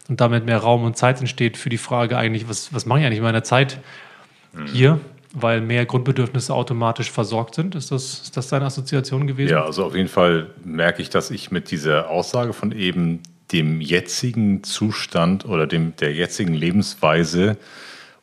und 0.10 0.22
damit 0.22 0.46
mehr 0.46 0.58
Raum 0.58 0.84
und 0.84 0.98
Zeit 0.98 1.20
entsteht 1.20 1.58
für 1.58 1.70
die 1.70 1.78
Frage 1.78 2.18
eigentlich, 2.18 2.50
was, 2.50 2.74
was 2.74 2.86
mache 2.86 3.00
ich 3.00 3.06
eigentlich 3.06 3.20
in 3.20 3.24
meiner 3.24 3.44
Zeit 3.44 3.80
hier? 4.74 5.00
Weil 5.34 5.62
mehr 5.62 5.86
Grundbedürfnisse 5.86 6.54
automatisch 6.54 7.12
versorgt 7.12 7.56
sind. 7.56 7.76
Ist 7.76 7.92
das, 7.92 8.22
ist 8.22 8.38
das 8.38 8.48
deine 8.48 8.66
Assoziation 8.66 9.28
gewesen? 9.28 9.52
Ja, 9.52 9.66
also 9.66 9.86
auf 9.86 9.96
jeden 9.96 10.08
Fall 10.08 10.50
merke 10.64 11.02
ich, 11.02 11.10
dass 11.10 11.30
ich 11.30 11.52
mit 11.52 11.70
dieser 11.70 12.10
Aussage 12.10 12.54
von 12.54 12.72
eben 12.72 13.22
dem 13.52 13.82
jetzigen 13.82 14.64
Zustand 14.64 15.46
oder 15.46 15.68
dem, 15.68 15.96
der 15.98 16.14
jetzigen 16.14 16.54
Lebensweise 16.54 17.58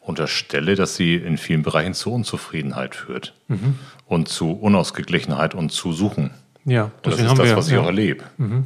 unterstelle, 0.00 0.74
dass 0.74 0.96
sie 0.96 1.14
in 1.14 1.38
vielen 1.38 1.62
Bereichen 1.62 1.94
zu 1.94 2.12
Unzufriedenheit 2.12 2.94
führt 2.94 3.32
mhm. 3.48 3.78
und 4.06 4.28
zu 4.28 4.52
Unausgeglichenheit 4.52 5.54
und 5.54 5.70
zu 5.70 5.92
Suchen. 5.92 6.30
Ja, 6.64 6.90
das 7.03 7.18
ist 7.18 7.38
das, 7.38 7.57
was 7.57 7.66
ich 7.68 7.74
ja. 7.74 7.81
auch 7.81 7.87
erlebe. 7.87 8.24
Mhm. 8.38 8.64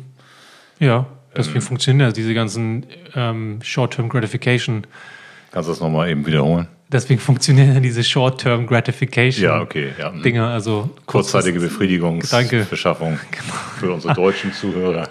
Ja, 0.79 1.07
deswegen 1.37 1.59
ähm, 1.59 1.63
funktionieren 1.63 2.09
ja 2.09 2.13
diese 2.13 2.35
ganzen 2.35 2.87
ähm, 3.15 3.59
Short-Term 3.63 4.09
Gratification. 4.09 4.87
Kannst 5.51 5.69
du 5.69 5.73
das 5.73 5.81
nochmal 5.81 6.11
eben 6.11 6.25
wiederholen? 6.27 6.69
Deswegen 6.91 7.21
funktionieren 7.29 7.75
ja 7.75 7.81
diese 7.81 8.05
Short-Term 8.05 8.67
Gratification 8.67 9.45
ja, 9.45 9.61
okay, 9.61 9.93
ja. 9.99 10.11
Dinger, 10.11 10.49
also 10.49 10.91
kurzzeitige 11.07 11.61
Befriedigungsbeschaffung 11.61 13.19
genau. 13.31 13.55
für 13.79 13.93
unsere 13.93 14.15
deutschen 14.15 14.53
Zuhörer. 14.53 15.09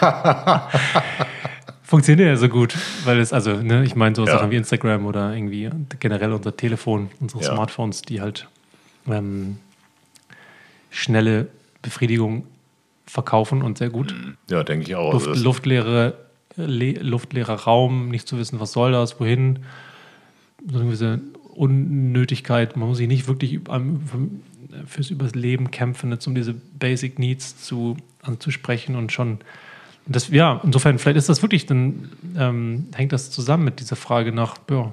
Funktioniert 1.82 2.28
ja 2.28 2.36
so 2.36 2.48
gut, 2.48 2.74
weil 3.04 3.18
es, 3.18 3.32
also, 3.34 3.56
ne, 3.56 3.84
ich 3.84 3.94
meine, 3.94 4.14
so 4.14 4.24
ja. 4.24 4.32
Sachen 4.32 4.50
wie 4.50 4.56
Instagram 4.56 5.04
oder 5.04 5.34
irgendwie 5.34 5.68
generell 6.00 6.32
unser 6.32 6.56
Telefon, 6.56 7.10
unsere 7.20 7.42
ja. 7.42 7.52
Smartphones, 7.52 8.02
die 8.02 8.22
halt 8.22 8.48
ähm, 9.06 9.58
schnelle 10.90 11.48
Befriedigung 11.82 12.44
verkaufen 13.06 13.62
und 13.62 13.78
sehr 13.78 13.90
gut. 13.90 14.14
Ja, 14.48 14.62
denke 14.62 14.86
ich 14.86 14.94
auch. 14.96 15.12
Luft, 15.12 15.28
also 15.28 15.42
luftleere, 15.42 16.14
le, 16.56 16.92
luftleerer 16.92 17.54
Raum, 17.54 18.08
nicht 18.08 18.26
zu 18.26 18.38
wissen, 18.38 18.60
was 18.60 18.72
soll 18.72 18.92
das, 18.92 19.20
wohin. 19.20 19.60
So 20.66 20.76
eine 20.76 20.86
gewisse 20.86 21.20
Unnötigkeit. 21.54 22.76
Man 22.76 22.88
muss 22.88 22.98
sich 22.98 23.08
nicht 23.08 23.28
wirklich 23.28 23.60
fürs 24.86 25.10
Überleben 25.10 25.70
kämpfen, 25.70 26.16
um 26.26 26.34
diese 26.34 26.54
Basic 26.54 27.18
Needs 27.18 27.62
zu, 27.64 27.96
anzusprechen 28.22 28.96
und 28.96 29.12
schon. 29.12 29.38
Das, 30.06 30.28
ja, 30.28 30.60
insofern, 30.64 30.98
vielleicht 30.98 31.18
ist 31.18 31.28
das 31.28 31.42
wirklich, 31.42 31.66
dann 31.66 32.10
ähm, 32.36 32.86
hängt 32.94 33.12
das 33.12 33.30
zusammen 33.30 33.64
mit 33.64 33.78
dieser 33.78 33.96
Frage 33.96 34.32
nach, 34.32 34.56
ja, 34.70 34.92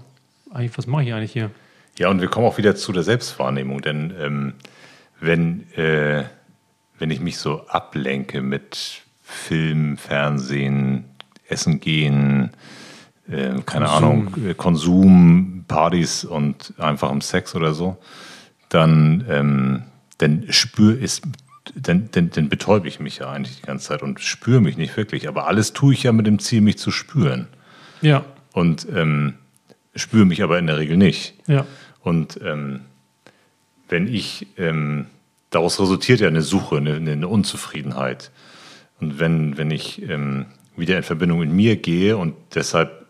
eigentlich, 0.51 0.77
was 0.77 0.85
mache 0.85 1.03
ich 1.03 1.13
eigentlich 1.13 1.31
hier? 1.31 1.49
Ja, 1.97 2.09
und 2.09 2.21
wir 2.21 2.27
kommen 2.27 2.45
auch 2.45 2.57
wieder 2.57 2.75
zu 2.75 2.91
der 2.91 3.03
Selbstwahrnehmung, 3.03 3.81
denn 3.81 4.13
ähm, 4.19 4.53
wenn 5.19 5.71
äh, 5.73 6.25
wenn 6.99 7.11
ich 7.11 7.19
mich 7.19 7.37
so 7.37 7.65
ablenke 7.67 8.41
mit 8.41 9.01
Film, 9.23 9.97
Fernsehen, 9.97 11.05
Essen 11.47 11.79
gehen, 11.79 12.51
äh, 13.29 13.61
keine 13.65 13.85
Konsum. 13.85 13.87
Ahnung, 13.87 14.33
äh, 14.45 14.53
Konsum, 14.53 15.65
Partys 15.67 16.23
und 16.23 16.73
einfachem 16.77 17.21
Sex 17.21 17.55
oder 17.55 17.73
so, 17.73 17.97
dann, 18.69 19.25
ähm, 19.29 19.83
dann 20.17 20.45
spüre 20.49 20.97
ich, 20.97 21.21
dann, 21.75 22.09
dann, 22.11 22.29
dann 22.31 22.49
betäube 22.49 22.87
ich 22.87 22.99
mich 22.99 23.19
ja 23.19 23.31
eigentlich 23.31 23.61
die 23.61 23.65
ganze 23.65 23.87
Zeit 23.87 24.01
und 24.03 24.19
spüre 24.19 24.61
mich 24.61 24.77
nicht 24.77 24.95
wirklich. 24.97 25.27
Aber 25.27 25.47
alles 25.47 25.73
tue 25.73 25.93
ich 25.93 26.03
ja 26.03 26.11
mit 26.11 26.27
dem 26.27 26.39
Ziel, 26.39 26.61
mich 26.61 26.77
zu 26.77 26.91
spüren. 26.91 27.47
Ja. 28.01 28.25
Und 28.53 28.87
ähm, 28.93 29.35
spüre 29.95 30.25
mich 30.25 30.41
aber 30.43 30.57
in 30.57 30.67
der 30.67 30.77
Regel 30.77 30.97
nicht. 30.97 31.35
Ja. 31.47 31.65
Und 32.01 32.39
ähm, 32.43 32.81
wenn 33.89 34.07
ich 34.07 34.47
ähm, 34.57 35.07
daraus 35.49 35.79
resultiert 35.79 36.19
ja 36.19 36.27
eine 36.27 36.41
Suche, 36.41 36.77
eine, 36.77 36.95
eine 36.95 37.27
Unzufriedenheit. 37.27 38.31
Und 38.99 39.19
wenn, 39.19 39.57
wenn 39.57 39.71
ich 39.71 40.01
ähm, 40.01 40.47
wieder 40.75 40.97
in 40.97 41.03
Verbindung 41.03 41.39
mit 41.39 41.49
mir 41.49 41.75
gehe 41.75 42.17
und 42.17 42.35
deshalb, 42.53 43.05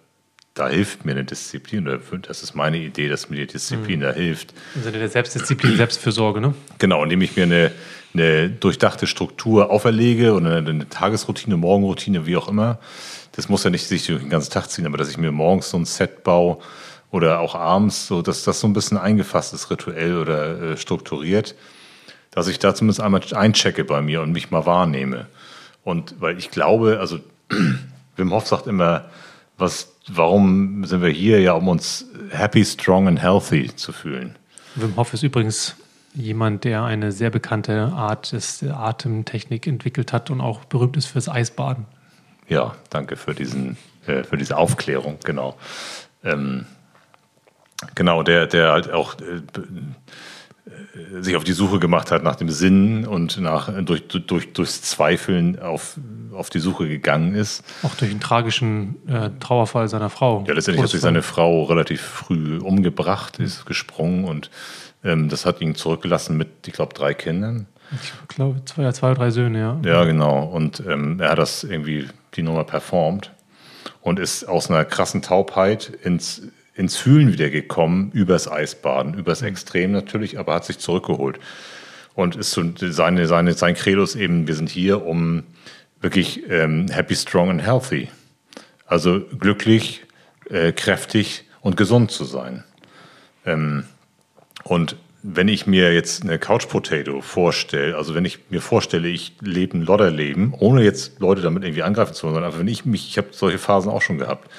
da 0.54 0.70
hilft 0.70 1.06
mir 1.06 1.14
eine 1.14 1.24
Disziplin, 1.24 1.88
oder 1.88 2.00
das 2.22 2.44
ist 2.44 2.56
meine 2.56 2.78
Idee, 2.78 3.08
dass 3.08 3.30
mir 3.30 3.38
die 3.38 3.48
Disziplin 3.48 4.00
mhm. 4.00 4.04
da 4.04 4.12
hilft. 4.12 4.54
Im 4.76 4.84
Sinne 4.84 5.00
der 5.00 5.10
Selbstdisziplin, 5.10 5.78
Selbstfürsorge, 5.78 6.42
ne? 6.42 6.54
Genau, 6.78 7.04
indem 7.04 7.22
ich 7.22 7.36
mir 7.36 7.44
eine, 7.44 7.72
eine 8.14 8.50
durchdachte 8.50 9.08
Struktur 9.08 9.70
auferlege 9.70 10.34
oder 10.34 10.58
eine, 10.58 10.70
eine 10.70 10.90
Tagesroutine, 10.90 11.58
Morgenroutine, 11.58 12.26
wie 12.26 12.36
auch 12.36 12.48
immer. 12.48 12.80
Das 13.34 13.48
muss 13.48 13.64
ja 13.64 13.70
nicht 13.70 13.88
sich 13.88 14.06
durch 14.06 14.20
den 14.20 14.30
ganzen 14.30 14.52
Tag 14.52 14.70
ziehen, 14.70 14.86
aber 14.86 14.98
dass 14.98 15.10
ich 15.10 15.18
mir 15.18 15.32
morgens 15.32 15.70
so 15.70 15.78
ein 15.78 15.86
Set 15.86 16.24
baue 16.24 16.58
oder 17.12 17.40
auch 17.40 17.56
abends, 17.56 18.08
so 18.08 18.22
dass 18.22 18.44
das 18.44 18.60
so 18.60 18.68
ein 18.68 18.74
bisschen 18.74 18.98
eingefasst 18.98 19.54
ist, 19.54 19.72
rituell 19.72 20.18
oder 20.18 20.62
äh, 20.62 20.78
strukturiert 20.78 21.56
dass 22.32 22.48
ich 22.48 22.60
da 22.60 22.76
zumindest 22.76 23.02
einmal 23.02 23.22
einchecke 23.34 23.84
bei 23.84 24.02
mir 24.02 24.22
und 24.22 24.32
mich 24.32 24.52
mal 24.52 24.66
wahrnehme. 24.66 25.28
Und 25.84 26.16
weil 26.20 26.38
ich 26.38 26.52
glaube, 26.52 27.00
also 27.00 27.20
Wim 28.16 28.32
Hof 28.32 28.48
sagt 28.48 28.68
immer, 28.68 29.06
was, 29.58 29.94
warum 30.08 30.86
sind 30.86 31.02
wir 31.02 31.10
hier? 31.10 31.42
Ja, 31.42 31.54
um 31.54 31.68
uns 31.68 32.06
happy, 32.30 32.64
strong 32.64 33.08
and 33.08 33.22
healthy 33.22 33.76
zu 33.76 33.92
fühlen. 33.92 34.36
Wim 34.76 34.96
Hof 34.96 35.14
ist 35.14 35.24
übrigens 35.24 35.76
jemand, 36.14 36.64
der 36.64 36.84
eine 36.84 37.12
sehr 37.12 37.30
bekannte 37.30 37.92
Art 37.94 38.32
des 38.32 38.64
Atemtechnik 38.64 39.68
entwickelt 39.68 40.14
hat 40.14 40.30
und 40.30 40.42
auch 40.42 40.66
berühmt 40.66 40.98
ist 40.98 41.08
fürs 41.08 41.30
Eisbaden. 41.30 41.86
Ja, 42.48 42.76
danke 42.90 43.16
für, 43.16 43.34
diesen, 43.36 43.78
äh, 44.08 44.24
für 44.24 44.38
diese 44.38 44.58
Aufklärung, 44.58 45.20
genau. 45.24 45.56
Ähm, 46.24 46.66
genau, 47.96 48.24
der, 48.24 48.48
der 48.48 48.72
halt 48.72 48.92
auch 48.92 49.16
äh, 49.20 49.42
sich 51.22 51.36
auf 51.36 51.44
die 51.44 51.54
Suche 51.54 51.80
gemacht 51.80 52.12
hat 52.12 52.24
nach 52.24 52.36
dem 52.36 52.50
Sinn 52.50 53.06
und 53.06 53.40
nach, 53.40 53.70
durch, 53.84 54.08
durch, 54.08 54.54
durchs 54.54 54.82
Zweifeln 54.82 55.60
auf, 55.60 55.98
auf 56.34 56.50
die 56.50 56.60
Suche 56.60 56.88
gegangen 56.88 57.36
ist. 57.36 57.64
Auch 57.84 57.96
durch 57.96 58.12
den 58.12 58.20
tragischen 58.20 58.96
äh, 59.08 59.30
Trauerfall 59.40 59.88
seiner 59.88 60.10
Frau. 60.10 60.44
Ja, 60.48 60.54
letztendlich 60.54 60.84
hat 60.84 60.92
sich 60.92 61.02
seine 61.02 61.22
Frau 61.22 61.64
relativ 61.64 62.02
früh 62.02 62.58
umgebracht, 62.58 63.40
ist 63.40 63.66
gesprungen 63.66 64.26
und 64.26 64.50
ähm, 65.04 65.30
das 65.30 65.46
hat 65.46 65.62
ihn 65.62 65.76
zurückgelassen 65.76 66.38
mit, 66.38 66.68
ich 66.68 66.74
glaube, 66.74 66.94
drei 66.94 67.14
Kindern. 67.14 67.68
Ich 67.92 68.36
glaube, 68.36 68.64
zwei, 68.66 68.92
zwei 68.92 69.14
drei 69.14 69.32
Söhne, 69.32 69.60
ja. 69.60 69.80
Ja, 69.84 70.04
genau. 70.06 70.44
Und 70.44 70.84
ähm, 70.88 71.20
er 71.20 71.32
hat 71.32 71.40
das 71.40 71.64
irgendwie 71.64 72.08
die 72.36 72.44
Nummer 72.44 72.64
performt 72.64 73.32
und 74.02 74.20
ist 74.20 74.44
aus 74.44 74.70
einer 74.70 74.86
krassen 74.86 75.22
Taubheit 75.22 75.92
ins 76.04 76.44
ins 76.80 76.96
Fühlen 76.96 77.34
wieder 77.34 77.50
gekommen, 77.50 78.10
übers 78.14 78.50
Eisbaden, 78.50 79.14
übers 79.14 79.42
Extrem 79.42 79.92
natürlich, 79.92 80.40
aber 80.40 80.56
hat 80.56 80.64
sich 80.64 80.80
zurückgeholt. 80.80 81.38
Und 82.16 82.38
ist 82.38 82.52
so 82.52 82.64
seine, 82.78 83.28
seine, 83.28 83.54
sein 83.54 83.76
Credo 83.76 84.02
ist 84.02 84.16
eben, 84.16 84.48
wir 84.48 84.56
sind 84.56 84.70
hier, 84.70 85.06
um 85.06 85.44
wirklich 86.00 86.50
ähm, 86.50 86.88
happy, 86.90 87.16
strong 87.16 87.50
and 87.50 87.62
healthy. 87.62 88.08
Also 88.86 89.20
glücklich, 89.38 90.06
äh, 90.50 90.72
kräftig 90.72 91.44
und 91.60 91.76
gesund 91.76 92.12
zu 92.12 92.24
sein. 92.24 92.64
Ähm, 93.46 93.84
und 94.64 94.96
wenn 95.22 95.50
ich 95.50 95.68
mir 95.68 95.94
jetzt 95.94 96.24
eine 96.24 96.40
Couch 96.40 96.70
Potato 96.70 97.20
vorstelle, 97.20 97.98
also 97.98 98.16
wenn 98.16 98.24
ich 98.24 98.40
mir 98.50 98.62
vorstelle, 98.62 99.10
ich 99.10 99.36
lebe 99.42 99.78
ein 99.78 99.82
Lodderleben, 99.82 100.54
ohne 100.58 100.84
jetzt 100.84 101.20
Leute 101.20 101.42
damit 101.42 101.64
irgendwie 101.64 101.84
angreifen 101.84 102.14
zu 102.14 102.24
wollen, 102.24 102.36
sondern 102.36 102.50
einfach 102.50 102.62
wenn 102.62 102.70
ich 102.70 102.86
mich, 102.86 103.10
ich 103.10 103.18
habe 103.18 103.28
solche 103.32 103.58
Phasen 103.58 103.92
auch 103.92 104.02
schon 104.02 104.18
gehabt, 104.18 104.50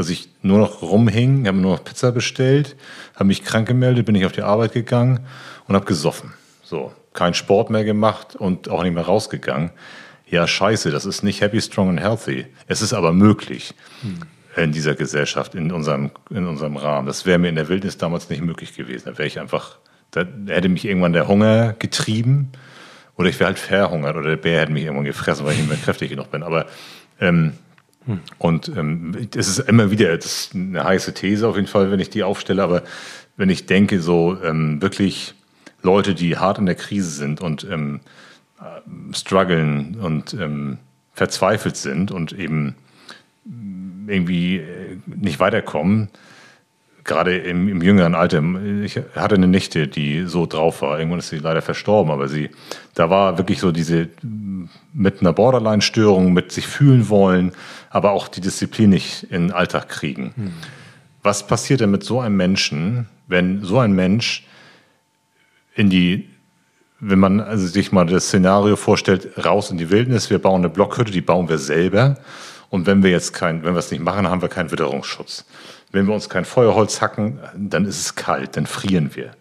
dass 0.00 0.08
ich 0.08 0.30
nur 0.42 0.58
noch 0.58 0.82
rumhing, 0.82 1.46
habe 1.46 1.58
nur 1.58 1.76
noch 1.76 1.84
Pizza 1.84 2.10
bestellt, 2.10 2.76
habe 3.14 3.26
mich 3.26 3.44
krank 3.44 3.68
gemeldet, 3.68 4.06
bin 4.06 4.14
ich 4.14 4.24
auf 4.24 4.32
die 4.32 4.42
Arbeit 4.42 4.72
gegangen 4.72 5.20
und 5.68 5.74
habe 5.74 5.84
gesoffen. 5.84 6.32
So, 6.62 6.92
kein 7.12 7.34
Sport 7.34 7.70
mehr 7.70 7.84
gemacht 7.84 8.34
und 8.34 8.68
auch 8.70 8.82
nicht 8.82 8.94
mehr 8.94 9.04
rausgegangen. 9.04 9.70
Ja, 10.26 10.46
scheiße, 10.46 10.90
das 10.90 11.04
ist 11.04 11.22
nicht 11.22 11.40
happy, 11.40 11.60
strong 11.60 11.90
and 11.90 12.00
healthy. 12.00 12.46
Es 12.66 12.82
ist 12.82 12.92
aber 12.92 13.12
möglich. 13.12 13.74
Hm. 14.02 14.20
in 14.56 14.72
dieser 14.72 14.94
Gesellschaft, 14.94 15.54
in 15.54 15.70
unserem, 15.70 16.10
in 16.30 16.46
unserem 16.46 16.76
Rahmen. 16.76 17.06
Das 17.06 17.24
wäre 17.24 17.38
mir 17.38 17.48
in 17.48 17.54
der 17.54 17.68
Wildnis 17.68 17.98
damals 17.98 18.30
nicht 18.30 18.42
möglich 18.42 18.74
gewesen. 18.74 19.04
Da 19.06 19.18
wäre 19.18 19.28
ich 19.28 19.38
einfach, 19.38 19.78
da 20.10 20.24
hätte 20.48 20.68
mich 20.68 20.84
irgendwann 20.84 21.12
der 21.12 21.28
Hunger 21.28 21.74
getrieben 21.78 22.50
oder 23.16 23.28
ich 23.28 23.38
wäre 23.38 23.48
halt 23.48 23.58
verhungert 23.58 24.16
oder 24.16 24.30
der 24.30 24.36
Bär 24.36 24.62
hätte 24.62 24.72
mich 24.72 24.84
irgendwann 24.84 25.04
gefressen, 25.04 25.44
weil 25.44 25.52
ich 25.52 25.58
nicht 25.58 25.68
mehr 25.68 25.78
kräftig 25.78 26.10
genug 26.10 26.30
bin. 26.30 26.42
Aber 26.42 26.66
ähm, 27.20 27.52
und 28.38 28.68
ähm, 28.68 29.28
es 29.36 29.48
ist 29.48 29.58
immer 29.60 29.90
wieder, 29.90 30.16
das 30.16 30.26
ist 30.26 30.54
eine 30.54 30.84
heiße 30.84 31.14
These 31.14 31.46
auf 31.46 31.56
jeden 31.56 31.68
Fall, 31.68 31.90
wenn 31.90 32.00
ich 32.00 32.10
die 32.10 32.22
aufstelle, 32.22 32.62
aber 32.62 32.82
wenn 33.36 33.50
ich 33.50 33.66
denke, 33.66 34.00
so 34.00 34.36
ähm, 34.42 34.80
wirklich 34.82 35.34
Leute, 35.82 36.14
die 36.14 36.36
hart 36.36 36.58
in 36.58 36.66
der 36.66 36.74
Krise 36.74 37.10
sind 37.10 37.40
und 37.40 37.66
ähm, 37.70 38.00
äh, 38.60 39.14
strugglen 39.14 39.96
und 40.00 40.34
ähm, 40.34 40.78
verzweifelt 41.12 41.76
sind 41.76 42.10
und 42.10 42.32
eben 42.32 42.74
irgendwie 44.06 44.56
äh, 44.56 44.98
nicht 45.06 45.40
weiterkommen, 45.40 46.08
gerade 47.04 47.38
im, 47.38 47.68
im, 47.68 47.82
jüngeren 47.82 48.14
Alter. 48.14 48.42
Ich 48.84 49.00
hatte 49.16 49.34
eine 49.34 49.48
Nichte, 49.48 49.88
die 49.88 50.24
so 50.26 50.46
drauf 50.46 50.82
war. 50.82 50.98
Irgendwann 50.98 51.20
ist 51.20 51.30
sie 51.30 51.38
leider 51.38 51.62
verstorben, 51.62 52.12
aber 52.12 52.28
sie, 52.28 52.50
da 52.94 53.10
war 53.10 53.38
wirklich 53.38 53.58
so 53.58 53.72
diese 53.72 54.08
mit 54.92 55.20
einer 55.20 55.32
Borderline-Störung, 55.32 56.32
mit 56.32 56.52
sich 56.52 56.66
fühlen 56.66 57.08
wollen, 57.08 57.52
aber 57.90 58.12
auch 58.12 58.28
die 58.28 58.40
Disziplin 58.40 58.90
nicht 58.90 59.24
in 59.24 59.48
den 59.48 59.52
Alltag 59.52 59.88
kriegen. 59.88 60.32
Hm. 60.36 60.52
Was 61.22 61.46
passiert 61.46 61.80
denn 61.80 61.90
mit 61.90 62.02
so 62.02 62.20
einem 62.20 62.36
Menschen, 62.36 63.08
wenn 63.26 63.62
so 63.62 63.78
ein 63.78 63.92
Mensch 63.92 64.46
in 65.74 65.90
die, 65.90 66.30
wenn 67.00 67.18
man 67.18 67.40
also 67.40 67.66
sich 67.66 67.92
mal 67.92 68.06
das 68.06 68.28
Szenario 68.28 68.76
vorstellt, 68.76 69.44
raus 69.44 69.70
in 69.70 69.76
die 69.76 69.90
Wildnis, 69.90 70.30
wir 70.30 70.38
bauen 70.38 70.62
eine 70.62 70.70
Blockhütte, 70.70 71.12
die 71.12 71.20
bauen 71.20 71.48
wir 71.48 71.58
selber 71.58 72.16
und 72.70 72.86
wenn 72.86 73.02
wir 73.02 73.10
jetzt 73.10 73.34
kein, 73.34 73.64
wenn 73.64 73.74
wir 73.74 73.80
es 73.80 73.90
nicht 73.90 74.02
machen, 74.02 74.28
haben 74.28 74.40
wir 74.40 74.48
keinen 74.48 74.70
Witterungsschutz. 74.70 75.44
Wenn 75.92 76.06
wir 76.06 76.14
uns 76.14 76.28
kein 76.28 76.44
Feuerholz 76.44 77.00
hacken, 77.00 77.40
dann 77.56 77.84
ist 77.84 77.98
es 77.98 78.14
kalt, 78.14 78.56
dann 78.56 78.66
frieren 78.66 79.16
wir. 79.16 79.32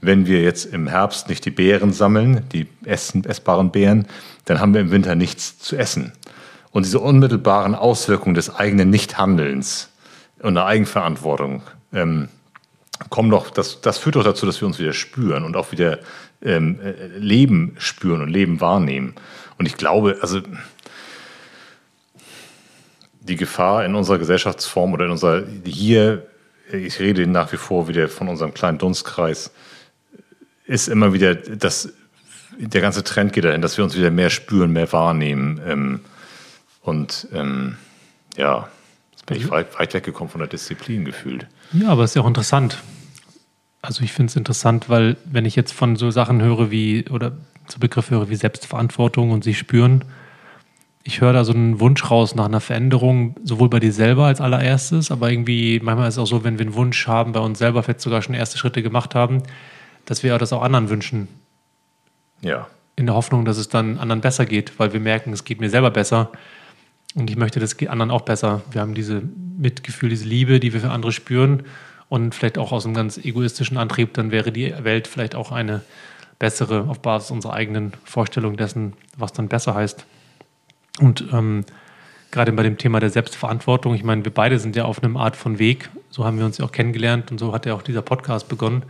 Wenn 0.00 0.26
wir 0.26 0.40
jetzt 0.40 0.66
im 0.66 0.86
Herbst 0.86 1.28
nicht 1.28 1.44
die 1.44 1.50
Beeren 1.50 1.92
sammeln, 1.92 2.44
die 2.52 2.68
essen, 2.84 3.24
essbaren 3.24 3.72
Beeren, 3.72 4.06
dann 4.44 4.60
haben 4.60 4.72
wir 4.72 4.80
im 4.80 4.92
Winter 4.92 5.16
nichts 5.16 5.58
zu 5.58 5.76
essen. 5.76 6.12
Und 6.76 6.84
diese 6.84 7.00
unmittelbaren 7.00 7.74
Auswirkungen 7.74 8.34
des 8.34 8.54
eigenen 8.54 8.90
Nichthandelns 8.90 9.88
und 10.40 10.56
der 10.56 10.66
Eigenverantwortung 10.66 11.62
ähm, 11.94 12.28
kommen 13.08 13.30
doch, 13.30 13.48
das, 13.48 13.80
das 13.80 13.96
führt 13.96 14.16
doch 14.16 14.24
dazu, 14.24 14.44
dass 14.44 14.60
wir 14.60 14.68
uns 14.68 14.78
wieder 14.78 14.92
spüren 14.92 15.44
und 15.44 15.56
auch 15.56 15.72
wieder 15.72 16.00
ähm, 16.42 16.78
äh, 16.84 17.16
Leben 17.16 17.76
spüren 17.78 18.20
und 18.20 18.28
Leben 18.28 18.60
wahrnehmen. 18.60 19.14
Und 19.56 19.64
ich 19.64 19.78
glaube, 19.78 20.18
also 20.20 20.42
die 23.20 23.36
Gefahr 23.36 23.86
in 23.86 23.94
unserer 23.94 24.18
Gesellschaftsform 24.18 24.92
oder 24.92 25.06
in 25.06 25.12
unserer 25.12 25.44
hier, 25.64 26.26
ich 26.70 27.00
rede 27.00 27.26
nach 27.26 27.52
wie 27.54 27.56
vor 27.56 27.88
wieder 27.88 28.06
von 28.10 28.28
unserem 28.28 28.52
kleinen 28.52 28.76
Dunstkreis, 28.76 29.50
ist 30.66 30.88
immer 30.88 31.14
wieder, 31.14 31.36
dass 31.36 31.94
der 32.58 32.82
ganze 32.82 33.02
Trend 33.02 33.32
geht 33.32 33.46
dahin, 33.46 33.62
dass 33.62 33.78
wir 33.78 33.84
uns 33.84 33.96
wieder 33.96 34.10
mehr 34.10 34.28
spüren, 34.28 34.74
mehr 34.74 34.92
wahrnehmen. 34.92 35.58
Ähm, 35.66 36.00
und 36.86 37.28
ähm, 37.32 37.76
ja, 38.36 38.68
jetzt 39.10 39.26
bin 39.26 39.36
ich 39.36 39.46
mhm. 39.46 39.50
weit, 39.50 39.78
weit 39.78 39.94
weggekommen 39.94 40.30
von 40.30 40.38
der 40.38 40.48
Disziplin 40.48 41.04
gefühlt. 41.04 41.46
Ja, 41.72 41.88
aber 41.88 42.04
es 42.04 42.12
ist 42.12 42.14
ja 42.14 42.22
auch 42.22 42.28
interessant. 42.28 42.78
Also 43.82 44.02
ich 44.02 44.12
finde 44.12 44.30
es 44.30 44.36
interessant, 44.36 44.88
weil 44.88 45.16
wenn 45.24 45.44
ich 45.44 45.56
jetzt 45.56 45.72
von 45.72 45.96
so 45.96 46.10
Sachen 46.10 46.42
höre 46.42 46.70
wie, 46.70 47.08
oder 47.08 47.32
zu 47.66 47.80
Begriff 47.80 48.10
höre 48.10 48.28
wie 48.30 48.36
Selbstverantwortung 48.36 49.30
und 49.30 49.44
sich 49.44 49.58
spüren, 49.58 50.04
ich 51.02 51.20
höre 51.20 51.32
da 51.32 51.44
so 51.44 51.52
einen 51.52 51.78
Wunsch 51.78 52.10
raus 52.10 52.34
nach 52.34 52.46
einer 52.46 52.60
Veränderung, 52.60 53.36
sowohl 53.44 53.68
bei 53.68 53.78
dir 53.78 53.92
selber 53.92 54.26
als 54.26 54.40
allererstes, 54.40 55.12
aber 55.12 55.30
irgendwie, 55.30 55.78
manchmal 55.80 56.08
ist 56.08 56.14
es 56.14 56.18
auch 56.18 56.26
so, 56.26 56.42
wenn 56.42 56.58
wir 56.58 56.66
einen 56.66 56.74
Wunsch 56.74 57.06
haben, 57.06 57.32
bei 57.32 57.38
uns 57.38 57.58
selber 57.58 57.82
vielleicht 57.84 58.00
sogar 58.00 58.22
schon 58.22 58.34
erste 58.34 58.58
Schritte 58.58 58.82
gemacht 58.82 59.14
haben, 59.14 59.42
dass 60.04 60.24
wir 60.24 60.36
das 60.38 60.52
auch 60.52 60.62
anderen 60.62 60.88
wünschen. 60.88 61.28
Ja. 62.40 62.66
In 62.96 63.06
der 63.06 63.14
Hoffnung, 63.14 63.44
dass 63.44 63.56
es 63.56 63.68
dann 63.68 63.98
anderen 63.98 64.20
besser 64.20 64.46
geht, 64.46 64.78
weil 64.78 64.92
wir 64.92 65.00
merken, 65.00 65.32
es 65.32 65.44
geht 65.44 65.60
mir 65.60 65.70
selber 65.70 65.90
besser 65.90 66.30
und 67.16 67.30
ich 67.30 67.36
möchte, 67.36 67.58
das 67.60 67.78
anderen 67.78 68.10
auch 68.10 68.20
besser. 68.20 68.62
Wir 68.70 68.82
haben 68.82 68.94
diese 68.94 69.22
Mitgefühl, 69.58 70.10
diese 70.10 70.26
Liebe, 70.26 70.60
die 70.60 70.72
wir 70.74 70.80
für 70.80 70.90
andere 70.90 71.12
spüren 71.12 71.64
und 72.10 72.34
vielleicht 72.34 72.58
auch 72.58 72.72
aus 72.72 72.84
einem 72.84 72.94
ganz 72.94 73.16
egoistischen 73.16 73.78
Antrieb, 73.78 74.12
dann 74.14 74.30
wäre 74.30 74.52
die 74.52 74.72
Welt 74.84 75.08
vielleicht 75.08 75.34
auch 75.34 75.50
eine 75.50 75.80
bessere 76.38 76.88
auf 76.88 77.00
Basis 77.00 77.30
unserer 77.30 77.54
eigenen 77.54 77.94
Vorstellung 78.04 78.58
dessen, 78.58 78.92
was 79.16 79.32
dann 79.32 79.48
besser 79.48 79.74
heißt. 79.74 80.04
Und 81.00 81.24
ähm, 81.32 81.64
gerade 82.30 82.52
bei 82.52 82.62
dem 82.62 82.76
Thema 82.76 83.00
der 83.00 83.08
Selbstverantwortung, 83.08 83.94
ich 83.94 84.04
meine, 84.04 84.22
wir 84.22 84.32
beide 84.32 84.58
sind 84.58 84.76
ja 84.76 84.84
auf 84.84 85.02
einem 85.02 85.16
Art 85.16 85.36
von 85.36 85.58
Weg, 85.58 85.88
so 86.10 86.26
haben 86.26 86.38
wir 86.38 86.44
uns 86.44 86.58
ja 86.58 86.66
auch 86.66 86.72
kennengelernt 86.72 87.30
und 87.30 87.38
so 87.38 87.54
hat 87.54 87.64
ja 87.64 87.72
auch 87.72 87.82
dieser 87.82 88.02
Podcast 88.02 88.48
begonnen, 88.48 88.82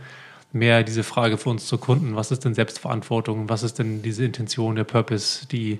mehr 0.51 0.83
diese 0.83 1.03
Frage 1.03 1.37
für 1.37 1.49
uns 1.49 1.65
zu 1.65 1.77
kunden, 1.77 2.15
was 2.15 2.31
ist 2.31 2.43
denn 2.43 2.53
Selbstverantwortung, 2.53 3.47
was 3.47 3.63
ist 3.63 3.79
denn 3.79 4.01
diese 4.01 4.25
Intention, 4.25 4.75
der 4.75 4.83
Purpose, 4.83 5.47
die, 5.47 5.79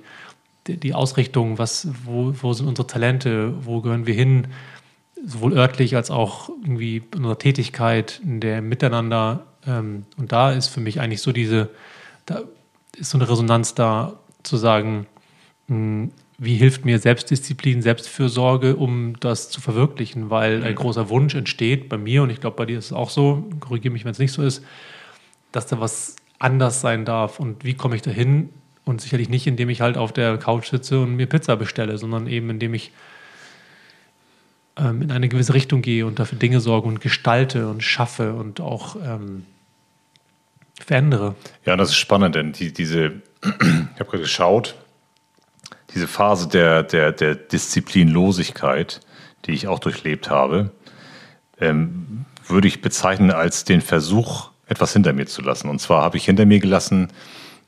die 0.67 0.93
Ausrichtung, 0.93 1.57
was, 1.57 1.87
wo, 2.03 2.33
wo 2.41 2.53
sind 2.53 2.67
unsere 2.67 2.87
Talente, 2.87 3.53
wo 3.65 3.81
gehören 3.81 4.05
wir 4.05 4.13
hin, 4.13 4.47
sowohl 5.25 5.53
örtlich 5.53 5.95
als 5.95 6.11
auch 6.11 6.49
irgendwie 6.49 6.97
in 6.97 7.19
unserer 7.19 7.39
Tätigkeit, 7.39 8.21
in 8.23 8.39
der 8.39 8.61
Miteinander. 8.61 9.45
Ähm, 9.65 10.05
und 10.17 10.31
da 10.31 10.51
ist 10.51 10.67
für 10.67 10.79
mich 10.79 10.99
eigentlich 10.99 11.21
so 11.21 11.31
diese, 11.31 11.69
da 12.25 12.41
ist 12.97 13.11
so 13.11 13.17
eine 13.17 13.29
Resonanz 13.29 13.73
da, 13.73 14.19
zu 14.43 14.57
sagen, 14.57 15.07
hm, 15.67 16.11
wie 16.39 16.55
hilft 16.55 16.85
mir 16.85 16.99
Selbstdisziplin, 16.99 17.81
Selbstfürsorge, 17.81 18.75
um 18.75 19.19
das 19.19 19.49
zu 19.49 19.59
verwirklichen? 19.59 20.29
Weil 20.29 20.63
ein 20.63 20.73
mhm. 20.73 20.75
großer 20.75 21.09
Wunsch 21.09 21.33
entsteht 21.33 21.89
bei 21.89 21.97
mir 21.97 22.21
und 22.23 22.29
ich 22.29 22.39
glaube, 22.39 22.57
bei 22.57 22.65
dir 22.65 22.77
ist 22.77 22.85
es 22.85 22.93
auch 22.93 23.09
so, 23.09 23.47
korrigiere 23.59 23.91
mich, 23.91 24.05
wenn 24.05 24.11
es 24.11 24.19
nicht 24.19 24.31
so 24.31 24.43
ist, 24.43 24.63
dass 25.51 25.65
da 25.65 25.79
was 25.79 26.15
anders 26.37 26.81
sein 26.81 27.05
darf. 27.05 27.39
Und 27.39 27.63
wie 27.63 27.73
komme 27.73 27.95
ich 27.95 28.03
dahin? 28.03 28.49
Und 28.87 29.01
sicherlich 29.01 29.29
nicht, 29.29 29.47
indem 29.47 29.69
ich 29.69 29.81
halt 29.81 29.97
auf 29.97 30.13
der 30.13 30.37
Couch 30.37 30.69
sitze 30.69 30.99
und 30.99 31.15
mir 31.15 31.27
Pizza 31.27 31.55
bestelle, 31.55 31.97
sondern 31.97 32.27
eben 32.27 32.49
indem 32.49 32.73
ich 32.73 32.91
ähm, 34.77 35.01
in 35.01 35.11
eine 35.11 35.27
gewisse 35.27 35.53
Richtung 35.53 35.81
gehe 35.81 36.05
und 36.05 36.19
dafür 36.19 36.37
Dinge 36.37 36.59
sorge 36.59 36.87
und 36.87 37.01
gestalte 37.01 37.67
und 37.67 37.83
schaffe 37.83 38.33
und 38.33 38.61
auch 38.61 38.95
ähm, 38.95 39.45
verändere. 40.79 41.35
Ja, 41.65 41.75
das 41.75 41.89
ist 41.89 41.97
spannend, 41.97 42.35
denn 42.35 42.53
die, 42.53 42.71
diese, 42.71 43.21
ich 43.43 43.99
habe 43.99 44.05
gerade 44.05 44.19
geschaut, 44.19 44.75
diese 45.93 46.07
Phase 46.07 46.47
der, 46.47 46.83
der, 46.83 47.11
der 47.11 47.35
Disziplinlosigkeit, 47.35 49.01
die 49.45 49.51
ich 49.51 49.67
auch 49.67 49.79
durchlebt 49.79 50.29
habe, 50.29 50.71
ähm, 51.59 52.25
würde 52.45 52.67
ich 52.67 52.81
bezeichnen 52.81 53.31
als 53.31 53.65
den 53.65 53.81
Versuch, 53.81 54.51
etwas 54.67 54.93
hinter 54.93 55.13
mir 55.13 55.25
zu 55.25 55.41
lassen. 55.41 55.69
Und 55.69 55.79
zwar 55.79 56.03
habe 56.03 56.17
ich 56.17 56.25
hinter 56.25 56.45
mir 56.45 56.59
gelassen, 56.59 57.07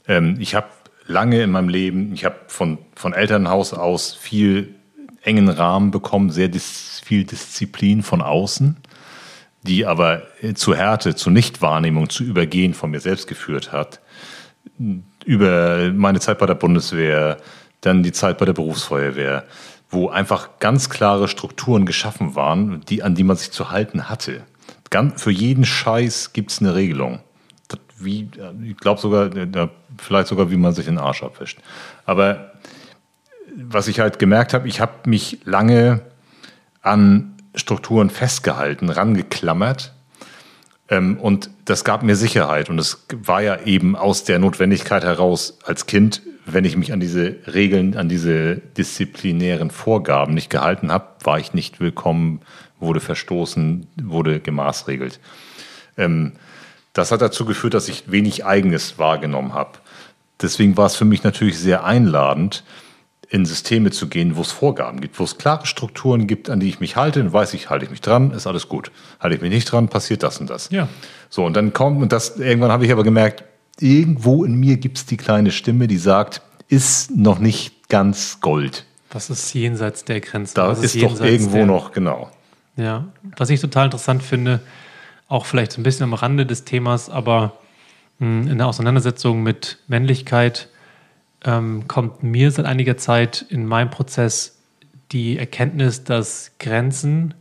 ähm, 0.07 0.37
ich 0.39 0.55
habe 0.55 0.67
lange 1.09 1.41
in 1.41 1.51
meinem 1.51 1.69
Leben, 1.69 2.13
ich 2.13 2.23
habe 2.23 2.35
von, 2.47 2.77
von 2.95 3.13
Elternhaus 3.13 3.73
aus 3.73 4.13
viel 4.13 4.75
engen 5.23 5.49
Rahmen 5.49 5.91
bekommen, 5.91 6.29
sehr 6.29 6.47
dis 6.47 7.01
viel 7.03 7.23
Disziplin 7.23 8.03
von 8.03 8.21
außen, 8.21 8.77
die 9.63 9.85
aber 9.85 10.21
zu 10.53 10.75
Härte, 10.75 11.15
zu 11.15 11.31
Nichtwahrnehmung, 11.31 12.09
zu 12.09 12.23
Übergehen 12.23 12.75
von 12.75 12.91
mir 12.91 12.99
selbst 12.99 13.27
geführt 13.27 13.71
hat. 13.71 13.99
Über 15.25 15.91
meine 15.91 16.19
Zeit 16.19 16.37
bei 16.37 16.45
der 16.45 16.53
Bundeswehr, 16.53 17.37
dann 17.81 18.03
die 18.03 18.11
Zeit 18.11 18.37
bei 18.37 18.45
der 18.45 18.53
Berufsfeuerwehr, 18.53 19.45
wo 19.89 20.09
einfach 20.09 20.59
ganz 20.59 20.89
klare 20.89 21.27
Strukturen 21.27 21.87
geschaffen 21.87 22.35
waren, 22.35 22.81
die, 22.87 23.01
an 23.01 23.15
die 23.15 23.23
man 23.23 23.37
sich 23.37 23.51
zu 23.51 23.71
halten 23.71 24.07
hatte. 24.07 24.43
Ganz, 24.91 25.23
für 25.23 25.31
jeden 25.31 25.65
Scheiß 25.65 26.33
gibt 26.33 26.51
es 26.51 26.59
eine 26.59 26.75
Regelung. 26.75 27.19
Wie, 27.99 28.29
ich 28.63 28.77
glaube 28.77 29.01
sogar, 29.01 29.29
vielleicht 29.97 30.27
sogar, 30.27 30.51
wie 30.51 30.57
man 30.57 30.73
sich 30.73 30.85
den 30.85 30.97
Arsch 30.97 31.23
abwischt. 31.23 31.59
Aber 32.05 32.53
was 33.55 33.87
ich 33.87 33.99
halt 33.99 34.19
gemerkt 34.19 34.53
habe, 34.53 34.67
ich 34.67 34.79
habe 34.79 35.09
mich 35.09 35.39
lange 35.43 36.01
an 36.81 37.35
Strukturen 37.55 38.09
festgehalten, 38.09 38.89
rangeklammert. 38.89 39.93
Ähm, 40.87 41.17
und 41.17 41.49
das 41.65 41.83
gab 41.83 42.03
mir 42.03 42.15
Sicherheit. 42.15 42.69
Und 42.69 42.79
es 42.79 43.05
war 43.11 43.41
ja 43.41 43.61
eben 43.61 43.95
aus 43.95 44.23
der 44.23 44.39
Notwendigkeit 44.39 45.03
heraus, 45.03 45.57
als 45.65 45.85
Kind 45.85 46.21
wenn 46.53 46.65
ich 46.65 46.77
mich 46.77 46.93
an 46.93 46.99
diese 46.99 47.35
Regeln, 47.53 47.95
an 47.95 48.09
diese 48.09 48.57
disziplinären 48.57 49.71
Vorgaben 49.71 50.33
nicht 50.33 50.49
gehalten 50.49 50.91
habe, 50.91 51.07
war 51.23 51.39
ich 51.39 51.53
nicht 51.53 51.79
willkommen, 51.79 52.41
wurde 52.79 52.99
verstoßen, 52.99 53.87
wurde 54.01 54.39
gemaßregelt. 54.39 55.19
Ähm, 55.97 56.33
das 56.93 57.11
hat 57.11 57.21
dazu 57.21 57.45
geführt, 57.45 57.73
dass 57.73 57.87
ich 57.87 58.11
wenig 58.11 58.45
Eigenes 58.45 58.97
wahrgenommen 58.97 59.53
habe. 59.53 59.79
Deswegen 60.41 60.77
war 60.77 60.85
es 60.85 60.95
für 60.95 61.05
mich 61.05 61.23
natürlich 61.23 61.59
sehr 61.59 61.83
einladend, 61.83 62.63
in 63.29 63.45
Systeme 63.45 63.91
zu 63.91 64.07
gehen, 64.07 64.35
wo 64.35 64.41
es 64.41 64.51
Vorgaben 64.51 65.01
gibt, 65.01 65.19
wo 65.19 65.23
es 65.23 65.37
klare 65.37 65.67
Strukturen 65.67 66.25
gibt, 66.25 66.49
an 66.49 66.59
die 66.59 66.67
ich 66.67 66.79
mich 66.79 66.95
halte, 66.95 67.19
dann 67.19 67.31
weiß 67.31 67.53
ich, 67.53 67.69
halte 67.69 67.85
ich 67.85 67.91
mich 67.91 68.01
dran, 68.01 68.31
ist 68.31 68.47
alles 68.47 68.67
gut. 68.67 68.91
Halte 69.19 69.35
ich 69.35 69.41
mich 69.41 69.51
nicht 69.51 69.71
dran, 69.71 69.87
passiert 69.87 70.23
das 70.23 70.39
und 70.39 70.49
das. 70.49 70.69
Ja. 70.71 70.89
So, 71.29 71.45
und 71.45 71.55
dann 71.55 71.71
kommt, 71.71 72.01
und 72.01 72.11
das, 72.11 72.37
irgendwann 72.37 72.71
habe 72.71 72.85
ich 72.85 72.91
aber 72.91 73.03
gemerkt, 73.03 73.43
irgendwo 73.79 74.43
in 74.43 74.55
mir 74.55 74.77
gibt 74.77 74.97
es 74.97 75.05
die 75.05 75.17
kleine 75.17 75.51
Stimme, 75.51 75.87
die 75.87 75.97
sagt, 75.97 76.41
ist 76.69 77.15
noch 77.15 77.37
nicht 77.37 77.87
ganz 77.87 78.39
Gold. 78.41 78.85
Was 79.11 79.29
ist 79.29 79.53
jenseits 79.53 80.05
der 80.05 80.21
Grenzen? 80.21 80.55
Da 80.55 80.69
Was 80.69 80.83
ist, 80.83 81.01
doch 81.01 81.19
irgendwo 81.21 81.57
der, 81.57 81.65
noch, 81.65 81.91
genau. 81.91 82.31
Ja, 82.77 83.05
was 83.37 83.49
ich 83.49 83.59
total 83.61 83.85
interessant 83.85 84.23
finde, 84.23 84.59
auch 85.29 85.45
vielleicht 85.45 85.71
so 85.71 85.79
ein 85.79 85.83
bisschen 85.83 86.03
am 86.03 86.13
Rande 86.13 86.45
des 86.45 86.65
Themas, 86.65 87.09
aber 87.09 87.53
hm, 88.19 88.47
in 88.47 88.57
der 88.57 88.67
Auseinandersetzung 88.67 89.41
mit 89.41 89.77
Männlichkeit 89.87 90.67
ähm, 91.45 91.87
kommt 91.87 92.23
mir 92.23 92.51
seit 92.51 92.65
einiger 92.65 92.97
Zeit 92.97 93.45
in 93.47 93.65
meinem 93.65 93.91
Prozess 93.91 94.57
die 95.11 95.37
Erkenntnis, 95.37 96.03
dass 96.03 96.51
Grenzen 96.59 97.33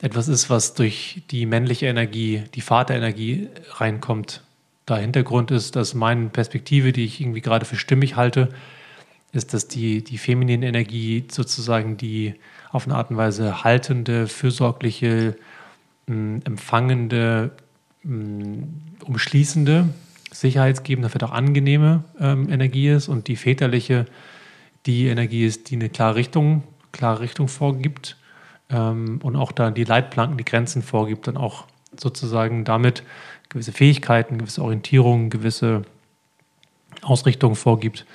etwas 0.00 0.28
ist, 0.28 0.50
was 0.50 0.74
durch 0.74 1.22
die 1.30 1.46
männliche 1.46 1.86
Energie, 1.86 2.44
die 2.54 2.60
Vaterenergie 2.60 3.48
reinkommt. 3.72 4.42
Der 4.88 4.98
Hintergrund 4.98 5.50
ist, 5.50 5.74
dass 5.74 5.94
meine 5.94 6.28
Perspektive, 6.28 6.92
die 6.92 7.04
ich 7.04 7.20
irgendwie 7.20 7.40
gerade 7.40 7.64
für 7.64 7.76
stimmig 7.76 8.14
halte, 8.14 8.50
ist, 9.32 9.52
dass 9.52 9.68
die, 9.68 10.04
die 10.04 10.18
feminine 10.18 10.66
Energie 10.66 11.24
sozusagen 11.30 11.96
die 11.96 12.34
auf 12.70 12.86
eine 12.86 12.96
Art 12.96 13.10
und 13.10 13.16
Weise 13.16 13.64
haltende, 13.64 14.28
fürsorgliche, 14.28 15.36
mh, 16.06 16.40
empfangende, 16.44 17.52
mh, 18.02 18.66
umschließende, 19.04 19.88
sicherheitsgebende, 20.32 21.08
vielleicht 21.08 21.24
auch 21.24 21.36
angenehme 21.36 22.04
ähm, 22.20 22.50
Energie 22.50 22.88
ist 22.88 23.08
und 23.08 23.28
die 23.28 23.36
väterliche 23.36 24.06
die 24.86 25.08
Energie 25.08 25.44
ist, 25.44 25.70
die 25.70 25.74
eine 25.74 25.88
klare 25.88 26.14
Richtung, 26.14 26.62
klare 26.92 27.20
Richtung 27.20 27.48
vorgibt 27.48 28.16
ähm, 28.70 29.20
und 29.22 29.36
auch 29.36 29.52
da 29.52 29.70
die 29.70 29.84
Leitplanken, 29.84 30.38
die 30.38 30.44
Grenzen 30.44 30.82
vorgibt, 30.82 31.26
dann 31.26 31.36
auch 31.36 31.66
sozusagen 31.98 32.64
damit 32.64 33.02
gewisse 33.48 33.72
Fähigkeiten, 33.72 34.38
gewisse 34.38 34.62
Orientierung, 34.62 35.30
gewisse 35.30 35.82
Ausrichtung 37.02 37.54
vorgibt. 37.54 38.06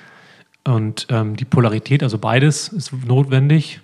Und 0.64 1.06
ähm, 1.10 1.36
die 1.36 1.44
Polarität, 1.44 2.02
also 2.02 2.18
beides, 2.18 2.68
ist 2.68 2.92
notwendig. 2.92 3.80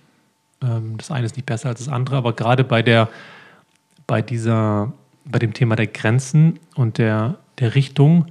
Ähm, 0.62 0.96
das 0.96 1.11
eine 1.11 1.26
ist 1.26 1.36
nicht 1.36 1.46
besser 1.46 1.68
als 1.70 1.80
das 1.80 1.88
andere, 1.92 2.16
aber 2.16 2.32
gerade 2.32 2.64
bei 2.64 2.82
der, 2.82 3.09
bei 4.09 4.22
dieser, 4.22 4.92
bei 5.24 5.38
dem 5.38 5.52
Thema 5.52 5.76
der 5.76 5.86
Grenzen 5.86 6.59
und 6.74 6.98
der, 6.98 7.36
der 7.61 7.76
Richtung 7.76 8.26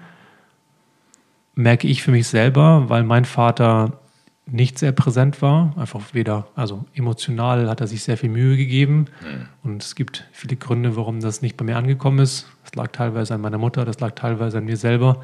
merke 1.56 1.88
ich 1.88 2.04
für 2.04 2.12
mich 2.12 2.28
selber, 2.28 2.90
weil 2.90 3.04
mein 3.04 3.24
Vater 3.24 4.02
nicht 4.46 4.80
sehr 4.80 4.92
präsent 4.92 5.42
war. 5.42 5.74
Einfach 5.78 6.14
weder, 6.14 6.48
also 6.56 6.86
emotional 6.94 7.70
hat 7.70 7.80
er 7.80 7.88
sich 7.88 8.04
sehr 8.04 8.18
viel 8.18 8.30
Mühe 8.30 8.58
gegeben. 8.58 9.06
Mhm. 9.22 9.48
Und 9.64 9.84
es 9.84 9.96
gibt 9.96 10.26
viele 10.32 10.56
Gründe, 10.56 10.96
warum 10.96 11.20
das 11.20 11.42
nicht 11.42 11.56
bei 11.56 11.64
mir 11.64 11.78
angekommen 11.78 12.20
ist. 12.20 12.48
Das 12.64 12.76
lag 12.76 12.92
teilweise 12.92 13.36
an 13.36 13.42
meiner 13.42 13.58
Mutter, 13.58 13.86
das 13.86 14.00
lag 14.00 14.16
teilweise 14.16 14.58
an 14.58 14.66
mir 14.66 14.78
selber. 14.78 15.24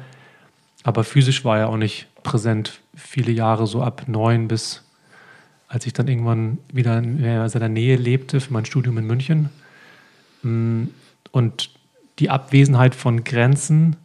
Aber 0.82 1.04
physisch 1.04 1.44
war 1.44 1.58
er 1.58 1.68
auch 1.68 1.76
nicht 1.76 2.08
präsent 2.22 2.80
viele 2.94 3.32
Jahre, 3.32 3.66
so 3.66 3.82
ab 3.82 4.04
neun 4.06 4.48
bis 4.48 4.82
als 5.66 5.86
ich 5.86 5.92
dann 5.92 6.06
irgendwann 6.06 6.58
wieder 6.72 6.98
in 6.98 7.48
seiner 7.48 7.68
Nähe 7.68 7.96
lebte 7.96 8.40
für 8.40 8.52
mein 8.52 8.64
Studium 8.64 8.96
in 8.98 9.06
München. 9.06 9.50
Mm, 10.44 10.84
und 11.30 11.70
die 12.18 12.30
Abwesenheit 12.30 12.94
von 12.94 13.24
Grenzen 13.24 13.96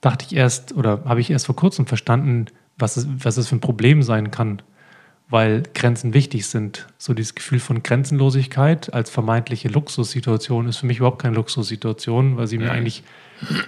dachte 0.00 0.24
ich 0.26 0.34
erst 0.34 0.72
oder 0.72 1.02
habe 1.04 1.20
ich 1.20 1.30
erst 1.30 1.46
vor 1.46 1.56
kurzem 1.56 1.86
verstanden, 1.86 2.46
was 2.78 2.96
es, 2.96 3.06
was 3.18 3.36
es 3.36 3.48
für 3.48 3.56
ein 3.56 3.60
Problem 3.60 4.02
sein 4.02 4.30
kann, 4.30 4.62
weil 5.28 5.62
Grenzen 5.74 6.14
wichtig 6.14 6.46
sind. 6.46 6.86
So 6.98 7.14
dieses 7.14 7.34
Gefühl 7.34 7.60
von 7.60 7.82
Grenzenlosigkeit 7.82 8.92
als 8.92 9.10
vermeintliche 9.10 9.68
Luxussituation 9.68 10.68
ist 10.68 10.78
für 10.78 10.86
mich 10.86 10.98
überhaupt 10.98 11.22
keine 11.22 11.36
Luxussituation, 11.36 12.36
weil 12.36 12.46
sie 12.46 12.58
mir 12.58 12.72
eigentlich 12.72 13.02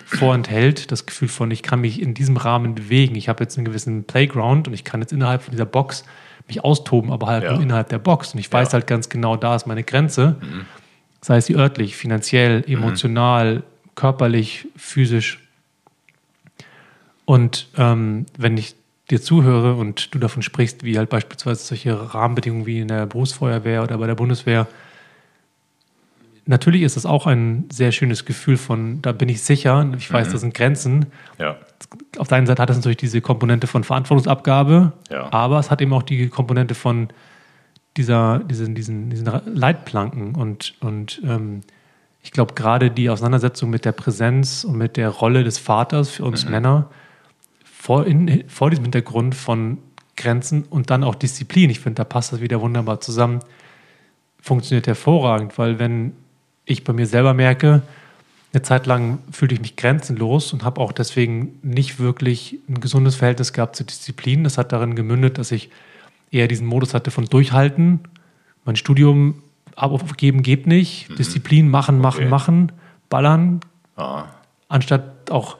vorenthält, 0.07 0.93
das 0.93 1.07
Gefühl 1.07 1.28
von, 1.28 1.51
ich 1.51 1.62
kann 1.62 1.80
mich 1.80 2.01
in 2.01 2.14
diesem 2.14 2.37
Rahmen 2.37 2.74
bewegen. 2.74 3.14
Ich 3.16 3.28
habe 3.28 3.43
jetzt 3.43 3.57
einen 3.57 3.64
gewissen 3.64 4.05
Playground 4.05 4.68
und 4.68 4.74
ich 4.74 4.85
kann 4.85 5.01
jetzt 5.01 5.12
innerhalb 5.12 5.43
von 5.43 5.53
dieser 5.53 5.66
Box 5.66 6.05
mich 6.47 6.62
austoben, 6.62 7.11
aber 7.11 7.26
halt 7.26 7.45
ja. 7.45 7.53
nur 7.53 7.62
innerhalb 7.62 7.89
der 7.89 7.99
Box. 7.99 8.35
Und 8.35 8.41
ich 8.41 8.53
weiß 8.53 8.68
ja. 8.68 8.72
halt 8.74 8.87
ganz 8.87 9.09
genau, 9.09 9.37
da 9.37 9.57
ist 9.57 9.66
meine 9.66 9.82
Grenze. 9.82 10.37
Mhm. 10.41 10.66
Sei 11.25 11.39
es 11.39 11.47
sie 11.47 11.57
örtlich, 11.57 11.97
finanziell, 11.97 12.59
mhm. 12.66 12.75
emotional, 12.75 13.55
mhm. 13.55 13.62
körperlich, 13.95 14.68
physisch. 14.77 15.43
Und 17.25 17.66
ähm, 17.79 18.27
wenn 18.37 18.59
ich 18.59 18.75
dir 19.09 19.22
zuhöre 19.22 19.75
und 19.75 20.14
du 20.14 20.18
davon 20.18 20.43
sprichst, 20.43 20.85
wie 20.85 20.99
halt 20.99 21.09
beispielsweise 21.09 21.64
solche 21.64 22.12
Rahmenbedingungen 22.12 22.66
wie 22.66 22.81
in 22.81 22.89
der 22.89 23.07
Berufsfeuerwehr 23.07 23.83
oder 23.83 23.97
bei 23.97 24.07
der 24.07 24.16
Bundeswehr, 24.16 24.66
natürlich 26.45 26.83
ist 26.83 26.97
das 26.97 27.07
auch 27.07 27.27
ein 27.27 27.70
sehr 27.72 27.91
schönes 27.91 28.27
Gefühl 28.27 28.59
von, 28.59 29.01
da 29.01 29.12
bin 29.12 29.31
ich 29.31 29.41
sicher, 29.41 29.91
ich 29.97 30.12
weiß, 30.12 30.29
mhm. 30.29 30.33
das 30.33 30.41
sind 30.43 30.53
Grenzen. 30.53 31.07
Ja. 31.39 31.57
Auf 32.18 32.29
der 32.29 32.37
einen 32.37 32.47
Seite 32.47 32.61
hat 32.61 32.68
es 32.68 32.77
natürlich 32.77 32.99
diese 32.99 33.22
Komponente 33.22 33.66
von 33.66 33.83
Verantwortungsabgabe, 33.83 34.93
ja. 35.11 35.33
aber 35.33 35.59
es 35.59 35.70
hat 35.70 35.81
eben 35.81 35.95
auch 35.95 36.03
die 36.03 36.29
Komponente 36.29 36.75
von 36.75 37.09
dieser, 37.97 38.40
diesen, 38.40 38.74
diesen, 38.74 39.11
diesen 39.11 39.26
Leitplanken 39.47 40.34
und, 40.34 40.74
und 40.80 41.22
ähm, 41.24 41.61
ich 42.22 42.30
glaube, 42.30 42.55
gerade 42.55 42.90
die 42.90 43.11
Auseinandersetzung 43.11 43.70
mit 43.70 43.84
der 43.84 43.92
Präsenz 43.92 44.64
und 44.64 44.76
mit 44.76 44.97
der 44.97 45.11
Rolle 45.11 45.45
des 45.45 45.59
Vaters 45.59 46.09
für 46.11 46.24
uns 46.24 46.45
mhm. 46.45 46.51
Männer 46.53 46.90
vor, 47.64 48.07
in, 48.07 48.45
vor 48.49 48.70
diesem 48.70 48.84
Hintergrund 48.84 49.34
von 49.34 49.78
Grenzen 50.16 50.64
und 50.70 50.90
dann 50.90 51.05
auch 51.05 51.14
Disziplin, 51.14 51.70
ich 51.70 51.80
finde, 51.80 51.97
da 51.97 52.05
passt 52.05 52.32
das 52.32 52.40
wieder 52.40 52.61
wunderbar 52.61 53.01
zusammen, 53.01 53.40
funktioniert 54.40 54.86
hervorragend, 54.86 55.59
weil 55.59 55.78
wenn 55.78 56.12
ich 56.64 56.84
bei 56.84 56.92
mir 56.92 57.07
selber 57.07 57.34
merke, 57.34 57.82
eine 58.55 58.62
Zeit 58.62 58.86
lang 58.86 59.18
fühlte 59.32 59.55
ich 59.55 59.61
mich 59.61 59.76
grenzenlos 59.76 60.53
und 60.53 60.64
habe 60.64 60.80
auch 60.80 60.92
deswegen 60.92 61.59
nicht 61.62 61.99
wirklich 61.99 62.59
ein 62.68 62.80
gesundes 62.80 63.16
Verhältnis 63.16 63.53
gehabt 63.53 63.74
zur 63.74 63.86
Disziplin. 63.86 64.45
Das 64.45 64.59
hat 64.59 64.70
darin 64.70 64.95
gemündet, 64.95 65.38
dass 65.38 65.51
ich 65.51 65.70
eher 66.35 66.49
diesen 66.49 66.66
Modus 66.66 66.95
hatte 66.95 67.11
von 67.11 67.26
Durchhalten, 67.26 68.01
mein 68.64 68.76
Studium 68.76 69.43
abgeben 69.76 70.43
geht 70.43 70.66
nicht, 70.66 71.09
mhm. 71.11 71.16
Disziplin 71.16 71.68
machen, 71.68 71.99
machen, 72.01 72.22
okay. 72.22 72.28
machen, 72.28 72.72
ballern, 73.09 73.61
ah. 73.97 74.24
anstatt 74.68 75.30
auch 75.30 75.59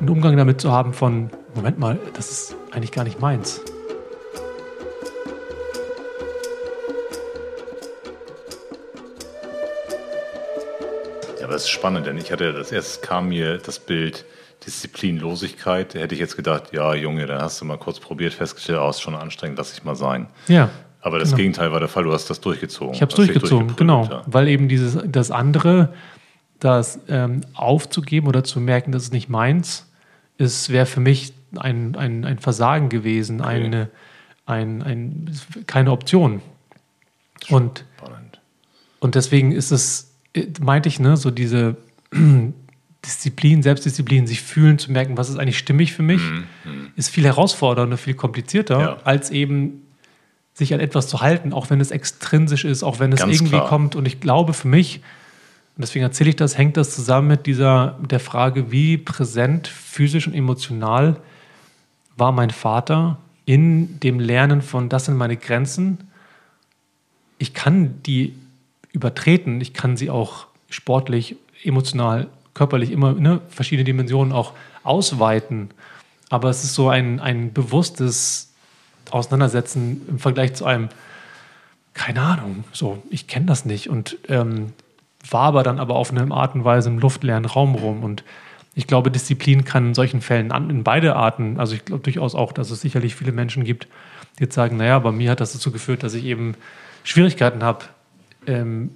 einen 0.00 0.08
Umgang 0.08 0.36
damit 0.36 0.60
zu 0.60 0.72
haben 0.72 0.92
von, 0.92 1.30
Moment 1.54 1.78
mal, 1.78 1.98
das 2.14 2.30
ist 2.30 2.56
eigentlich 2.72 2.92
gar 2.92 3.04
nicht 3.04 3.20
meins. 3.20 3.60
Ja, 11.38 11.46
aber 11.46 11.54
es 11.54 11.62
ist 11.62 11.70
spannend, 11.70 12.06
denn 12.06 12.18
ich 12.18 12.32
hatte 12.32 12.52
das 12.52 12.72
erste 12.72 13.06
kam 13.06 13.28
mir 13.28 13.58
das 13.58 13.78
Bild 13.78 14.24
Disziplinlosigkeit. 14.66 15.94
Da 15.94 15.98
hätte 16.00 16.14
ich 16.14 16.20
jetzt 16.20 16.36
gedacht, 16.36 16.72
ja, 16.72 16.94
Junge, 16.94 17.26
dann 17.26 17.40
hast 17.40 17.60
du 17.60 17.64
mal 17.64 17.78
kurz 17.78 18.00
probiert, 18.00 18.34
festgestellt, 18.34 18.78
oh, 18.80 18.92
schon 18.92 19.14
anstrengend, 19.14 19.58
lass 19.58 19.72
ich 19.72 19.84
mal 19.84 19.96
sein. 19.96 20.28
Ja. 20.48 20.70
Aber 21.00 21.18
das 21.18 21.30
genau. 21.30 21.38
Gegenteil 21.38 21.72
war 21.72 21.80
der 21.80 21.88
Fall, 21.88 22.04
du 22.04 22.12
hast 22.12 22.30
das 22.30 22.40
durchgezogen. 22.40 22.94
Ich 22.94 23.02
habe 23.02 23.10
es 23.10 23.16
durchgezogen, 23.16 23.74
genau. 23.76 24.04
Ja. 24.04 24.22
Weil 24.26 24.48
eben 24.48 24.68
dieses, 24.68 24.98
das 25.04 25.30
andere, 25.32 25.92
das 26.60 27.00
ähm, 27.08 27.40
aufzugeben 27.54 28.28
oder 28.28 28.44
zu 28.44 28.60
merken, 28.60 28.92
das 28.92 29.04
ist 29.04 29.12
nicht 29.12 29.28
meins, 29.28 29.90
es 30.38 30.70
wäre 30.70 30.86
für 30.86 31.00
mich 31.00 31.34
ein, 31.56 31.96
ein, 31.96 32.24
ein 32.24 32.38
Versagen 32.38 32.88
gewesen, 32.88 33.40
okay. 33.40 33.50
eine, 33.50 33.90
ein, 34.46 34.82
ein, 34.82 35.40
keine 35.66 35.90
Option. 35.90 36.40
Und, 37.48 37.84
und 39.00 39.16
deswegen 39.16 39.50
ist 39.50 39.72
es, 39.72 40.14
meinte 40.60 40.88
ich, 40.88 41.00
ne, 41.00 41.16
so 41.16 41.32
diese 41.32 41.76
Disziplin, 43.04 43.62
Selbstdisziplin, 43.62 44.26
sich 44.26 44.42
fühlen, 44.42 44.78
zu 44.78 44.92
merken, 44.92 45.16
was 45.16 45.28
ist 45.28 45.36
eigentlich 45.36 45.58
stimmig 45.58 45.92
für 45.92 46.02
mich, 46.02 46.22
mhm. 46.22 46.44
mhm. 46.64 46.88
ist 46.96 47.08
viel 47.08 47.24
herausfordernder, 47.24 47.96
viel 47.96 48.14
komplizierter, 48.14 48.80
ja. 48.80 48.96
als 49.04 49.30
eben 49.30 49.82
sich 50.54 50.74
an 50.74 50.80
etwas 50.80 51.08
zu 51.08 51.20
halten, 51.20 51.52
auch 51.52 51.70
wenn 51.70 51.80
es 51.80 51.90
extrinsisch 51.90 52.64
ist, 52.64 52.82
auch 52.82 53.00
wenn 53.00 53.12
es 53.12 53.20
Ganz 53.20 53.34
irgendwie 53.34 53.56
klar. 53.56 53.68
kommt. 53.68 53.96
Und 53.96 54.06
ich 54.06 54.20
glaube 54.20 54.52
für 54.52 54.68
mich, 54.68 55.00
und 55.76 55.82
deswegen 55.82 56.04
erzähle 56.04 56.30
ich 56.30 56.36
das, 56.36 56.58
hängt 56.58 56.76
das 56.76 56.94
zusammen 56.94 57.28
mit 57.28 57.46
dieser 57.46 57.98
mit 58.00 58.12
der 58.12 58.20
Frage, 58.20 58.70
wie 58.70 58.98
präsent 58.98 59.66
physisch 59.66 60.26
und 60.26 60.34
emotional 60.34 61.16
war 62.16 62.32
mein 62.32 62.50
Vater 62.50 63.18
in 63.46 63.98
dem 64.00 64.20
Lernen 64.20 64.62
von, 64.62 64.88
das 64.88 65.06
sind 65.06 65.16
meine 65.16 65.36
Grenzen. 65.36 65.98
Ich 67.38 67.54
kann 67.54 68.02
die 68.04 68.34
übertreten, 68.92 69.60
ich 69.60 69.72
kann 69.72 69.96
sie 69.96 70.10
auch 70.10 70.46
sportlich, 70.68 71.36
emotional, 71.64 72.28
körperlich 72.54 72.90
immer 72.90 73.12
ne, 73.12 73.40
verschiedene 73.48 73.84
Dimensionen 73.84 74.32
auch 74.32 74.52
ausweiten. 74.82 75.70
Aber 76.28 76.50
es 76.50 76.64
ist 76.64 76.74
so 76.74 76.88
ein, 76.88 77.20
ein 77.20 77.52
bewusstes 77.52 78.52
Auseinandersetzen 79.10 80.02
im 80.08 80.18
Vergleich 80.18 80.54
zu 80.54 80.64
einem, 80.64 80.88
keine 81.94 82.22
Ahnung, 82.22 82.64
so, 82.72 83.02
ich 83.10 83.26
kenne 83.26 83.46
das 83.46 83.64
nicht. 83.64 83.90
Und 83.90 84.16
ähm, 84.28 84.72
war 85.28 85.42
aber 85.42 85.62
dann 85.62 85.78
aber 85.78 85.96
auf 85.96 86.10
eine 86.10 86.32
Art 86.34 86.54
und 86.54 86.64
Weise 86.64 86.88
im 86.88 86.98
luftleeren 86.98 87.44
Raum 87.44 87.74
rum. 87.74 88.02
Und 88.02 88.24
ich 88.74 88.86
glaube, 88.86 89.10
Disziplin 89.10 89.64
kann 89.64 89.88
in 89.88 89.94
solchen 89.94 90.20
Fällen 90.20 90.52
an, 90.52 90.70
in 90.70 90.82
beide 90.84 91.16
Arten, 91.16 91.58
also 91.60 91.74
ich 91.74 91.84
glaube 91.84 92.02
durchaus 92.02 92.34
auch, 92.34 92.52
dass 92.52 92.70
es 92.70 92.80
sicherlich 92.80 93.14
viele 93.14 93.32
Menschen 93.32 93.64
gibt, 93.64 93.86
die 94.38 94.44
jetzt 94.44 94.54
sagen, 94.54 94.76
naja, 94.76 94.98
bei 94.98 95.12
mir 95.12 95.30
hat 95.30 95.40
das 95.40 95.52
dazu 95.52 95.70
geführt, 95.70 96.02
dass 96.02 96.14
ich 96.14 96.24
eben 96.24 96.54
Schwierigkeiten 97.04 97.62
habe, 97.62 97.84
ähm, 98.46 98.90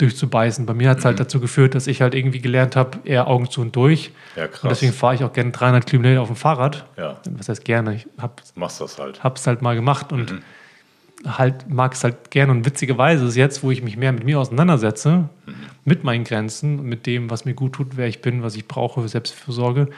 durchzubeißen. 0.00 0.66
Bei 0.66 0.74
mir 0.74 0.90
hat 0.90 0.98
es 0.98 1.04
halt 1.04 1.16
mhm. 1.16 1.24
dazu 1.24 1.40
geführt, 1.40 1.74
dass 1.74 1.86
ich 1.86 2.02
halt 2.02 2.14
irgendwie 2.14 2.40
gelernt 2.40 2.76
habe, 2.76 2.98
eher 3.04 3.28
Augen 3.28 3.50
zu 3.50 3.60
und 3.60 3.74
durch. 3.76 4.12
Ja, 4.36 4.48
krass. 4.48 4.62
Und 4.62 4.70
deswegen 4.70 4.92
fahre 4.92 5.14
ich 5.14 5.24
auch 5.24 5.32
gerne 5.32 5.50
300 5.50 5.86
Kilometer 5.86 6.20
auf 6.20 6.28
dem 6.28 6.36
Fahrrad. 6.36 6.86
Ja. 6.96 7.18
Was 7.30 7.48
heißt 7.48 7.64
gerne? 7.64 7.94
Ich 7.94 8.06
hab, 8.18 8.42
Machst 8.54 8.80
das 8.80 8.98
halt. 8.98 9.22
Hab's 9.22 9.46
halt 9.46 9.62
mal 9.62 9.74
gemacht 9.74 10.12
und 10.12 10.32
mhm. 10.32 11.36
halt 11.38 11.68
mag 11.68 11.94
es 11.94 12.04
halt 12.04 12.30
gerne. 12.30 12.52
Und 12.52 12.64
witzigerweise 12.64 13.26
ist 13.26 13.36
jetzt, 13.36 13.62
wo 13.62 13.70
ich 13.70 13.82
mich 13.82 13.96
mehr 13.96 14.12
mit 14.12 14.24
mir 14.24 14.38
auseinandersetze, 14.38 15.28
mhm. 15.46 15.54
mit 15.84 16.04
meinen 16.04 16.24
Grenzen, 16.24 16.82
mit 16.82 17.06
dem, 17.06 17.30
was 17.30 17.44
mir 17.44 17.54
gut 17.54 17.74
tut, 17.74 17.96
wer 17.96 18.06
ich 18.06 18.22
bin, 18.22 18.42
was 18.42 18.56
ich 18.56 18.66
brauche 18.66 19.02
für 19.02 19.08
Selbstfürsorge, 19.08 19.88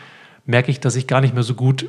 merke 0.46 0.70
ich, 0.70 0.80
dass 0.80 0.96
ich 0.96 1.06
gar 1.06 1.20
nicht 1.20 1.34
mehr 1.34 1.44
so 1.44 1.54
gut 1.54 1.88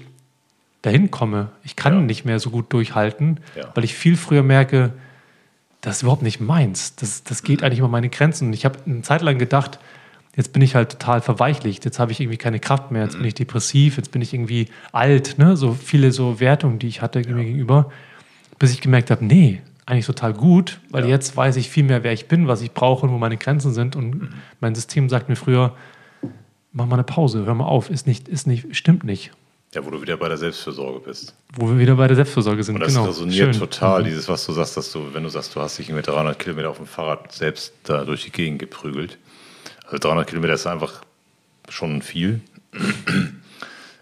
dahin 0.83 1.11
komme. 1.11 1.49
Ich 1.63 1.75
kann 1.75 1.93
ja. 1.93 2.01
nicht 2.01 2.25
mehr 2.25 2.39
so 2.39 2.49
gut 2.49 2.71
durchhalten, 2.71 3.39
ja. 3.55 3.71
weil 3.73 3.83
ich 3.83 3.95
viel 3.95 4.17
früher 4.17 4.43
merke, 4.43 4.93
das 5.83 5.97
ist 5.97 6.03
überhaupt 6.03 6.21
nicht 6.21 6.39
meins. 6.39 6.95
Das, 6.95 7.23
das 7.23 7.43
geht 7.43 7.61
eigentlich 7.61 7.79
über 7.79 7.89
meine 7.89 8.07
Grenzen. 8.07 8.47
Und 8.47 8.53
ich 8.53 8.63
habe 8.63 8.79
eine 8.85 9.01
Zeit 9.01 9.21
lang 9.21 9.37
gedacht, 9.37 9.79
jetzt 10.33 10.53
bin 10.53 10.61
ich 10.61 10.75
halt 10.75 10.93
total 10.93 11.19
verweichlicht, 11.21 11.83
jetzt 11.83 11.99
habe 11.99 12.13
ich 12.13 12.21
irgendwie 12.21 12.37
keine 12.37 12.59
Kraft 12.59 12.89
mehr, 12.91 13.03
jetzt 13.03 13.17
bin 13.17 13.25
ich 13.25 13.33
depressiv, 13.33 13.97
jetzt 13.97 14.11
bin 14.11 14.21
ich 14.21 14.33
irgendwie 14.33 14.69
alt, 14.93 15.37
ne? 15.37 15.57
so 15.57 15.73
viele 15.73 16.13
so 16.13 16.39
Wertungen, 16.39 16.79
die 16.79 16.87
ich 16.87 17.01
hatte 17.01 17.19
ja. 17.19 17.35
mir 17.35 17.43
gegenüber, 17.43 17.91
bis 18.59 18.71
ich 18.71 18.79
gemerkt 18.79 19.11
habe, 19.11 19.25
nee, 19.25 19.61
eigentlich 19.85 20.05
total 20.05 20.33
gut, 20.33 20.79
weil 20.89 21.03
ja. 21.03 21.09
jetzt 21.09 21.35
weiß 21.35 21.57
ich 21.57 21.69
viel 21.69 21.83
mehr, 21.83 22.03
wer 22.03 22.13
ich 22.13 22.29
bin, 22.29 22.47
was 22.47 22.61
ich 22.61 22.71
brauche 22.71 23.05
und 23.05 23.11
wo 23.11 23.17
meine 23.17 23.35
Grenzen 23.35 23.73
sind. 23.73 23.97
Und 23.97 24.21
mhm. 24.21 24.29
mein 24.61 24.73
System 24.73 25.09
sagt 25.09 25.27
mir 25.27 25.35
früher, 25.35 25.75
mach 26.71 26.85
mal 26.85 26.95
eine 26.95 27.03
Pause, 27.03 27.45
hör 27.45 27.53
mal 27.55 27.65
auf, 27.65 27.89
ist 27.89 28.07
nicht, 28.07 28.29
ist 28.29 28.47
nicht, 28.47 28.73
stimmt 28.73 29.03
nicht. 29.03 29.31
Ja, 29.73 29.83
wo 29.83 29.89
du 29.89 30.01
wieder 30.01 30.17
bei 30.17 30.27
der 30.27 30.37
Selbstfürsorge 30.37 30.99
bist. 30.99 31.33
Wo 31.55 31.67
wir 31.67 31.79
wieder 31.79 31.95
bei 31.95 32.07
der 32.07 32.15
Selbstfürsorge 32.15 32.63
sind, 32.63 32.75
Und 32.75 32.81
das 32.81 32.93
genau. 32.93 33.05
resoniert 33.05 33.55
Schön. 33.55 33.59
total, 33.59 34.01
mhm. 34.01 34.05
dieses, 34.05 34.29
was 34.29 34.45
du 34.45 34.53
sagst, 34.53 34.77
dass 34.77 34.91
du, 34.91 35.13
wenn 35.13 35.23
du 35.23 35.29
sagst, 35.29 35.55
du 35.55 35.61
hast 35.61 35.79
dich 35.79 35.89
mit 35.89 36.07
300 36.07 36.37
Kilometer 36.37 36.69
auf 36.69 36.77
dem 36.77 36.85
Fahrrad 36.85 37.31
selbst 37.31 37.73
da 37.83 38.05
durch 38.05 38.23
die 38.23 38.31
Gegend 38.31 38.59
geprügelt. 38.59 39.17
Also 39.85 39.97
300 39.97 40.27
Kilometer 40.27 40.53
ist 40.53 40.67
einfach 40.67 41.01
schon 41.69 42.01
viel. 42.01 42.41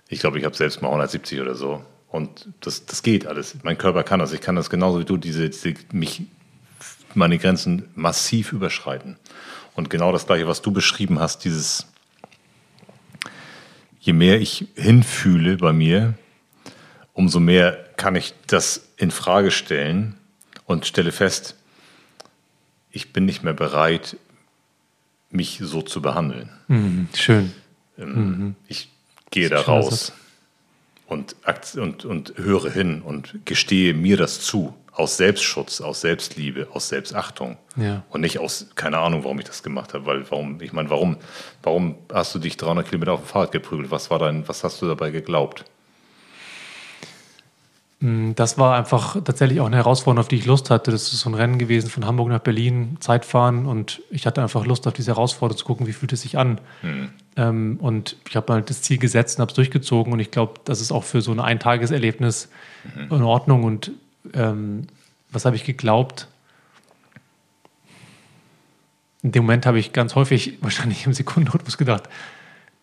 Ich 0.09 0.19
glaube, 0.19 0.37
ich 0.39 0.43
habe 0.43 0.55
selbst 0.55 0.81
mal 0.81 0.89
170 0.89 1.39
oder 1.39 1.55
so. 1.55 1.81
Und 2.09 2.49
das, 2.59 2.85
das 2.85 3.01
geht 3.01 3.25
alles. 3.25 3.55
Mein 3.63 3.77
Körper 3.77 4.03
kann 4.03 4.19
das. 4.19 4.33
Ich 4.33 4.41
kann 4.41 4.57
das 4.57 4.69
genauso 4.69 4.99
wie 4.99 5.05
du, 5.05 5.15
diese, 5.15 5.49
diese 5.49 5.73
mich, 5.93 6.23
meine 7.13 7.37
Grenzen 7.37 7.87
massiv 7.95 8.51
überschreiten. 8.51 9.15
Und 9.73 9.89
genau 9.89 10.11
das 10.11 10.25
Gleiche, 10.25 10.47
was 10.47 10.61
du 10.61 10.71
beschrieben 10.71 11.21
hast, 11.21 11.45
dieses 11.45 11.87
je 14.01 14.13
mehr 14.13 14.41
ich 14.41 14.67
hinfühle 14.75 15.57
bei 15.57 15.71
mir, 15.71 16.15
umso 17.13 17.39
mehr 17.39 17.73
kann 17.95 18.15
ich 18.15 18.33
das 18.47 18.89
in 18.97 19.11
Frage 19.11 19.51
stellen 19.51 20.15
und 20.65 20.85
stelle 20.85 21.11
fest, 21.11 21.55
ich 22.89 23.13
bin 23.13 23.25
nicht 23.25 23.43
mehr 23.43 23.53
bereit, 23.53 24.17
mich 25.29 25.59
so 25.61 25.81
zu 25.81 26.01
behandeln. 26.01 26.49
Mhm, 26.67 27.07
schön. 27.15 27.53
Ähm, 27.97 28.15
mhm. 28.15 28.55
Ich 28.67 28.89
gehe 29.29 29.49
da 29.49 29.61
raus 29.61 30.11
und, 31.11 31.35
und, 31.75 32.05
und 32.05 32.33
höre 32.37 32.71
hin 32.71 33.01
und 33.01 33.41
gestehe 33.43 33.93
mir 33.93 34.15
das 34.15 34.39
zu 34.39 34.73
aus 34.93 35.17
Selbstschutz, 35.17 35.81
aus 35.81 36.01
Selbstliebe, 36.01 36.67
aus 36.71 36.87
Selbstachtung. 36.87 37.57
Ja. 37.75 38.03
Und 38.09 38.21
nicht 38.21 38.39
aus, 38.39 38.67
keine 38.75 38.99
Ahnung, 38.99 39.23
warum 39.23 39.39
ich 39.39 39.45
das 39.45 39.61
gemacht 39.61 39.93
habe. 39.93 40.05
Weil, 40.05 40.31
warum, 40.31 40.61
ich 40.61 40.71
meine, 40.71 40.89
warum, 40.89 41.17
warum 41.63 41.95
hast 42.13 42.33
du 42.33 42.39
dich 42.39 42.55
300 42.55 42.85
Kilometer 42.87 43.13
auf 43.13 43.21
dem 43.21 43.27
Fahrrad 43.27 43.51
geprügelt? 43.51 43.91
Was 43.91 44.09
war 44.09 44.19
dein, 44.19 44.47
was 44.47 44.63
hast 44.63 44.81
du 44.81 44.87
dabei 44.87 45.11
geglaubt? 45.11 45.65
Mm, 48.01 48.31
das 48.35 48.57
war 48.57 48.75
einfach 48.75 49.15
tatsächlich 49.23 49.61
auch 49.61 49.67
eine 49.67 49.77
Herausforderung, 49.77 50.19
auf 50.21 50.27
die 50.27 50.35
ich 50.35 50.45
Lust 50.45 50.69
hatte. 50.69 50.91
Das 50.91 51.13
ist 51.13 51.19
so 51.19 51.29
ein 51.29 51.35
Rennen 51.35 51.59
gewesen 51.59 51.89
von 51.89 52.05
Hamburg 52.05 52.29
nach 52.29 52.39
Berlin, 52.39 52.97
Zeitfahren 52.99 53.65
und 53.67 54.01
ich 54.09 54.25
hatte 54.25 54.41
einfach 54.41 54.65
Lust 54.65 54.87
auf 54.87 54.93
diese 54.93 55.11
Herausforderung 55.11 55.57
zu 55.57 55.65
gucken, 55.65 55.87
wie 55.87 55.93
fühlt 55.93 56.11
es 56.11 56.21
sich 56.21 56.37
an. 56.37 56.59
Hm. 56.81 57.09
Ähm, 57.37 57.77
und 57.79 58.17
ich 58.27 58.35
habe 58.35 58.53
halt 58.53 58.69
das 58.69 58.81
Ziel 58.81 58.97
gesetzt 58.97 59.37
und 59.37 59.43
habe 59.43 59.51
es 59.51 59.55
durchgezogen 59.55 60.11
und 60.11 60.19
ich 60.19 60.31
glaube, 60.31 60.55
das 60.65 60.81
ist 60.81 60.91
auch 60.91 61.03
für 61.03 61.21
so 61.21 61.31
ein 61.31 61.39
Eintageserlebnis 61.39 62.49
mhm. 62.95 63.15
in 63.15 63.23
Ordnung 63.23 63.63
und 63.63 63.91
ähm, 64.33 64.87
was 65.31 65.45
habe 65.45 65.55
ich 65.55 65.63
geglaubt? 65.63 66.27
In 69.23 69.31
dem 69.31 69.43
Moment 69.43 69.65
habe 69.65 69.79
ich 69.79 69.93
ganz 69.93 70.15
häufig, 70.15 70.57
wahrscheinlich 70.61 71.05
im 71.05 71.13
Sekundenrhythmus 71.13 71.77
gedacht, 71.77 72.09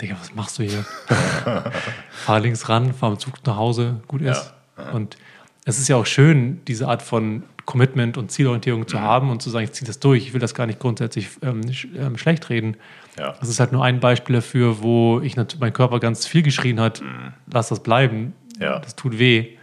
Digga, 0.00 0.16
was 0.20 0.32
machst 0.32 0.58
du 0.60 0.62
hier? 0.62 0.84
fahr 2.12 2.38
links 2.38 2.68
ran, 2.68 2.94
fahr 2.94 3.10
mit 3.10 3.20
Zug 3.20 3.34
nach 3.44 3.56
Hause, 3.56 4.00
gut 4.06 4.22
ist. 4.22 4.46
Ja. 4.46 4.57
Und 4.92 5.16
es 5.64 5.78
ist 5.78 5.88
ja 5.88 5.96
auch 5.96 6.06
schön, 6.06 6.60
diese 6.66 6.88
Art 6.88 7.02
von 7.02 7.42
Commitment 7.66 8.16
und 8.16 8.30
Zielorientierung 8.30 8.88
zu 8.88 8.96
mhm. 8.96 9.02
haben 9.02 9.30
und 9.30 9.42
zu 9.42 9.50
sagen, 9.50 9.64
ich 9.64 9.72
ziehe 9.72 9.86
das 9.86 9.98
durch. 10.00 10.26
Ich 10.26 10.32
will 10.32 10.40
das 10.40 10.54
gar 10.54 10.66
nicht 10.66 10.78
grundsätzlich 10.78 11.28
ähm, 11.42 11.70
sch 11.70 11.88
ähm, 11.94 12.16
schlecht 12.16 12.48
reden. 12.48 12.78
Ja. 13.18 13.34
Das 13.38 13.50
ist 13.50 13.60
halt 13.60 13.72
nur 13.72 13.84
ein 13.84 14.00
Beispiel 14.00 14.36
dafür, 14.36 14.82
wo 14.82 15.20
ich 15.20 15.36
mein 15.36 15.72
Körper 15.74 16.00
ganz 16.00 16.26
viel 16.26 16.42
geschrien 16.42 16.80
hat, 16.80 17.02
mhm. 17.02 17.34
lass 17.52 17.68
das 17.68 17.82
bleiben. 17.82 18.32
Ja. 18.58 18.78
Das 18.78 18.96
tut 18.96 19.18
weh. 19.18 19.57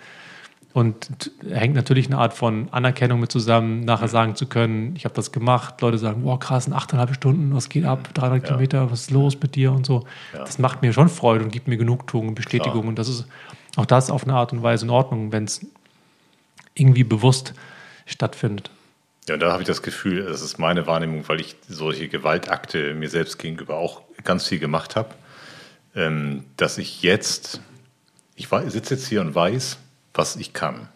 Und 0.76 1.32
hängt 1.50 1.74
natürlich 1.74 2.08
eine 2.08 2.18
Art 2.18 2.34
von 2.34 2.68
Anerkennung 2.72 3.22
mit 3.22 3.32
zusammen, 3.32 3.86
nachher 3.86 4.10
sagen 4.10 4.36
zu 4.36 4.46
können, 4.46 4.94
ich 4.98 5.06
habe 5.06 5.16
das 5.16 5.32
gemacht. 5.32 5.80
Leute 5.80 5.98
sagen, 5.98 6.26
wow, 6.26 6.38
krass, 6.38 6.68
in 6.68 6.74
achteinhalb 6.74 7.16
Stunden, 7.16 7.56
was 7.56 7.70
geht 7.70 7.86
ab, 7.86 8.14
300 8.14 8.42
ja. 8.42 8.48
Kilometer, 8.48 8.92
was 8.92 9.04
ist 9.04 9.12
los 9.12 9.38
mit 9.42 9.56
dir 9.56 9.72
und 9.72 9.86
so. 9.86 10.04
Ja. 10.34 10.40
Das 10.40 10.60
macht 10.60 10.82
mir 10.82 10.92
schon 10.92 11.08
Freude 11.08 11.46
und 11.46 11.52
gibt 11.52 11.70
mir 11.70 11.78
Genugtuung 11.78 12.28
und 12.28 12.36
Bestätigung. 12.36 12.82
Klar. 12.82 12.90
Und 12.90 13.00
das 13.00 13.08
ist 13.08 13.26
auch 13.78 13.86
das 13.86 14.10
auf 14.10 14.26
eine 14.26 14.34
Art 14.34 14.52
und 14.52 14.64
Weise 14.64 14.84
in 14.84 14.90
Ordnung, 14.90 15.32
wenn 15.32 15.46
es 15.46 15.66
irgendwie 16.74 17.06
bewusst 17.06 17.54
stattfindet. 18.06 18.70
Ja, 19.30 19.38
da 19.38 19.54
habe 19.54 19.62
ich 19.62 19.68
das 19.68 19.82
Gefühl, 19.82 20.26
das 20.26 20.42
ist 20.42 20.60
meine 20.60 20.88
Wahrnehmung, 20.88 21.24
weil 21.28 21.40
ich 21.40 21.56
solche 21.70 22.10
Gewaltakte 22.10 22.96
mir 22.96 23.08
selbst 23.08 23.40
gegenüber 23.40 23.78
auch 23.78 24.02
ganz 24.26 24.46
viel 24.50 24.60
gemacht 24.60 24.98
habe, 24.98 25.16
ähm, 25.96 26.44
dass 26.58 26.78
ich 26.78 27.02
jetzt, 27.02 27.62
ich 28.36 28.50
sitze 28.68 28.96
jetzt 28.96 29.08
hier 29.08 29.22
und 29.22 29.34
weiß, 29.34 29.78
was 30.16 30.36
ich 30.36 30.54
kann. 30.54 30.90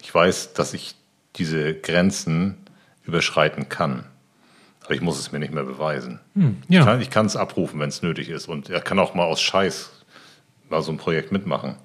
Ich 0.00 0.14
weiß, 0.14 0.54
dass 0.54 0.74
ich 0.74 0.94
diese 1.36 1.74
Grenzen 1.74 2.56
überschreiten 3.04 3.68
kann. 3.68 4.04
Aber 4.84 4.94
ich 4.94 5.00
muss 5.00 5.18
es 5.18 5.32
mir 5.32 5.38
nicht 5.38 5.52
mehr 5.52 5.64
beweisen. 5.64 6.20
Hm, 6.34 6.62
ja. 6.68 6.98
Ich 6.98 7.10
kann 7.10 7.26
es 7.26 7.36
abrufen, 7.36 7.78
wenn 7.80 7.88
es 7.88 8.02
nötig 8.02 8.28
ist. 8.28 8.48
Und 8.48 8.68
er 8.68 8.80
kann 8.80 8.98
auch 8.98 9.14
mal 9.14 9.24
aus 9.24 9.40
Scheiß 9.40 9.90
mal 10.68 10.82
so 10.82 10.90
ein 10.90 10.98
Projekt 10.98 11.30
mitmachen. 11.30 11.76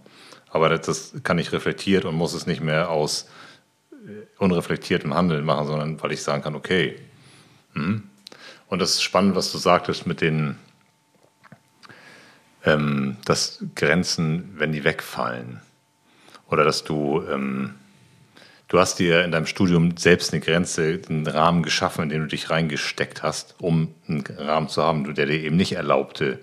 Aber 0.49 0.69
das, 0.69 0.82
das 0.86 1.23
kann 1.23 1.38
ich 1.38 1.51
reflektiert 1.51 2.05
und 2.05 2.15
muss 2.15 2.34
es 2.34 2.47
nicht 2.47 2.61
mehr 2.61 2.89
aus 2.89 3.30
äh, 3.91 4.25
unreflektiertem 4.39 5.13
Handeln 5.13 5.45
machen, 5.45 5.67
sondern 5.67 6.01
weil 6.01 6.13
ich 6.13 6.23
sagen 6.23 6.41
kann, 6.41 6.55
okay. 6.55 6.99
Hm. 7.73 8.03
Und 8.67 8.80
das 8.80 8.91
ist 8.91 9.03
spannend, 9.03 9.36
was 9.36 9.51
du 9.51 9.57
sagtest 9.57 10.07
mit 10.07 10.21
den, 10.21 10.57
ähm, 12.63 13.17
dass 13.25 13.63
Grenzen, 13.75 14.53
wenn 14.55 14.71
die 14.71 14.84
wegfallen, 14.84 15.61
oder 16.50 16.64
dass 16.64 16.84
du, 16.84 17.24
ähm, 17.30 17.76
du 18.68 18.80
hast 18.80 19.00
dir 19.00 19.24
in 19.24 19.32
deinem 19.32 19.45
Studium 19.45 19.98
selbst 19.98 20.34
eine 20.34 20.41
Grenze, 20.41 21.00
einen 21.10 21.28
Rahmen 21.28 21.64
geschaffen, 21.64 22.04
in 22.04 22.10
den 22.10 22.22
du 22.22 22.28
dich 22.28 22.50
reingesteckt 22.50 23.24
hast, 23.24 23.56
um 23.60 23.93
einen 24.08 24.24
Rahmen 24.38 24.70
zu 24.70 24.84
haben, 24.84 25.14
der 25.14 25.26
dir 25.26 25.41
eben 25.41 25.58
nicht 25.58 25.74
erlaubte, 25.74 26.39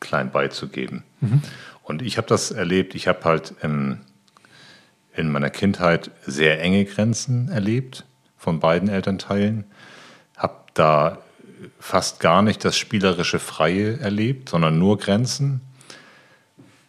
klein 0.00 0.30
beizugeben. 0.30 1.04
Mhm. 1.20 1.42
Und 1.82 2.02
ich 2.02 2.16
habe 2.16 2.26
das 2.28 2.50
erlebt, 2.50 2.94
ich 2.94 3.08
habe 3.08 3.24
halt 3.24 3.54
ähm, 3.62 3.98
in 5.14 5.30
meiner 5.30 5.50
Kindheit 5.50 6.10
sehr 6.24 6.60
enge 6.60 6.84
Grenzen 6.84 7.48
erlebt 7.48 8.04
von 8.36 8.60
beiden 8.60 8.88
Elternteilen, 8.88 9.64
habe 10.36 10.54
da 10.74 11.18
fast 11.78 12.20
gar 12.20 12.42
nicht 12.42 12.64
das 12.64 12.76
spielerische 12.76 13.38
Freie 13.38 13.98
erlebt, 13.98 14.48
sondern 14.48 14.78
nur 14.78 14.98
Grenzen. 14.98 15.60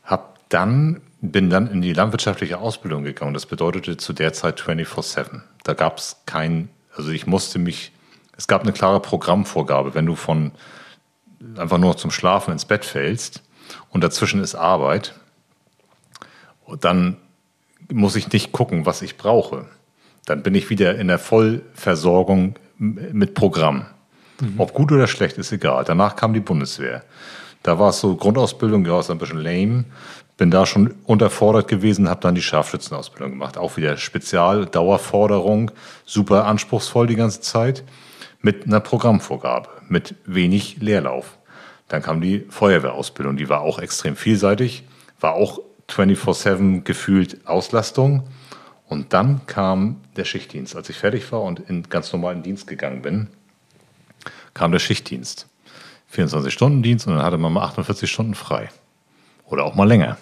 Habe 0.03 0.25
dann 0.49 1.01
bin 1.21 1.49
dann 1.49 1.67
in 1.67 1.81
die 1.81 1.93
landwirtschaftliche 1.93 2.59
Ausbildung 2.59 3.03
gegangen. 3.03 3.33
Das 3.33 3.45
bedeutete 3.45 3.97
zu 3.97 4.11
der 4.11 4.33
Zeit 4.33 4.59
24-7. 4.59 5.41
Da 5.63 5.73
gab 5.73 5.99
es 5.99 6.17
kein, 6.25 6.69
also 6.95 7.11
ich 7.11 7.27
musste 7.27 7.59
mich, 7.59 7.91
es 8.35 8.47
gab 8.47 8.63
eine 8.63 8.73
klare 8.73 8.99
Programmvorgabe. 8.99 9.93
Wenn 9.93 10.07
du 10.07 10.15
von 10.15 10.51
einfach 11.57 11.77
nur 11.77 11.95
zum 11.97 12.11
Schlafen 12.11 12.51
ins 12.51 12.65
Bett 12.65 12.85
fällst 12.85 13.43
und 13.91 14.03
dazwischen 14.03 14.41
ist 14.41 14.55
Arbeit, 14.55 15.13
dann 16.79 17.17
muss 17.91 18.15
ich 18.15 18.31
nicht 18.31 18.51
gucken, 18.51 18.85
was 18.85 19.01
ich 19.01 19.17
brauche. 19.17 19.65
Dann 20.25 20.41
bin 20.43 20.55
ich 20.55 20.69
wieder 20.69 20.95
in 20.97 21.07
der 21.07 21.19
Vollversorgung 21.19 22.55
mit 22.77 23.35
Programm. 23.35 23.85
Mhm. 24.39 24.59
Ob 24.59 24.73
gut 24.73 24.91
oder 24.91 25.07
schlecht, 25.07 25.37
ist 25.37 25.51
egal. 25.51 25.83
Danach 25.83 26.15
kam 26.15 26.33
die 26.33 26.39
Bundeswehr. 26.39 27.03
Da 27.63 27.77
war 27.77 27.89
es 27.89 27.99
so 27.99 28.15
Grundausbildung, 28.15 28.85
ja, 28.85 28.99
ist 28.99 29.11
ein 29.11 29.19
bisschen 29.19 29.39
lame 29.39 29.85
bin 30.37 30.51
da 30.51 30.65
schon 30.65 30.95
unterfordert 31.05 31.67
gewesen, 31.67 32.09
habe 32.09 32.21
dann 32.21 32.35
die 32.35 32.41
Scharfschützenausbildung 32.41 33.31
gemacht. 33.31 33.57
Auch 33.57 33.77
wieder 33.77 33.97
Spezial, 33.97 34.65
Dauerforderung, 34.65 35.71
super 36.05 36.45
anspruchsvoll 36.45 37.07
die 37.07 37.15
ganze 37.15 37.41
Zeit, 37.41 37.83
mit 38.41 38.65
einer 38.65 38.79
Programmvorgabe, 38.79 39.69
mit 39.87 40.15
wenig 40.25 40.77
Leerlauf. 40.77 41.37
Dann 41.87 42.01
kam 42.01 42.21
die 42.21 42.45
Feuerwehrausbildung, 42.49 43.37
die 43.37 43.49
war 43.49 43.61
auch 43.61 43.77
extrem 43.77 44.15
vielseitig, 44.15 44.83
war 45.19 45.33
auch 45.33 45.59
24-7 45.89 46.83
gefühlt 46.83 47.45
Auslastung. 47.45 48.27
Und 48.87 49.13
dann 49.13 49.45
kam 49.45 50.01
der 50.17 50.25
Schichtdienst. 50.25 50.75
Als 50.75 50.89
ich 50.89 50.97
fertig 50.97 51.31
war 51.31 51.41
und 51.41 51.59
in 51.59 51.83
ganz 51.83 52.11
normalen 52.11 52.43
Dienst 52.43 52.67
gegangen 52.67 53.01
bin, 53.01 53.27
kam 54.53 54.71
der 54.71 54.79
Schichtdienst. 54.79 55.47
24-Stunden-Dienst 56.13 57.07
und 57.07 57.15
dann 57.15 57.23
hatte 57.23 57.37
man 57.37 57.53
mal 57.53 57.63
48 57.63 58.11
Stunden 58.11 58.35
frei. 58.35 58.69
Oder 59.51 59.65
auch 59.65 59.75
mal 59.75 59.87
länger. 59.87 60.17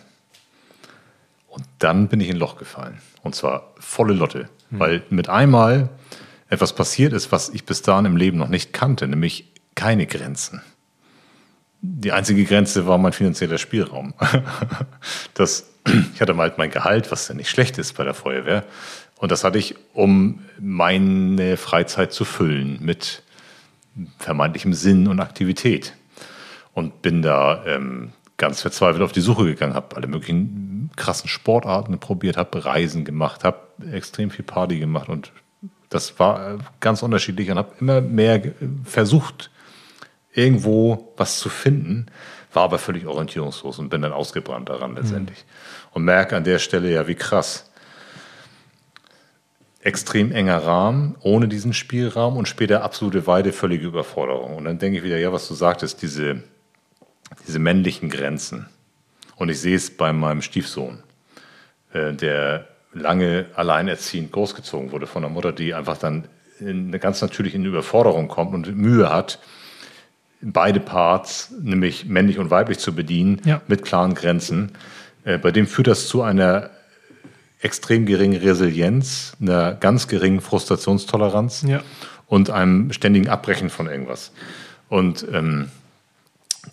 Und 1.47 1.63
dann 1.77 2.07
bin 2.07 2.19
ich 2.19 2.29
in 2.29 2.35
ein 2.35 2.39
Loch 2.39 2.57
gefallen. 2.57 2.99
Und 3.21 3.35
zwar 3.35 3.73
volle 3.79 4.13
Lotte. 4.13 4.49
Mhm. 4.69 4.79
Weil 4.79 5.03
mit 5.09 5.29
einmal 5.29 5.89
etwas 6.49 6.73
passiert 6.73 7.13
ist, 7.13 7.31
was 7.31 7.49
ich 7.49 7.63
bis 7.63 7.83
dahin 7.83 8.05
im 8.05 8.17
Leben 8.17 8.37
noch 8.37 8.49
nicht 8.49 8.73
kannte, 8.73 9.07
nämlich 9.07 9.53
keine 9.75 10.07
Grenzen. 10.07 10.61
Die 11.81 12.11
einzige 12.11 12.43
Grenze 12.43 12.87
war 12.87 12.97
mein 12.97 13.13
finanzieller 13.13 13.57
Spielraum. 13.57 14.13
das, 15.35 15.69
ich 16.13 16.21
hatte 16.21 16.33
mal 16.33 16.51
mein 16.57 16.71
Gehalt, 16.71 17.11
was 17.11 17.27
ja 17.27 17.35
nicht 17.35 17.49
schlecht 17.49 17.77
ist 17.77 17.93
bei 17.93 18.03
der 18.03 18.15
Feuerwehr. 18.15 18.65
Und 19.17 19.31
das 19.31 19.43
hatte 19.43 19.59
ich, 19.59 19.75
um 19.93 20.43
meine 20.59 21.55
Freizeit 21.55 22.13
zu 22.13 22.25
füllen 22.25 22.79
mit 22.81 23.21
vermeintlichem 24.17 24.73
Sinn 24.73 25.07
und 25.07 25.19
Aktivität. 25.19 25.93
Und 26.73 27.01
bin 27.01 27.21
da 27.21 27.63
ähm, 27.65 28.13
ganz 28.39 28.61
verzweifelt 28.61 29.03
auf 29.03 29.11
die 29.11 29.21
Suche 29.21 29.45
gegangen, 29.45 29.75
habe 29.75 29.95
alle 29.95 30.07
möglichen 30.07 30.89
krassen 30.95 31.29
Sportarten 31.29 31.99
probiert, 31.99 32.37
habe 32.37 32.65
Reisen 32.65 33.05
gemacht, 33.05 33.43
habe 33.43 33.59
extrem 33.91 34.31
viel 34.31 34.43
Party 34.43 34.79
gemacht 34.79 35.09
und 35.09 35.31
das 35.89 36.17
war 36.19 36.55
äh, 36.55 36.57
ganz 36.79 37.03
unterschiedlich 37.03 37.51
und 37.51 37.57
habe 37.57 37.73
immer 37.79 38.01
mehr 38.01 38.41
versucht, 38.83 39.51
irgendwo 40.33 41.13
was 41.17 41.39
zu 41.39 41.49
finden, 41.49 42.07
war 42.53 42.63
aber 42.63 42.79
völlig 42.79 43.05
orientierungslos 43.05 43.77
und 43.79 43.89
bin 43.89 44.01
dann 44.01 44.13
ausgebrannt 44.13 44.69
daran 44.69 44.95
letztendlich. 44.95 45.39
Mhm. 45.45 45.89
Und 45.93 46.03
merke 46.03 46.35
an 46.37 46.43
der 46.43 46.59
Stelle 46.59 46.91
ja, 46.91 47.07
wie 47.07 47.15
krass 47.15 47.69
extrem 49.81 50.31
enger 50.31 50.57
Rahmen, 50.65 51.15
ohne 51.21 51.47
diesen 51.47 51.73
Spielraum 51.73 52.37
und 52.37 52.47
später 52.47 52.83
absolute 52.83 53.27
Weide, 53.27 53.51
völlige 53.53 53.87
Überforderung. 53.87 54.57
Und 54.57 54.65
dann 54.65 54.77
denke 54.77 54.99
ich 54.99 55.03
wieder, 55.03 55.17
ja, 55.17 55.31
was 55.31 55.47
du 55.47 55.53
sagtest, 55.53 56.01
diese, 56.01 56.43
diese 57.47 57.59
männlichen 57.59 58.09
Grenzen. 58.09 58.67
Und 59.35 59.49
ich 59.49 59.59
sehe 59.59 59.75
es 59.75 59.95
bei 59.95 60.11
meinem 60.13 60.41
Stiefsohn, 60.41 61.03
äh, 61.93 62.13
der 62.13 62.67
lange 62.93 63.45
alleinerziehend 63.55 64.31
großgezogen 64.31 64.91
wurde 64.91 65.07
von 65.07 65.21
der 65.21 65.31
Mutter, 65.31 65.51
die 65.51 65.73
einfach 65.73 65.97
dann 65.97 66.25
in 66.59 66.87
eine 66.87 66.99
ganz 66.99 67.21
natürlich 67.21 67.55
in 67.55 67.65
Überforderung 67.65 68.27
kommt 68.27 68.53
und 68.53 68.75
Mühe 68.75 69.09
hat, 69.09 69.39
beide 70.41 70.79
Parts, 70.79 71.53
nämlich 71.61 72.05
männlich 72.05 72.39
und 72.39 72.49
weiblich, 72.49 72.79
zu 72.79 72.93
bedienen, 72.93 73.41
ja. 73.45 73.61
mit 73.67 73.83
klaren 73.83 74.13
Grenzen. 74.13 74.71
Äh, 75.23 75.37
bei 75.37 75.51
dem 75.51 75.67
führt 75.67 75.87
das 75.87 76.07
zu 76.07 76.21
einer 76.21 76.69
extrem 77.61 78.05
geringen 78.05 78.39
Resilienz, 78.39 79.33
einer 79.41 79.73
ganz 79.73 80.07
geringen 80.07 80.39
Frustrationstoleranz 80.39 81.65
ja. 81.67 81.81
und 82.27 82.49
einem 82.49 82.93
ständigen 82.93 83.27
Abbrechen 83.27 83.69
von 83.69 83.87
irgendwas. 83.87 84.31
Und 84.87 85.25
ähm, 85.31 85.69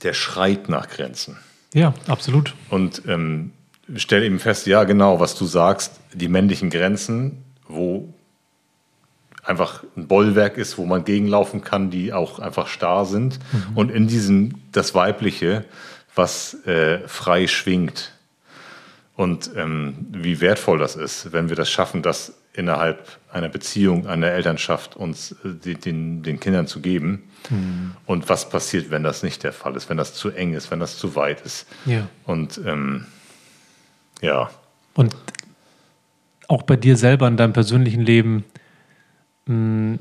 der 0.03 0.12
schreit 0.12 0.68
nach 0.68 0.88
Grenzen. 0.88 1.36
Ja, 1.74 1.94
absolut. 2.07 2.55
Und 2.70 3.03
ähm, 3.07 3.53
stelle 3.97 4.24
eben 4.26 4.38
fest, 4.38 4.66
ja, 4.66 4.84
genau, 4.84 5.20
was 5.20 5.34
du 5.34 5.44
sagst, 5.44 6.01
die 6.12 6.28
männlichen 6.28 6.70
Grenzen, 6.70 7.42
wo 7.68 8.12
einfach 9.42 9.84
ein 9.97 10.09
Bollwerk 10.09 10.57
ist, 10.59 10.76
wo 10.78 10.86
man 10.86 11.05
gegenlaufen 11.05 11.62
kann, 11.62 11.90
die 11.90 12.12
auch 12.12 12.38
einfach 12.38 12.66
starr 12.66 13.07
sind. 13.07 13.38
Mhm. 13.53 13.76
Und 13.76 13.90
in 13.90 14.09
diesem 14.09 14.55
das 14.72 14.94
Weibliche, 14.94 15.64
was 16.14 16.55
äh, 16.66 17.07
frei 17.07 17.47
schwingt, 17.47 18.12
und 19.16 19.51
ähm, 19.57 19.94
wie 20.11 20.42
wertvoll 20.42 20.78
das 20.78 20.94
ist, 20.94 21.32
wenn 21.32 21.49
wir 21.49 21.57
das 21.57 21.70
schaffen, 21.70 22.03
das 22.03 22.34
innerhalb 22.57 23.18
einer 23.30 23.48
Beziehung, 23.48 24.07
einer 24.07 24.28
Elternschaft 24.28 24.96
uns 24.96 25.32
äh, 25.44 25.74
den, 25.74 26.22
den 26.22 26.40
Kindern 26.40 26.66
zu 26.66 26.80
geben. 26.80 27.24
Mhm. 27.50 27.92
Und 28.07 28.28
was 28.28 28.48
passiert, 28.48 28.90
wenn 28.90 29.02
das 29.02 29.22
nicht 29.22 29.42
der 29.42 29.52
Fall 29.52 29.76
ist, 29.76 29.88
wenn 29.88 29.96
das 29.96 30.14
zu 30.14 30.30
eng 30.30 30.54
ist, 30.54 30.70
wenn 30.70 30.80
das 30.80 30.98
zu 30.98 31.14
weit 31.14 31.42
ist. 31.42 31.66
Ja. 31.84 32.09
Und 32.24 32.61
ähm, 32.64 33.07
ja. 34.20 34.50
Und 34.94 35.14
auch 36.48 36.62
bei 36.62 36.76
dir 36.76 36.96
selber 36.96 37.28
in 37.28 37.36
deinem 37.36 37.52
persönlichen 37.52 38.00
Leben 38.00 38.44
mh, 39.46 39.54
mm, 39.54 39.98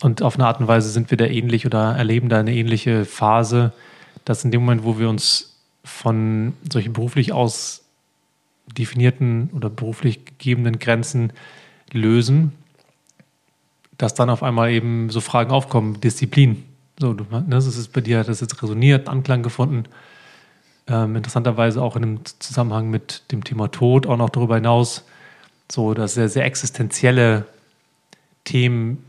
und 0.00 0.22
auf 0.22 0.36
eine 0.36 0.46
Art 0.46 0.60
und 0.60 0.68
Weise 0.68 0.90
sind 0.90 1.10
wir 1.10 1.18
da 1.18 1.24
ähnlich 1.24 1.66
oder 1.66 1.96
erleben 1.96 2.28
da 2.28 2.38
eine 2.38 2.54
ähnliche 2.54 3.04
Phase, 3.04 3.72
dass 4.24 4.44
in 4.44 4.52
dem 4.52 4.60
Moment, 4.60 4.84
wo 4.84 4.98
wir 4.98 5.08
uns 5.08 5.58
von 5.82 6.54
solchen 6.70 6.92
beruflich 6.92 7.32
aus 7.32 7.84
definierten 8.76 9.50
oder 9.54 9.70
beruflich 9.70 10.24
gegebenen 10.24 10.78
Grenzen 10.78 11.32
lösen, 11.92 12.52
dass 13.96 14.14
dann 14.14 14.30
auf 14.30 14.42
einmal 14.42 14.70
eben 14.70 15.10
so 15.10 15.20
Fragen 15.20 15.50
aufkommen, 15.50 16.00
Disziplin. 16.00 16.64
So, 16.98 17.12
du, 17.12 17.24
ne, 17.30 17.44
das 17.48 17.66
ist 17.66 17.92
bei 17.92 18.00
dir, 18.00 18.24
das 18.24 18.40
jetzt 18.40 18.62
resoniert, 18.62 19.08
Anklang 19.08 19.42
gefunden. 19.42 19.84
Ähm, 20.86 21.16
interessanterweise 21.16 21.82
auch 21.82 21.96
in 21.96 22.02
einem 22.02 22.20
Zusammenhang 22.38 22.90
mit 22.90 23.22
dem 23.32 23.44
Thema 23.44 23.68
Tod, 23.68 24.06
auch 24.06 24.16
noch 24.16 24.30
darüber 24.30 24.56
hinaus, 24.56 25.04
so 25.70 25.94
dass 25.94 26.14
sehr, 26.14 26.28
sehr 26.28 26.44
existenzielle 26.44 27.46
Themen 28.44 29.04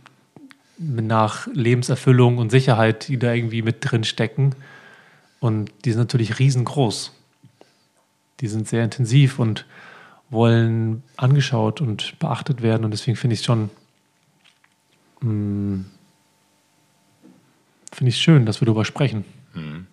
nach 0.77 1.47
Lebenserfüllung 1.47 2.37
und 2.37 2.51
Sicherheit, 2.51 3.07
die 3.07 3.17
da 3.17 3.33
irgendwie 3.33 3.61
mit 3.61 3.77
drin 3.81 4.03
stecken. 4.03 4.55
Und 5.39 5.71
die 5.85 5.91
sind 5.91 5.99
natürlich 5.99 6.39
riesengroß 6.39 7.13
die 8.41 8.47
sind 8.47 8.67
sehr 8.67 8.83
intensiv 8.83 9.39
und 9.39 9.65
wollen 10.29 11.03
angeschaut 11.17 11.81
und 11.81 12.17
beachtet 12.19 12.61
werden. 12.61 12.85
Und 12.85 12.91
deswegen 12.91 13.17
finde 13.17 13.33
ich 13.33 13.39
es 13.39 13.45
schon, 13.45 13.69
mm, 15.21 15.85
finde 17.91 18.09
ich 18.09 18.17
schön, 18.17 18.45
dass 18.45 18.61
wir 18.61 18.65
darüber 18.65 18.85
sprechen. 18.85 19.25
Mhm. 19.53 19.87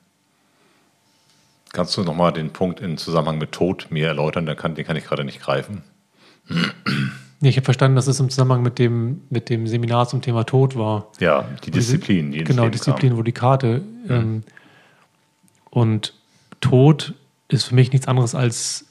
Kannst 1.73 1.97
du 1.97 2.05
nochmal 2.05 2.33
den 2.33 2.53
Punkt 2.53 2.81
im 2.81 2.97
Zusammenhang 2.97 3.39
mit 3.39 3.53
Tod 3.53 3.89
mir 3.91 4.07
erläutern? 4.07 4.47
Den 4.47 4.57
kann, 4.57 4.75
den 4.75 4.87
kann 4.87 4.97
ich 4.97 5.05
gerade 5.05 5.25
nicht 5.25 5.41
greifen. 5.41 5.83
Ja, 7.43 7.51
ich 7.51 7.57
habe 7.57 7.67
verstanden, 7.67 7.97
dass 7.97 8.07
es 8.07 8.19
im 8.19 8.31
Zusammenhang 8.31 8.63
mit 8.63 8.79
dem, 8.79 9.21
mit 9.29 9.51
dem 9.51 9.67
Seminar 9.67 10.09
zum 10.09 10.23
Thema 10.23 10.45
Tod 10.45 10.75
war. 10.75 11.13
Ja, 11.21 11.47
die 11.65 11.71
Disziplin. 11.71 12.33
Die 12.33 12.45
genau, 12.45 12.71
Disziplin, 12.71 13.11
kam. 13.11 13.19
wo 13.19 13.23
die 13.23 13.33
Karte. 13.33 13.83
Mhm. 14.05 14.11
Ähm, 14.11 14.43
und 15.69 16.15
Tod 16.63 17.13
ist 17.49 17.65
für 17.65 17.75
mich 17.75 17.93
nichts 17.93 18.09
anderes 18.09 18.35
als 18.35 18.87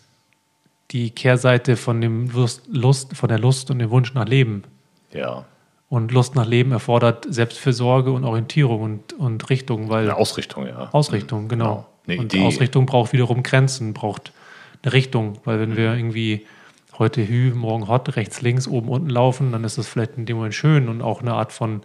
die 0.92 1.12
Kehrseite 1.12 1.78
von 1.78 2.02
dem 2.02 2.30
Lust, 2.68 3.16
von 3.16 3.30
der 3.30 3.40
Lust 3.40 3.72
und 3.72 3.80
dem 3.80 3.90
Wunsch 3.90 4.14
nach 4.14 4.28
Leben. 4.28 4.64
Ja. 5.12 5.46
Und 5.90 6.12
Lust 6.12 6.36
nach 6.36 6.46
Leben 6.46 6.72
erfordert 6.72 7.26
Selbstfürsorge 7.30 8.12
und 8.12 8.24
Orientierung 8.24 8.82
und, 8.82 9.14
und 9.14 9.50
Richtung, 9.50 9.90
weil. 9.90 10.06
Eine 10.06 10.18
Ausrichtung, 10.18 10.68
ja. 10.68 10.90
Ausrichtung, 10.92 11.48
genau. 11.48 11.88
genau. 12.06 12.22
und 12.22 12.34
Idee. 12.34 12.46
Ausrichtung 12.46 12.86
braucht 12.86 13.14
wiederum 13.14 13.44
Grenzen, 13.44 13.94
braucht 13.94 14.32
eine 14.84 14.94
Richtung, 14.94 15.38
weil 15.46 15.60
wenn 15.60 15.72
mhm. 15.72 15.78
wir 15.78 15.96
irgendwie 15.96 16.46
heute 16.98 17.28
Hü, 17.28 17.54
morgen 17.54 17.88
Hot, 17.88 18.16
rechts, 18.16 18.42
links, 18.42 18.68
oben, 18.68 18.90
unten 18.90 19.10
laufen, 19.10 19.52
dann 19.52 19.64
ist 19.64 19.78
das 19.78 19.88
vielleicht 19.88 20.18
in 20.18 20.26
dem 20.26 20.38
Moment 20.38 20.54
schön 20.54 20.90
und 20.90 21.02
auch 21.02 21.22
eine 21.22 21.34
Art 21.34 21.52
von 21.52 21.82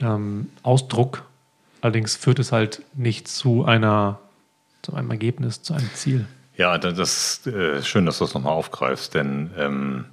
ähm, 0.00 0.50
Ausdruck. 0.62 1.24
Allerdings 1.80 2.16
führt 2.16 2.38
es 2.38 2.52
halt 2.52 2.82
nicht 2.94 3.28
zu 3.28 3.64
einer 3.64 4.18
zu 4.82 4.94
einem 4.94 5.10
Ergebnis, 5.10 5.62
zu 5.62 5.72
einem 5.74 5.90
Ziel. 5.94 6.26
Ja, 6.56 6.78
das 6.78 7.42
ist 7.42 7.46
äh, 7.48 7.82
schön, 7.82 8.06
dass 8.06 8.18
du 8.18 8.24
das 8.24 8.34
nochmal 8.34 8.52
aufgreifst, 8.52 9.14
denn 9.14 9.50
ähm, 9.58 10.04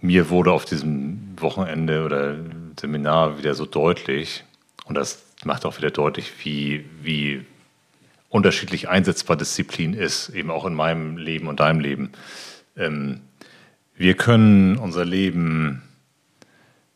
mir 0.00 0.30
wurde 0.30 0.50
auf 0.50 0.64
diesem 0.64 1.36
Wochenende 1.38 2.06
oder 2.06 2.36
Seminar 2.80 3.36
wieder 3.36 3.54
so 3.54 3.66
deutlich, 3.66 4.44
und 4.86 4.94
das 4.94 5.22
macht 5.44 5.66
auch 5.66 5.76
wieder 5.76 5.90
deutlich, 5.90 6.32
wie, 6.42 6.86
wie 7.02 7.44
unterschiedlich 8.30 8.88
einsetzbar 8.88 9.36
Disziplin 9.36 9.92
ist, 9.92 10.30
eben 10.30 10.50
auch 10.50 10.64
in 10.64 10.72
meinem 10.72 11.18
Leben 11.18 11.48
und 11.48 11.60
deinem 11.60 11.80
Leben. 11.80 12.12
Ähm, 12.74 13.20
wir 13.94 14.14
können 14.14 14.78
unser 14.78 15.04
Leben 15.04 15.82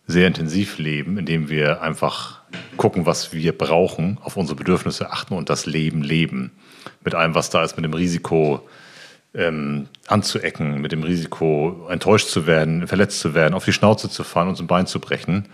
sehr 0.06 0.28
intensiv 0.28 0.78
leben, 0.78 1.18
indem 1.18 1.50
wir 1.50 1.82
einfach 1.82 2.40
gucken, 2.76 3.06
was 3.06 3.32
wir 3.32 3.56
brauchen, 3.56 4.18
auf 4.22 4.36
unsere 4.36 4.56
Bedürfnisse 4.56 5.10
achten 5.10 5.34
und 5.34 5.50
das 5.50 5.66
Leben 5.66 6.02
leben. 6.02 6.52
Mit 7.04 7.14
allem, 7.14 7.34
was 7.34 7.50
da 7.50 7.64
ist, 7.64 7.76
mit 7.76 7.84
dem 7.84 7.94
Risiko 7.94 8.68
ähm, 9.34 9.88
anzuecken, 10.06 10.80
mit 10.80 10.92
dem 10.92 11.02
Risiko 11.02 11.86
enttäuscht 11.90 12.28
zu 12.28 12.46
werden, 12.46 12.86
verletzt 12.86 13.20
zu 13.20 13.34
werden, 13.34 13.54
auf 13.54 13.64
die 13.64 13.72
Schnauze 13.72 14.08
zu 14.08 14.24
fallen, 14.24 14.48
uns 14.48 14.60
ein 14.60 14.66
Bein 14.66 14.86
zu 14.86 15.00
brechen. 15.00 15.48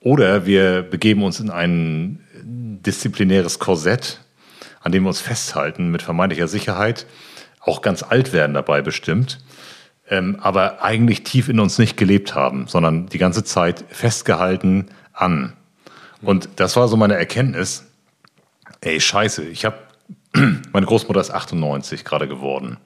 Oder 0.00 0.46
wir 0.46 0.82
begeben 0.82 1.22
uns 1.22 1.40
in 1.40 1.50
ein 1.50 2.20
disziplinäres 2.84 3.58
Korsett, 3.58 4.20
an 4.80 4.92
dem 4.92 5.02
wir 5.02 5.08
uns 5.08 5.20
festhalten 5.20 5.90
mit 5.90 6.02
vermeintlicher 6.02 6.48
Sicherheit, 6.48 7.06
auch 7.60 7.82
ganz 7.82 8.02
alt 8.02 8.32
werden 8.32 8.54
dabei 8.54 8.80
bestimmt 8.80 9.40
ähm, 10.10 10.38
aber 10.40 10.82
eigentlich 10.82 11.24
tief 11.24 11.48
in 11.48 11.60
uns 11.60 11.78
nicht 11.78 11.96
gelebt 11.96 12.34
haben, 12.34 12.66
sondern 12.66 13.06
die 13.06 13.18
ganze 13.18 13.44
Zeit 13.44 13.84
festgehalten 13.88 14.86
an. 15.12 15.52
Und 16.22 16.48
das 16.56 16.76
war 16.76 16.88
so 16.88 16.96
meine 16.96 17.14
Erkenntnis. 17.14 17.86
Ey, 18.80 19.00
scheiße, 19.00 19.44
ich 19.44 19.64
habe, 19.64 19.78
meine 20.72 20.86
Großmutter 20.86 21.20
ist 21.20 21.30
98 21.30 22.04
gerade 22.04 22.28
geworden. 22.28 22.78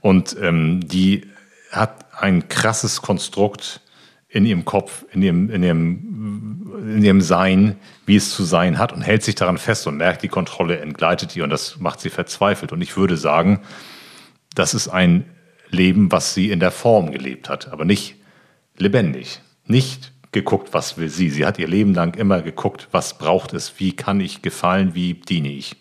Und 0.00 0.36
ähm, 0.40 0.86
die 0.86 1.26
hat 1.70 2.06
ein 2.20 2.48
krasses 2.48 3.02
Konstrukt 3.02 3.80
in 4.28 4.44
ihrem 4.44 4.64
Kopf, 4.64 5.04
in 5.12 5.22
ihrem, 5.22 5.50
in 5.50 5.62
ihrem, 5.62 6.94
in 6.96 7.04
ihrem 7.04 7.20
Sein, 7.20 7.76
wie 8.06 8.16
es 8.16 8.30
zu 8.30 8.44
sein 8.44 8.78
hat 8.78 8.92
und 8.92 9.02
hält 9.02 9.22
sich 9.22 9.34
daran 9.34 9.58
fest 9.58 9.86
und 9.86 9.96
merkt, 9.96 10.22
die 10.22 10.28
Kontrolle 10.28 10.78
entgleitet 10.78 11.34
ihr 11.34 11.44
und 11.44 11.50
das 11.50 11.78
macht 11.78 12.00
sie 12.00 12.10
verzweifelt. 12.10 12.72
Und 12.72 12.82
ich 12.82 12.96
würde 12.96 13.16
sagen, 13.16 13.60
das 14.54 14.74
ist 14.74 14.88
ein 14.88 15.24
Leben, 15.70 16.12
was 16.12 16.34
sie 16.34 16.50
in 16.50 16.60
der 16.60 16.70
Form 16.70 17.10
gelebt 17.10 17.48
hat, 17.48 17.72
aber 17.72 17.84
nicht 17.84 18.16
lebendig. 18.76 19.40
Nicht 19.66 20.12
geguckt, 20.32 20.74
was 20.74 20.98
will 20.98 21.08
sie. 21.08 21.30
Sie 21.30 21.46
hat 21.46 21.58
ihr 21.58 21.68
Leben 21.68 21.94
lang 21.94 22.14
immer 22.16 22.42
geguckt, 22.42 22.88
was 22.90 23.18
braucht 23.18 23.54
es, 23.54 23.74
wie 23.78 23.94
kann 23.94 24.20
ich 24.20 24.42
gefallen, 24.42 24.94
wie 24.94 25.14
diene 25.14 25.48
ich. 25.48 25.76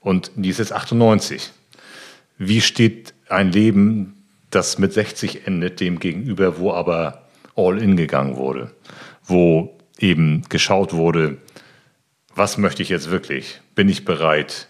Und 0.00 0.32
die 0.36 0.48
ist 0.48 0.58
jetzt 0.58 0.72
98. 0.72 1.50
Wie 2.38 2.60
steht 2.60 3.14
ein 3.28 3.52
Leben, 3.52 4.24
das 4.50 4.78
mit 4.78 4.92
60 4.92 5.46
endet, 5.46 5.80
dem 5.80 5.98
gegenüber, 5.98 6.58
wo 6.58 6.72
aber 6.72 7.28
all 7.54 7.78
in 7.78 7.96
gegangen 7.96 8.36
wurde, 8.36 8.72
wo 9.24 9.78
eben 9.98 10.42
geschaut 10.48 10.92
wurde, 10.92 11.38
was 12.34 12.58
möchte 12.58 12.82
ich 12.82 12.88
jetzt 12.88 13.10
wirklich? 13.10 13.60
Bin 13.74 13.88
ich 13.88 14.04
bereit, 14.04 14.68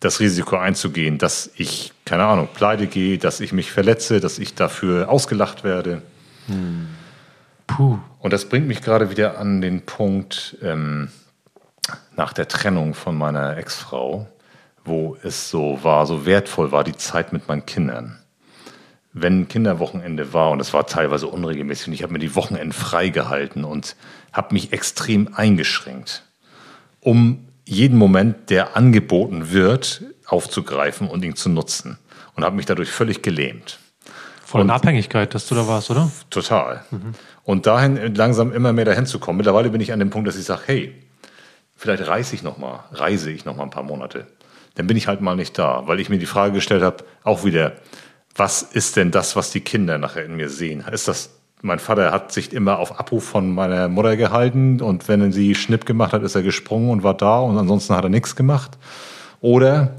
das 0.00 0.20
Risiko 0.20 0.56
einzugehen, 0.56 1.18
dass 1.18 1.50
ich, 1.56 1.92
keine 2.04 2.24
Ahnung, 2.24 2.48
pleite 2.52 2.86
gehe, 2.86 3.18
dass 3.18 3.40
ich 3.40 3.52
mich 3.52 3.70
verletze, 3.70 4.20
dass 4.20 4.38
ich 4.38 4.54
dafür 4.54 5.08
ausgelacht 5.08 5.64
werde? 5.64 6.02
Hm. 6.46 6.88
Puh. 7.68 7.98
Und 8.18 8.32
das 8.32 8.48
bringt 8.48 8.66
mich 8.66 8.82
gerade 8.82 9.10
wieder 9.10 9.38
an 9.38 9.60
den 9.60 9.86
Punkt 9.86 10.56
ähm, 10.62 11.12
nach 12.16 12.32
der 12.32 12.48
Trennung 12.48 12.94
von 12.94 13.16
meiner 13.16 13.56
Ex-Frau, 13.56 14.26
wo 14.84 15.16
es 15.22 15.48
so 15.50 15.78
war, 15.82 16.06
so 16.06 16.26
wertvoll 16.26 16.72
war 16.72 16.82
die 16.82 16.96
Zeit 16.96 17.32
mit 17.32 17.46
meinen 17.46 17.64
Kindern 17.64 18.18
wenn 19.12 19.48
Kinderwochenende 19.48 20.32
war, 20.32 20.50
und 20.50 20.60
es 20.60 20.72
war 20.72 20.86
teilweise 20.86 21.26
unregelmäßig, 21.28 21.88
und 21.88 21.92
ich 21.94 22.02
habe 22.02 22.12
mir 22.12 22.18
die 22.18 22.34
Wochenenden 22.34 22.72
freigehalten 22.72 23.64
und 23.64 23.96
habe 24.32 24.54
mich 24.54 24.72
extrem 24.72 25.34
eingeschränkt, 25.34 26.24
um 27.00 27.46
jeden 27.64 27.98
Moment, 27.98 28.50
der 28.50 28.76
angeboten 28.76 29.52
wird, 29.52 30.02
aufzugreifen 30.26 31.08
und 31.08 31.24
ihn 31.24 31.36
zu 31.36 31.50
nutzen. 31.50 31.98
Und 32.34 32.44
habe 32.44 32.56
mich 32.56 32.66
dadurch 32.66 32.90
völlig 32.90 33.20
gelähmt. 33.22 33.78
Voll 34.48 34.62
in 34.62 34.70
Abhängigkeit, 34.70 35.34
dass 35.34 35.46
du 35.46 35.54
da 35.54 35.68
warst, 35.68 35.90
oder? 35.90 36.10
Total. 36.30 36.82
Mhm. 36.90 37.12
Und 37.44 37.66
dahin 37.66 38.14
langsam 38.14 38.50
immer 38.50 38.72
mehr 38.72 38.86
dahin 38.86 39.04
zu 39.04 39.18
kommen. 39.18 39.36
Mittlerweile 39.36 39.68
bin 39.68 39.82
ich 39.82 39.92
an 39.92 39.98
dem 39.98 40.08
Punkt, 40.08 40.26
dass 40.26 40.38
ich 40.38 40.46
sage, 40.46 40.62
hey, 40.64 40.94
vielleicht 41.76 42.08
reise 42.08 42.34
ich 42.34 42.42
noch 42.42 42.56
mal, 42.56 42.84
reise 42.90 43.30
ich 43.30 43.44
noch 43.44 43.56
mal 43.56 43.64
ein 43.64 43.70
paar 43.70 43.82
Monate. 43.82 44.26
Dann 44.76 44.86
bin 44.86 44.96
ich 44.96 45.06
halt 45.06 45.20
mal 45.20 45.36
nicht 45.36 45.58
da, 45.58 45.82
weil 45.84 46.00
ich 46.00 46.08
mir 46.08 46.16
die 46.16 46.24
Frage 46.24 46.54
gestellt 46.54 46.82
habe, 46.82 47.04
auch 47.24 47.44
wieder, 47.44 47.74
was 48.34 48.62
ist 48.62 48.96
denn 48.96 49.10
das, 49.10 49.36
was 49.36 49.50
die 49.50 49.60
Kinder 49.60 49.98
nachher 49.98 50.24
in 50.24 50.34
mir 50.34 50.48
sehen? 50.48 50.82
Ist 50.90 51.08
das, 51.08 51.28
mein 51.60 51.78
Vater 51.78 52.10
hat 52.10 52.32
sich 52.32 52.54
immer 52.54 52.78
auf 52.78 52.98
Abruf 52.98 53.24
von 53.24 53.52
meiner 53.52 53.88
Mutter 53.88 54.16
gehalten 54.16 54.80
und 54.80 55.08
wenn 55.08 55.30
sie 55.30 55.56
Schnipp 55.56 55.84
gemacht 55.84 56.14
hat, 56.14 56.22
ist 56.22 56.36
er 56.36 56.42
gesprungen 56.42 56.88
und 56.88 57.02
war 57.02 57.12
da 57.12 57.40
und 57.40 57.58
ansonsten 57.58 57.94
hat 57.94 58.04
er 58.04 58.08
nichts 58.08 58.34
gemacht. 58.34 58.78
Oder 59.42 59.94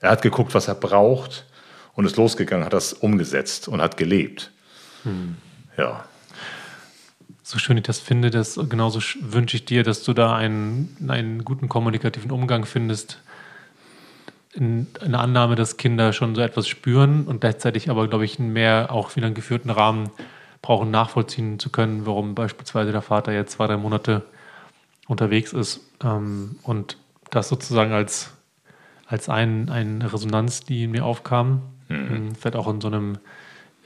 er 0.00 0.10
hat 0.10 0.22
geguckt, 0.22 0.56
was 0.56 0.66
er 0.66 0.74
braucht 0.74 1.46
und 1.94 2.04
ist 2.04 2.16
losgegangen, 2.16 2.64
hat 2.64 2.72
das 2.72 2.92
umgesetzt 2.92 3.68
und 3.68 3.80
hat 3.80 3.96
gelebt. 3.96 4.50
Hm. 5.04 5.36
Ja. 5.76 6.04
So 7.42 7.58
schön 7.58 7.76
ich 7.76 7.82
das 7.82 7.98
finde, 7.98 8.30
dass 8.30 8.58
genauso 8.68 9.00
wünsche 9.20 9.56
ich 9.56 9.64
dir, 9.64 9.82
dass 9.82 10.02
du 10.04 10.12
da 10.12 10.34
einen, 10.34 10.96
einen 11.08 11.44
guten 11.44 11.68
kommunikativen 11.68 12.30
Umgang 12.30 12.64
findest 12.64 13.18
in, 14.52 14.86
in 15.04 15.14
Annahme, 15.14 15.54
dass 15.56 15.76
Kinder 15.76 16.12
schon 16.12 16.34
so 16.34 16.40
etwas 16.40 16.68
spüren 16.68 17.26
und 17.26 17.40
gleichzeitig 17.40 17.90
aber, 17.90 18.08
glaube 18.08 18.24
ich, 18.24 18.38
mehr 18.38 18.88
auch 18.90 19.16
wieder 19.16 19.26
einen 19.26 19.34
geführten 19.34 19.70
Rahmen 19.70 20.10
brauchen, 20.60 20.90
nachvollziehen 20.90 21.58
zu 21.58 21.70
können, 21.70 22.06
warum 22.06 22.34
beispielsweise 22.34 22.92
der 22.92 23.02
Vater 23.02 23.32
jetzt 23.32 23.52
zwei, 23.52 23.66
drei 23.66 23.76
Monate 23.76 24.22
unterwegs 25.08 25.52
ist 25.52 25.80
ähm, 26.04 26.56
und 26.62 26.96
das 27.30 27.48
sozusagen 27.48 27.92
als, 27.92 28.30
als 29.06 29.28
ein, 29.28 29.68
eine 29.70 30.12
Resonanz, 30.12 30.60
die 30.60 30.84
in 30.84 30.92
mir 30.92 31.04
aufkam, 31.04 31.62
mhm. 31.92 32.16
Ähm, 32.16 32.34
vielleicht 32.34 32.56
auch 32.56 32.68
in 32.68 32.80
so 32.80 32.88
einem 32.88 33.18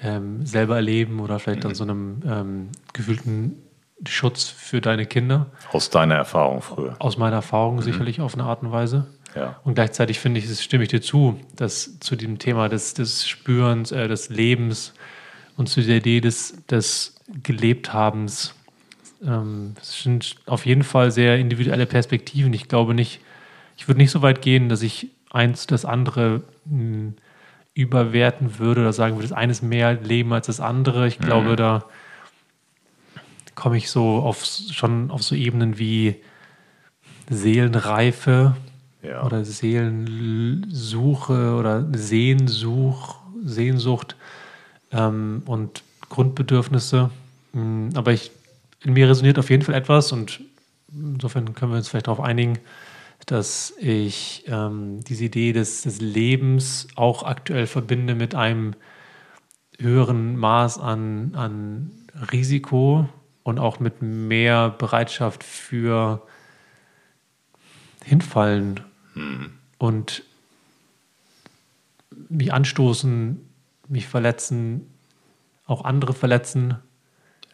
ähm, 0.03 0.45
selber 0.45 0.77
erleben 0.77 1.21
oder 1.21 1.39
vielleicht 1.39 1.65
mhm. 1.65 1.71
an 1.71 1.75
so 1.75 1.85
einem 1.85 2.23
ähm, 2.27 2.69
gefühlten 2.93 3.63
Schutz 4.07 4.45
für 4.45 4.81
deine 4.81 5.07
Kinder. 5.07 5.47
Aus 5.73 5.91
deiner 5.91 6.17
Erfahrung 6.17 6.61
früher. 6.61 6.97
Aus 6.99 7.17
meiner 7.17 7.37
Erfahrung 7.37 7.77
mhm. 7.77 7.83
sicherlich 7.83 8.21
auf 8.21 8.35
eine 8.35 8.45
Art 8.45 8.63
und 8.63 8.73
Weise. 8.73 9.07
Ja. 9.35 9.61
Und 9.65 9.75
gleichzeitig 9.75 10.19
finde 10.19 10.41
ich, 10.41 10.61
stimme 10.61 10.85
ich 10.85 10.91
dir 10.91 11.03
zu, 11.03 11.39
dass 11.55 11.99
zu 12.01 12.17
dem 12.17 12.39
Thema 12.39 12.69
des, 12.69 12.95
des 12.95 13.27
Spürens, 13.27 13.93
äh, 13.93 14.09
des 14.09 14.29
Lebens 14.29 14.95
und 15.57 15.69
zu 15.69 15.83
der 15.83 15.99
Idee 15.99 16.21
des, 16.21 16.65
des 16.67 17.17
Gelebthabens, 17.43 18.55
ähm, 19.25 19.75
sind 19.81 20.37
auf 20.47 20.67
jeden 20.67 20.85
Fall 20.85 21.11
sehr 21.11 21.39
individuelle 21.39 21.87
Perspektiven. 21.87 22.53
Ich 22.53 22.69
glaube 22.69 22.95
nicht, 22.95 23.21
ich 23.77 23.89
würde 23.89 23.99
nicht 23.99 24.11
so 24.11 24.23
weit 24.23 24.43
gehen, 24.43 24.69
dass 24.69 24.83
ich 24.83 25.09
eins 25.31 25.67
das 25.67 25.85
andere 25.85 26.43
mh, 26.65 26.79
hm, 26.79 27.15
überwerten 27.77 28.59
würde 28.59 28.81
oder 28.81 28.93
sagen 28.93 29.16
würde, 29.16 29.29
das 29.29 29.37
eine 29.37 29.53
ist 29.53 29.62
mehr 29.62 29.95
Leben 29.95 30.33
als 30.33 30.47
das 30.47 30.61
andere. 30.61 31.07
Ich 31.07 31.18
glaube, 31.18 31.51
mhm. 31.51 31.57
da 31.57 31.85
komme 33.55 33.77
ich 33.77 33.91
so 33.91 34.16
auf 34.16 34.45
schon 34.45 35.11
auf 35.11 35.22
so 35.22 35.35
Ebenen 35.35 35.79
wie 35.79 36.16
Seelenreife, 37.29 38.57
ja. 39.03 39.22
oder 39.24 39.45
Seelensuche 39.45 40.55
oder 41.55 41.87
Sehnsuch, 41.93 43.16
Sehnsucht 43.45 44.16
ähm, 44.91 45.43
und 45.45 45.83
Grundbedürfnisse. 46.09 47.11
Mm, 47.53 47.91
aber 47.95 48.12
ich, 48.12 48.31
in 48.85 48.95
mir 48.95 49.09
resoniert 49.09 49.39
auf 49.39 49.51
jeden 49.51 49.62
Fall 49.62 49.74
etwas 49.74 50.12
und 50.12 50.41
insofern 50.93 51.55
können 51.55 51.72
wir 51.72 51.79
uns 51.79 51.89
vielleicht 51.89 52.07
darauf 52.07 52.20
einigen, 52.20 52.59
dass 53.27 53.74
ich 53.79 54.45
ähm, 54.47 55.03
diese 55.05 55.24
Idee 55.24 55.53
des, 55.53 55.83
des 55.83 56.01
Lebens 56.01 56.89
auch 56.95 57.24
aktuell 57.24 57.66
verbinde 57.66 58.14
mit 58.14 58.35
einem 58.35 58.74
höheren 59.79 60.37
Maß 60.37 60.79
an, 60.79 61.35
an 61.35 61.91
Risiko 62.33 63.09
und 63.43 63.59
auch 63.59 63.81
mit 63.81 64.01
mehr 64.01 64.70
Bereitschaft 64.70 65.45
für 65.45 66.22
Hinfallen 68.05 68.81
hm. 69.16 69.51
Und 69.79 70.22
mich 72.29 72.53
anstoßen, 72.53 73.41
mich 73.89 74.07
verletzen, 74.07 74.93
auch 75.66 75.85
andere 75.85 76.12
verletzen 76.12 76.77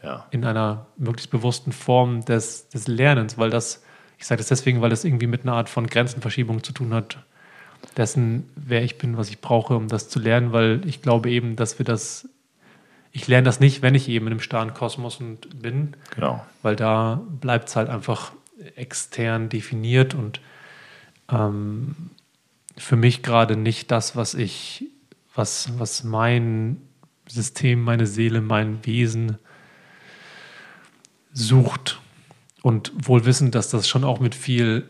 ja. 0.03 0.27
in 0.31 0.45
einer 0.45 0.87
möglichst 0.97 1.31
bewussten 1.31 1.73
Form 1.73 2.25
des, 2.25 2.69
des 2.69 2.89
Lernens, 2.89 3.39
weil 3.39 3.51
das, 3.51 3.83
ich 4.23 4.29
sage 4.29 4.39
das 4.39 4.47
deswegen, 4.47 4.81
weil 4.81 4.91
das 4.91 5.03
irgendwie 5.03 5.27
mit 5.27 5.43
einer 5.43 5.55
Art 5.55 5.69
von 5.69 5.89
Grenzenverschiebung 5.89 6.63
zu 6.63 6.71
tun 6.71 6.95
hat, 6.95 7.19
dessen, 7.97 8.49
wer 8.55 8.85
ich 8.85 8.97
bin, 8.97 9.17
was 9.17 9.29
ich 9.29 9.41
brauche, 9.41 9.75
um 9.75 9.89
das 9.89 10.09
zu 10.09 10.21
lernen, 10.21 10.53
weil 10.53 10.81
ich 10.87 11.03
glaube 11.03 11.29
eben, 11.29 11.57
dass 11.57 11.81
wir 11.81 11.85
das, 11.85 12.29
ich 13.11 13.27
lerne 13.27 13.45
das 13.47 13.59
nicht, 13.59 13.83
wenn 13.83 13.97
ich 13.97 14.09
eben 14.09 14.29
in 14.29 14.35
einem 14.35 14.41
starren 14.41 14.75
Kosmos 14.75 15.19
bin, 15.57 15.95
genau. 16.15 16.47
weil 16.63 16.77
da 16.77 17.21
bleibt 17.41 17.69
es 17.69 17.75
halt 17.75 17.89
einfach 17.89 18.31
extern 18.77 19.49
definiert 19.49 20.15
und 20.15 20.41
ähm, 21.29 21.97
für 22.79 22.95
mich 22.95 23.25
gerade 23.25 23.57
nicht 23.57 23.91
das, 23.91 24.15
was 24.15 24.35
ich, 24.35 24.85
was, 25.35 25.69
was 25.81 26.05
mein 26.05 26.81
System, 27.27 27.83
meine 27.83 28.07
Seele, 28.07 28.41
mein 28.41 28.87
Wesen 28.87 29.39
sucht. 31.33 32.01
Und 32.63 32.93
wohl 32.97 33.25
wissend, 33.25 33.55
dass 33.55 33.71
das 33.71 33.89
schon 33.89 34.05
auch 34.05 34.21
mit 34.21 34.35
viel 34.35 34.89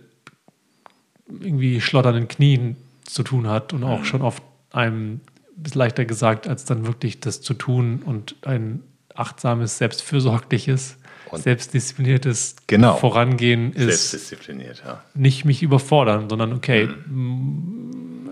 irgendwie 1.29 1.81
schlotternden 1.81 2.29
Knien 2.29 2.77
zu 3.05 3.23
tun 3.23 3.49
hat 3.49 3.73
und 3.73 3.85
auch 3.85 4.01
mhm. 4.01 4.05
schon 4.05 4.23
oft 4.23 4.43
einem 4.71 5.21
ist 5.65 5.75
leichter 5.75 6.05
gesagt, 6.05 6.49
als 6.49 6.65
dann 6.65 6.87
wirklich 6.87 7.21
das 7.21 7.41
zu 7.41 7.55
tun 7.55 8.03
und 8.05 8.37
ein 8.43 8.83
achtsames, 9.15 9.79
selbstfürsorgliches 9.79 10.97
und 11.31 11.43
selbstdiszipliniertes 11.43 12.57
genau. 12.67 12.97
Vorangehen 12.97 13.73
ist 13.73 14.11
Selbstdiszipliniert, 14.11 14.83
ja. 14.85 15.03
nicht 15.15 15.45
mich 15.45 15.63
überfordern, 15.63 16.29
sondern 16.29 16.53
okay, 16.53 16.89
mhm. 17.07 18.31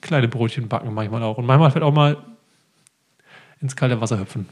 kleine 0.00 0.28
Brötchen 0.28 0.68
backen 0.68 0.92
manchmal 0.94 1.22
auch. 1.22 1.38
Und 1.38 1.46
manchmal 1.46 1.70
vielleicht 1.70 1.84
auch 1.84 1.94
mal 1.94 2.16
ins 3.60 3.76
kalte 3.76 4.00
Wasser 4.00 4.18
hüpfen. 4.18 4.48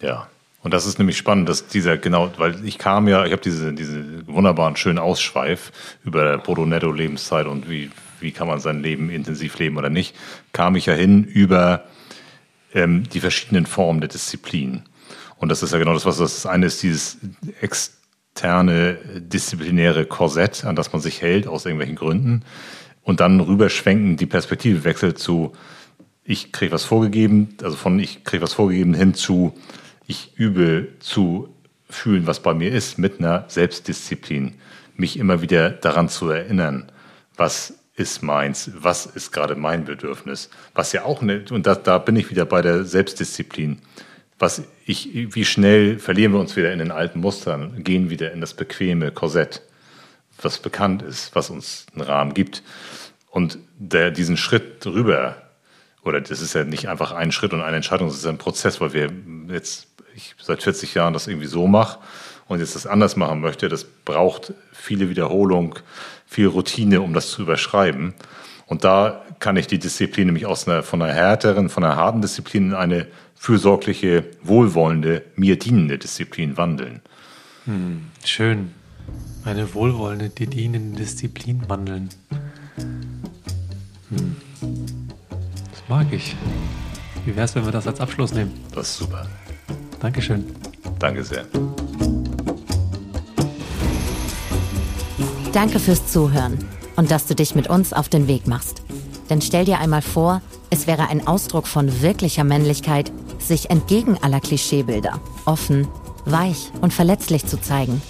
Ja. 0.00 0.28
Und 0.64 0.72
das 0.72 0.86
ist 0.86 0.98
nämlich 0.98 1.18
spannend, 1.18 1.46
dass 1.50 1.66
dieser, 1.66 1.98
genau, 1.98 2.32
weil 2.38 2.64
ich 2.64 2.78
kam 2.78 3.06
ja, 3.06 3.26
ich 3.26 3.32
habe 3.32 3.42
diese, 3.42 3.74
diese 3.74 4.26
wunderbaren, 4.26 4.76
schönen 4.76 4.98
Ausschweif 4.98 5.70
über 6.04 6.38
Brutto-Netto-Lebenszeit 6.38 7.46
und 7.46 7.68
wie, 7.68 7.90
wie 8.18 8.32
kann 8.32 8.48
man 8.48 8.60
sein 8.60 8.82
Leben 8.82 9.10
intensiv 9.10 9.58
leben 9.58 9.76
oder 9.76 9.90
nicht, 9.90 10.16
kam 10.52 10.74
ich 10.74 10.86
ja 10.86 10.94
hin 10.94 11.22
über 11.22 11.84
ähm, 12.72 13.06
die 13.10 13.20
verschiedenen 13.20 13.66
Formen 13.66 14.00
der 14.00 14.08
Disziplin. 14.08 14.84
Und 15.36 15.50
das 15.50 15.62
ist 15.62 15.74
ja 15.74 15.78
genau 15.78 15.92
das, 15.92 16.06
was 16.06 16.16
das 16.16 16.46
eine 16.46 16.64
ist, 16.64 16.82
dieses 16.82 17.18
externe 17.60 18.96
disziplinäre 19.16 20.06
Korsett, 20.06 20.64
an 20.64 20.76
das 20.76 20.94
man 20.94 21.02
sich 21.02 21.20
hält, 21.20 21.46
aus 21.46 21.66
irgendwelchen 21.66 21.96
Gründen. 21.96 22.42
Und 23.02 23.20
dann 23.20 23.40
rüberschwenken, 23.40 24.16
die 24.16 24.24
Perspektive 24.24 24.84
wechselt 24.84 25.18
zu, 25.18 25.52
ich 26.24 26.52
kriege 26.52 26.72
was 26.72 26.84
vorgegeben, 26.84 27.54
also 27.62 27.76
von 27.76 27.98
ich 27.98 28.24
kriege 28.24 28.42
was 28.42 28.54
vorgegeben 28.54 28.94
hin 28.94 29.12
zu, 29.12 29.52
ich 30.06 30.32
übe 30.36 30.88
zu 31.00 31.54
fühlen, 31.88 32.26
was 32.26 32.40
bei 32.40 32.54
mir 32.54 32.72
ist, 32.72 32.98
mit 32.98 33.18
einer 33.18 33.44
Selbstdisziplin, 33.48 34.54
mich 34.96 35.18
immer 35.18 35.42
wieder 35.42 35.70
daran 35.70 36.08
zu 36.08 36.30
erinnern, 36.30 36.90
was 37.36 37.74
ist 37.96 38.22
meins, 38.22 38.70
was 38.74 39.06
ist 39.06 39.32
gerade 39.32 39.54
mein 39.54 39.84
Bedürfnis, 39.84 40.50
was 40.74 40.92
ja 40.92 41.04
auch, 41.04 41.22
ne, 41.22 41.44
und 41.50 41.66
da, 41.66 41.74
da 41.74 41.98
bin 41.98 42.16
ich 42.16 42.30
wieder 42.30 42.44
bei 42.44 42.60
der 42.60 42.84
Selbstdisziplin, 42.84 43.80
was 44.38 44.62
ich, 44.84 45.10
wie 45.34 45.44
schnell 45.44 45.98
verlieren 45.98 46.32
wir 46.32 46.40
uns 46.40 46.56
wieder 46.56 46.72
in 46.72 46.80
den 46.80 46.90
alten 46.90 47.20
Mustern, 47.20 47.82
gehen 47.84 48.10
wieder 48.10 48.32
in 48.32 48.40
das 48.40 48.54
bequeme 48.54 49.12
Korsett, 49.12 49.62
was 50.42 50.58
bekannt 50.58 51.02
ist, 51.02 51.34
was 51.34 51.50
uns 51.50 51.86
einen 51.94 52.02
Rahmen 52.02 52.34
gibt. 52.34 52.62
Und 53.30 53.58
der, 53.78 54.10
diesen 54.10 54.36
Schritt 54.36 54.84
drüber, 54.84 55.36
oder 56.02 56.20
das 56.20 56.40
ist 56.40 56.54
ja 56.54 56.64
nicht 56.64 56.88
einfach 56.88 57.12
ein 57.12 57.32
Schritt 57.32 57.52
und 57.52 57.62
eine 57.62 57.76
Entscheidung, 57.76 58.08
das 58.08 58.18
ist 58.18 58.26
ein 58.26 58.38
Prozess, 58.38 58.80
weil 58.80 58.92
wir 58.92 59.10
jetzt, 59.52 59.88
ich 60.14 60.34
seit 60.40 60.62
40 60.62 60.94
Jahren 60.94 61.12
das 61.12 61.26
irgendwie 61.26 61.46
so 61.46 61.66
mache 61.66 61.98
und 62.46 62.60
jetzt 62.60 62.74
das 62.74 62.86
anders 62.86 63.16
machen 63.16 63.40
möchte, 63.40 63.68
das 63.68 63.84
braucht 63.84 64.52
viele 64.72 65.08
Wiederholung, 65.08 65.78
viel 66.26 66.46
Routine, 66.46 67.00
um 67.00 67.14
das 67.14 67.30
zu 67.30 67.42
überschreiben. 67.42 68.14
Und 68.66 68.84
da 68.84 69.22
kann 69.40 69.56
ich 69.56 69.66
die 69.66 69.78
Disziplin 69.78 70.26
nämlich 70.26 70.46
aus 70.46 70.66
einer, 70.66 70.82
von 70.82 71.02
einer 71.02 71.12
härteren, 71.12 71.68
von 71.68 71.84
einer 71.84 71.96
harten 71.96 72.22
Disziplin 72.22 72.68
in 72.68 72.74
eine 72.74 73.06
fürsorgliche, 73.34 74.24
wohlwollende, 74.42 75.22
mir 75.36 75.58
dienende 75.58 75.98
Disziplin 75.98 76.56
wandeln. 76.56 77.02
Hm, 77.66 78.06
schön. 78.24 78.72
Eine 79.44 79.74
wohlwollende, 79.74 80.30
dir 80.30 80.46
dienende 80.46 80.96
Disziplin 80.96 81.68
wandeln. 81.68 82.08
Hm. 84.08 84.36
Das 85.70 85.82
mag 85.88 86.06
ich. 86.10 86.34
Wie 87.26 87.36
wäre 87.36 87.44
es, 87.44 87.54
wenn 87.54 87.64
wir 87.64 87.72
das 87.72 87.86
als 87.86 88.00
Abschluss 88.00 88.32
nehmen? 88.32 88.52
Das 88.74 88.88
ist 88.90 88.98
super. 88.98 89.26
Dankeschön. 90.04 90.44
Danke 90.98 91.24
sehr. 91.24 91.46
Danke 95.54 95.78
fürs 95.78 96.06
Zuhören 96.12 96.58
und 96.96 97.10
dass 97.10 97.24
du 97.24 97.34
dich 97.34 97.54
mit 97.54 97.68
uns 97.70 97.94
auf 97.94 98.10
den 98.10 98.28
Weg 98.28 98.46
machst. 98.46 98.82
Denn 99.30 99.40
stell 99.40 99.64
dir 99.64 99.78
einmal 99.78 100.02
vor, 100.02 100.42
es 100.68 100.86
wäre 100.86 101.08
ein 101.08 101.26
Ausdruck 101.26 101.66
von 101.66 102.02
wirklicher 102.02 102.44
Männlichkeit, 102.44 103.10
sich 103.38 103.70
entgegen 103.70 104.18
aller 104.20 104.40
Klischeebilder 104.40 105.20
offen, 105.46 105.88
weich 106.26 106.70
und 106.82 106.92
verletzlich 106.92 107.46
zu 107.46 107.58
zeigen. 107.58 108.02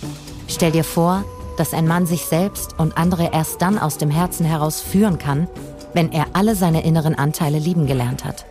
Stell 0.49 0.72
dir 0.72 0.82
vor, 0.82 1.24
dass 1.59 1.74
ein 1.74 1.86
Mann 1.86 2.07
sich 2.07 2.24
selbst 2.24 2.76
und 2.76 2.99
andere 2.99 3.30
erst 3.32 3.62
dann 3.62 3.78
aus 3.78 3.99
dem 3.99 4.11
Herzen 4.11 4.45
heraus 4.45 4.80
führen 4.80 5.18
kann, 5.18 5.47
wenn 5.92 6.11
er 6.11 6.26
alle 6.32 6.57
seine 6.57 6.82
inneren 6.82 7.14
Anteile 7.14 7.61
lieben 7.61 7.86
gelernt 7.86 8.24
hat. 8.24 8.47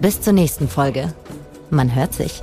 Bis 0.00 0.20
zur 0.20 0.32
nächsten 0.32 0.68
Folge. 0.68 1.12
Man 1.74 1.92
hört 1.92 2.14
sich. 2.14 2.40